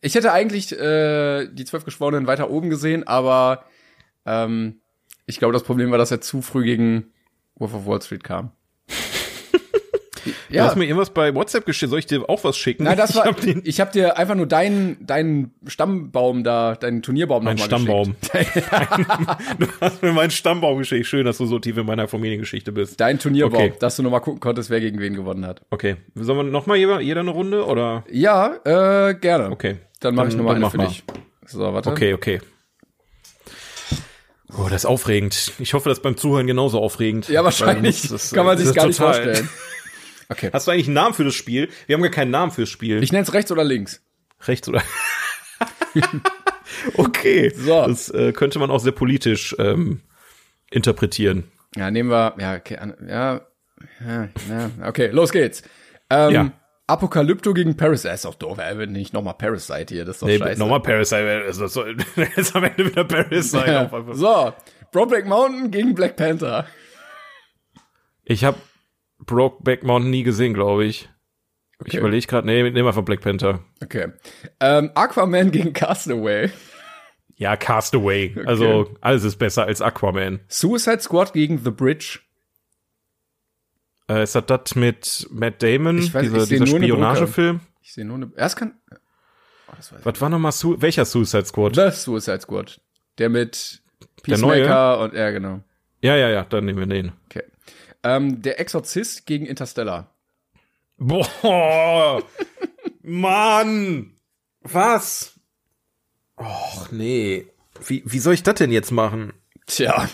[0.00, 3.64] Ich hätte eigentlich äh, die zwölf Geschworenen weiter oben gesehen, aber
[4.26, 4.80] ähm,
[5.24, 7.06] ich glaube, das Problem war, dass er zu früh gegen
[7.56, 8.52] Wolf of Wall Street kam.
[10.50, 11.90] Du hast mir irgendwas bei WhatsApp geschickt.
[11.90, 12.84] Soll ich dir auch was schicken?
[12.84, 13.24] Nein, das war.
[13.24, 18.16] hab Ich habe dir einfach nur deinen deinen Stammbaum da, deinen Turnierbaum mein nochmal Stammbaum.
[18.32, 18.66] geschickt.
[19.58, 21.06] du hast mir meinen Stammbaum geschickt.
[21.06, 23.00] Schön, dass du so tief in meiner Familiengeschichte bist.
[23.00, 23.72] Dein Turnierbaum, Okay.
[23.80, 25.62] dass du nochmal gucken konntest, wer gegen wen gewonnen hat.
[25.70, 25.96] Okay.
[26.14, 28.04] Sollen wir noch mal jeder, jeder eine Runde oder?
[28.10, 29.50] Ja, äh, gerne.
[29.50, 29.76] Okay.
[30.00, 30.88] Dann mache ich nochmal eine für mal.
[30.88, 31.04] dich.
[31.46, 31.90] So, warte.
[31.90, 32.40] Okay, okay.
[34.58, 35.52] Oh, das ist aufregend.
[35.58, 37.28] Ich hoffe, das ist beim Zuhören genauso aufregend.
[37.28, 38.04] Ja, wahrscheinlich.
[38.04, 39.48] Weil das- Kann man das sich ist gar nicht vorstellen.
[40.28, 40.50] Okay.
[40.52, 41.68] Hast du eigentlich einen Namen für das Spiel?
[41.86, 43.02] Wir haben gar keinen Namen fürs Spiel.
[43.02, 44.02] Ich nenne es rechts oder links.
[44.46, 44.82] Rechts oder?
[46.94, 47.52] okay.
[47.54, 47.86] So.
[47.86, 50.00] Das äh, könnte man auch sehr politisch ähm,
[50.70, 51.44] interpretieren.
[51.76, 53.40] Ja, nehmen wir, ja, okay, an- ja,
[54.04, 55.62] ja, ja okay, los geht's.
[56.10, 56.52] Ähm, Ja.
[56.88, 60.28] Apokalypto gegen Parasite, ist doch doof, er wird nicht nochmal Parasite hier, das ist doch
[60.28, 60.58] Nee, scheiße.
[60.60, 61.42] nochmal Parasite.
[61.44, 63.64] Also, so, jetzt am Ende wieder Parasite.
[63.66, 63.90] Ja.
[64.12, 64.52] So,
[64.92, 66.64] Brokeback Mountain gegen Black Panther.
[68.24, 68.56] Ich habe
[69.18, 71.08] Brokeback Mountain nie gesehen, glaube ich.
[71.80, 71.98] Ich Okay.
[71.98, 73.60] überlege gerade, nee, nehmen wir von Black Panther.
[73.82, 74.12] Okay.
[74.60, 76.50] Ähm, Aquaman gegen Castaway.
[77.36, 78.34] Ja, Castaway.
[78.46, 80.40] Also alles ist besser als Aquaman.
[80.48, 82.20] Suicide Squad gegen The Bridge.
[84.08, 87.60] Äh, ist das das mit Matt Damon, Ich weiß- dieser, ich dieser Spionagefilm?
[87.82, 88.96] Ich sehe nur eine, erst kann, oh,
[89.76, 90.06] das weiß ich.
[90.06, 91.74] Was war nochmal, Su welcher Suicide Squad?
[91.74, 92.80] The Suicide Squad.
[93.18, 93.82] Der mit
[94.26, 94.62] Der neue?
[94.62, 95.60] Peacemaker und, ja, genau.
[96.02, 97.12] Ja, ja, ja, dann nehmen wir den.
[97.26, 97.42] Okay.
[98.06, 100.14] Ähm, der Exorzist gegen Interstellar.
[100.98, 102.22] Boah,
[103.02, 104.12] Mann,
[104.60, 105.32] was?
[106.38, 107.46] Och, nee.
[107.84, 109.32] Wie, wie soll ich das denn jetzt machen?
[109.66, 110.08] Tja.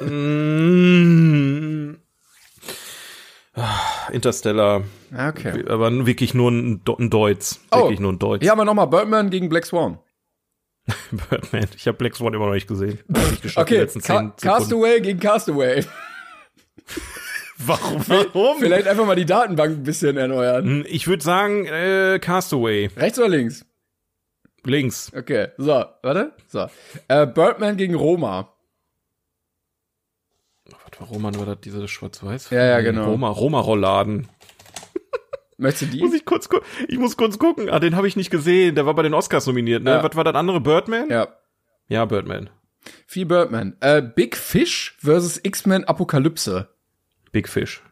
[0.00, 1.96] Mm.
[3.54, 4.82] Ah, Interstellar,
[5.14, 5.64] Okay.
[5.68, 7.60] aber wirklich nur ein, ein Deutz.
[7.70, 7.82] Oh.
[7.82, 8.40] Wirklich nur ein Deutz.
[8.42, 9.98] Hier haben wir nochmal Birdman gegen Black Swan.
[11.30, 11.68] Birdman.
[11.76, 12.98] Ich habe Black Swan immer noch nicht gesehen.
[13.08, 14.32] Nicht Okay, Ca 10 Sekunden.
[14.40, 15.84] Castaway gegen Castaway.
[17.58, 18.02] Warum?
[18.08, 18.58] Warum?
[18.58, 20.64] Vielleicht einfach mal die Datenbank ein bisschen erneuern.
[20.64, 22.90] Hm, Ich würde sagen, äh, Castaway.
[22.96, 23.64] Rechts oder links?
[24.64, 25.12] Links.
[25.14, 26.32] Okay, so, warte.
[26.48, 26.66] So.
[27.08, 28.48] Äh, Birdman gegen Roma.
[30.66, 32.50] Was war Roman, war das diese Schwarz-Weiß?
[32.50, 33.04] Ja, ja, genau.
[33.10, 34.28] Roma, Roma-Rollladen.
[35.58, 36.16] Möchtest du Muss die?
[36.18, 36.66] ich kurz gucken?
[36.88, 37.68] Ich muss kurz gucken.
[37.70, 38.74] Ah, den habe ich nicht gesehen.
[38.74, 39.90] Der war bei den Oscars nominiert, ne?
[39.92, 40.02] Ja.
[40.04, 40.60] Was war das andere?
[40.60, 41.08] Birdman?
[41.10, 41.28] Ja.
[41.88, 42.50] Ja, Birdman.
[43.06, 43.76] Viel Birdman.
[43.80, 46.68] Äh, Big Fish versus X-Men Apokalypse.
[47.30, 47.82] Big Fish.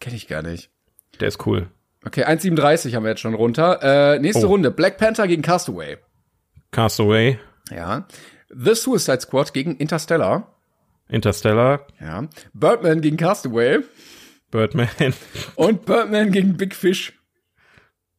[0.00, 0.70] Kenn ich gar nicht.
[1.20, 1.68] Der ist cool.
[2.04, 3.80] Okay, 1,37 haben wir jetzt schon runter.
[4.14, 4.50] Äh, nächste Oh.
[4.50, 4.70] Runde.
[4.70, 5.98] Black Panther gegen Castaway.
[6.70, 7.38] Castaway.
[7.70, 8.06] Ja.
[8.48, 10.56] The Suicide Squad gegen Interstellar.
[11.08, 11.86] Interstellar.
[12.00, 12.26] Ja.
[12.54, 13.80] Birdman gegen Castaway.
[14.50, 14.88] Birdman.
[15.56, 17.12] Und Birdman gegen Big Fish.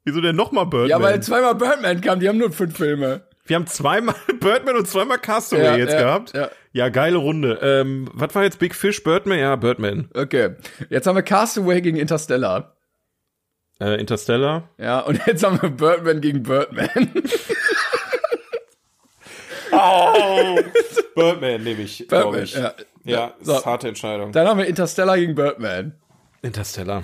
[0.03, 0.89] Wieso denn nochmal Birdman?
[0.89, 3.24] Ja, weil zweimal Birdman kam, die haben nur fünf Filme.
[3.45, 6.33] Wir haben zweimal Birdman und zweimal Castaway Ja, jetzt ja, gehabt.
[6.33, 6.49] ja.
[6.73, 7.59] ja, geile Runde.
[7.61, 9.03] Ähm, was war jetzt Big Fish?
[9.03, 9.39] Birdman?
[9.39, 10.09] Ja, Birdman.
[10.13, 10.55] Okay.
[10.89, 12.75] Jetzt haben wir Castaway gegen Interstellar.
[13.79, 14.69] Äh, Interstellar.
[14.77, 16.89] Ja, und jetzt haben wir Birdman gegen Birdman.
[19.73, 20.59] Oh!
[21.15, 22.53] Birdman nehme ich, glaube ich.
[22.55, 22.73] ja.
[23.03, 23.55] Ja, So.
[23.57, 24.31] ist harte Entscheidung.
[24.31, 25.95] Dann haben wir Interstellar gegen Birdman.
[26.41, 27.03] Interstellar.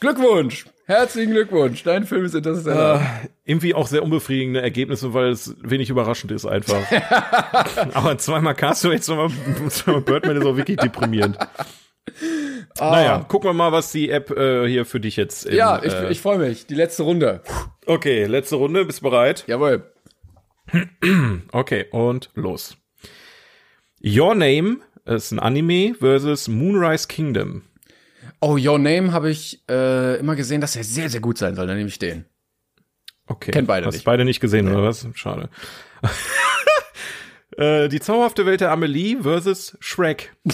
[0.00, 0.66] Glückwunsch!
[0.88, 1.82] Herzlichen Glückwunsch!
[1.82, 3.00] Dein Film ist Interstellar.
[3.00, 6.80] Äh, irgendwie auch sehr unbefriedigende Ergebnisse, weil es wenig überraschend ist einfach.
[7.94, 9.30] Aber zweimal Castaway, zweimal,
[9.68, 11.38] zweimal Birdman ist auch wirklich deprimierend.
[12.78, 15.46] Naja, gucken wir mal, was die App äh, hier für dich jetzt.
[15.46, 16.66] in, ja, ich, äh, ich freue mich.
[16.66, 17.42] Die letzte Runde.
[17.86, 19.44] Okay, letzte Runde, bist bereit?
[19.48, 19.90] Jawohl.
[21.52, 22.76] Okay, und los.
[24.04, 27.62] Your Name ist ein Anime versus Moonrise Kingdom.
[28.48, 31.66] Oh, Your Name habe ich äh, immer gesehen, dass er sehr, sehr gut sein soll.
[31.66, 32.26] Dann nehme ich den.
[33.26, 33.50] Okay.
[33.50, 34.04] Kennt beide Hast nicht.
[34.04, 35.04] beide nicht gesehen, oder was?
[35.14, 35.48] Schade.
[37.56, 40.32] äh, die zauberhafte Welt der Amelie versus Shrek.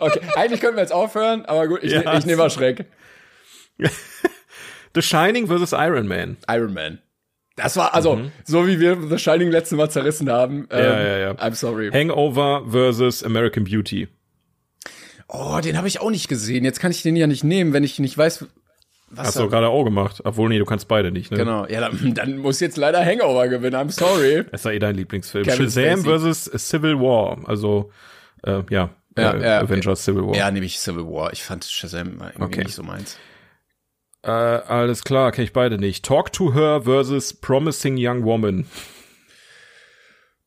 [0.00, 2.00] Okay, eigentlich könnten wir jetzt aufhören, aber gut, ich, Ja.
[2.02, 2.86] ne, ich nehme mal Schreck.
[4.94, 6.36] The Shining versus Iron Man.
[6.50, 6.98] Iron Man.
[7.56, 10.66] Das war, also, so wie wir The Shining letztes Mal zerrissen haben.
[10.70, 10.84] Ähm, Mhm.
[10.84, 11.30] Ja, ja, ja.
[11.34, 11.90] I'm sorry.
[11.92, 14.08] Hangover versus American Beauty.
[15.36, 16.64] Oh, den habe ich auch nicht gesehen.
[16.64, 18.46] Jetzt kann ich den ja nicht nehmen, wenn ich nicht weiß,
[19.10, 20.22] was Hast du gerade auch gemacht.
[20.24, 21.36] Obwohl, nee, du kannst beide nicht, ne?
[21.38, 21.66] Genau.
[21.66, 23.76] Ja, dann, dann muss jetzt leider Hangover gewinnen.
[23.76, 24.44] I'm sorry.
[24.50, 25.44] Ist ja eh dein Lieblingsfilm.
[25.44, 27.38] Kevin Shazam versus Civil War.
[27.48, 27.90] Also,
[28.44, 28.90] äh, ja.
[29.16, 30.34] Ja, äh, ja, Avengers Civil War.
[30.34, 31.32] Ja, nehme ich Civil War.
[31.32, 32.64] Ich fand Shazam irgendwie Okay.
[32.64, 33.16] nicht so meins.
[34.22, 36.04] Äh, alles klar, kenne ich beide nicht.
[36.04, 38.66] Talk to Her versus Promising Young Woman.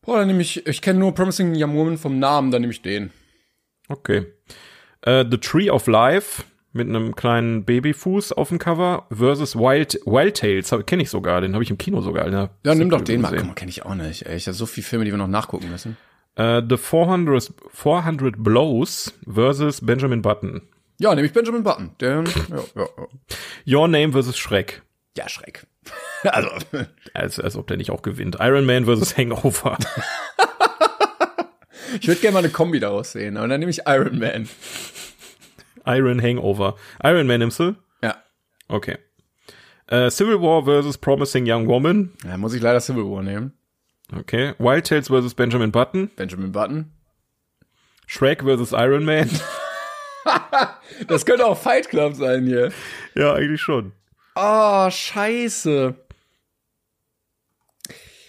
[0.02, 2.82] Boah, dann nehme ich, ich kenne nur Promising Young Woman vom Namen, dann nehme ich
[2.82, 3.12] den.
[3.88, 4.26] Okay.
[5.02, 6.44] Äh, The Tree of Life
[6.74, 10.74] mit einem kleinen Babyfuß auf dem Cover versus Wild, Wild Tales.
[10.86, 12.30] Kenne ich sogar, den habe ich im Kino sogar.
[12.30, 13.30] Ja, nimm doch den mal.
[13.30, 13.40] gesehen.
[13.40, 14.26] Guck mal, kenne ich auch nicht.
[14.28, 15.98] Ey, ich habe so viele Filme, die wir noch nachgucken müssen.
[16.36, 20.62] Äh, The 400, 400 Blows versus Benjamin Button.
[21.00, 21.92] Ja, nehme ich Benjamin Button.
[22.00, 22.86] Der, ja, ja,
[23.66, 23.78] ja.
[23.80, 24.84] Your Name versus Shrek.
[25.18, 25.66] ja, Schreck.
[26.24, 26.50] also,
[27.14, 28.38] Als, als ob der nicht auch gewinnt.
[28.40, 29.78] Iron Man versus Hangover.
[32.02, 34.48] Ich würde gerne mal eine Kombi daraus sehen, aber dann nehme ich Iron Man.
[35.86, 36.76] Iron Hangover.
[37.04, 37.76] Iron Man nimmst du?
[38.02, 38.18] Ja.
[38.68, 38.98] Okay.
[39.88, 42.12] Äh, Civil War versus Promising Young Woman.
[42.24, 43.54] Da muss ich leider Civil War nehmen.
[44.18, 44.54] Okay.
[44.60, 46.10] Wild Tales versus Benjamin Button.
[46.16, 46.92] Benjamin Button.
[48.06, 49.30] Shrek versus Iron Man.
[51.08, 52.72] Das könnte auch Fight Club sein hier.
[53.16, 53.94] ja, eigentlich schon.
[54.36, 55.96] Oh, scheiße.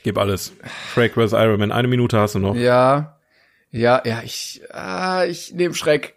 [0.05, 0.52] Gib alles.
[0.93, 1.72] Shrek versus Iron Man.
[1.72, 2.55] Eine Minute hast du noch.
[2.55, 3.18] Ja.
[3.70, 6.15] Ja, ja, ich, ah, ich nehme Schreck.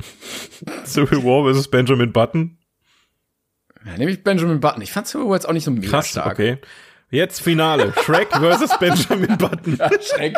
[0.84, 2.58] Civil War versus Benjamin Button.
[3.84, 4.82] Ja, nehme ich Benjamin Button.
[4.82, 6.32] Ich fand Civil War jetzt auch nicht so mega Krass, stark.
[6.32, 6.58] okay.
[7.10, 7.92] Jetzt Finale.
[8.04, 9.76] Shrek versus Benjamin Button.
[9.78, 10.36] Ja, Schreck.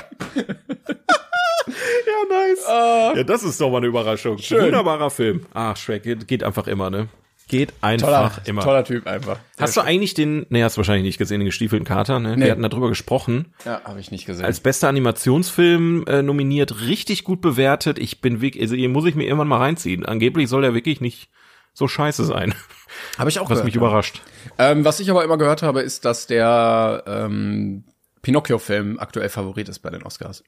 [1.67, 3.17] Ja, nice.
[3.17, 4.39] ja, das ist doch mal eine Überraschung.
[4.39, 4.67] Schön.
[4.67, 5.47] Wunderbarer Film.
[5.55, 7.09] Ach, Shrek geht, geht einfach immer, ne?
[7.53, 8.63] Geht einfach Toller, immer.
[8.63, 9.39] toller Typ einfach.
[9.61, 12.35] Hast du eigentlich den, nee, hast du wahrscheinlich nicht gesehen, den gestiefelten Kater, ne?
[12.35, 12.47] Nee.
[12.47, 13.53] Wir hatten darüber gesprochen.
[13.67, 14.47] Ja, habe ich nicht gesehen.
[14.47, 17.99] Als bester Animationsfilm äh, nominiert, richtig gut bewertet.
[17.99, 20.07] Ich bin wirklich, also hier muss ich mir irgendwann mal reinziehen.
[20.07, 21.29] Angeblich soll der wirklich nicht
[21.75, 22.55] so scheiße sein.
[23.19, 23.81] habe ich auch Was gehört, mich ja.
[23.83, 24.23] überrascht.
[24.59, 27.85] Ähm, was ich aber immer gehört habe, ist, dass der ähm,
[28.23, 30.43] Pinocchio-Film aktuell Favorit ist bei den Oscars.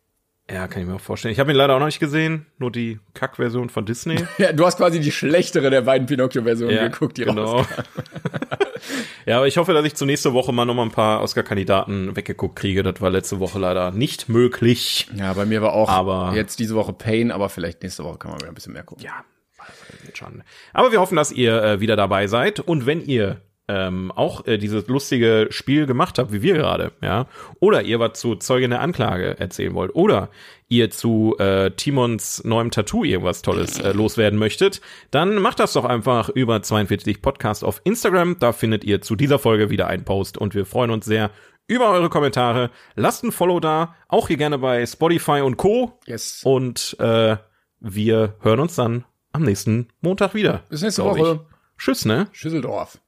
[0.50, 1.32] Ja, kann ich mir auch vorstellen.
[1.32, 4.16] Ich habe ihn leider auch noch nicht gesehen, nur die Kack-Version von Disney.
[4.38, 7.64] Ja, du hast quasi die schlechtere der beiden Pinocchio-Versionen geguckt, die genau.
[9.26, 12.14] ja, aber ich hoffe, dass ich zur nächste Woche mal noch mal ein paar Oscar-Kandidaten
[12.14, 12.82] weggeguckt kriege.
[12.82, 15.08] Das war letzte Woche leider nicht möglich.
[15.16, 18.30] Ja, bei mir war auch Aber- jetzt diese Woche Pain, aber vielleicht nächste Woche kann
[18.32, 19.02] man wieder ein bisschen mehr gucken.
[19.04, 19.24] Ja,
[20.12, 20.42] schon.
[20.74, 22.60] Aber wir hoffen, dass ihr äh, wieder dabei seid.
[22.60, 27.26] Und wenn ihr ähm, auch äh, dieses lustige Spiel gemacht habt, wie wir gerade, ja,
[27.60, 30.28] oder ihr was zu Zeugen der Anklage erzählen wollt, oder
[30.68, 34.80] ihr zu äh, Timons neuem Tattoo irgendwas Tolles äh, loswerden möchtet,
[35.10, 38.38] dann macht das doch einfach über 42 Podcast auf Instagram.
[38.38, 41.30] Da findet ihr zu dieser Folge wieder einen Post und wir freuen uns sehr
[41.66, 42.70] über eure Kommentare.
[42.94, 45.98] Lasst ein Follow da, auch hier gerne bei Spotify und Co.
[46.06, 46.42] Yes.
[46.44, 47.36] Und äh,
[47.80, 50.64] wir hören uns dann am nächsten Montag wieder.
[50.68, 51.40] Bis nächste Woche.
[51.42, 51.82] Ich.
[51.82, 52.28] Tschüss, ne?
[52.32, 52.98] Schüsseldorf.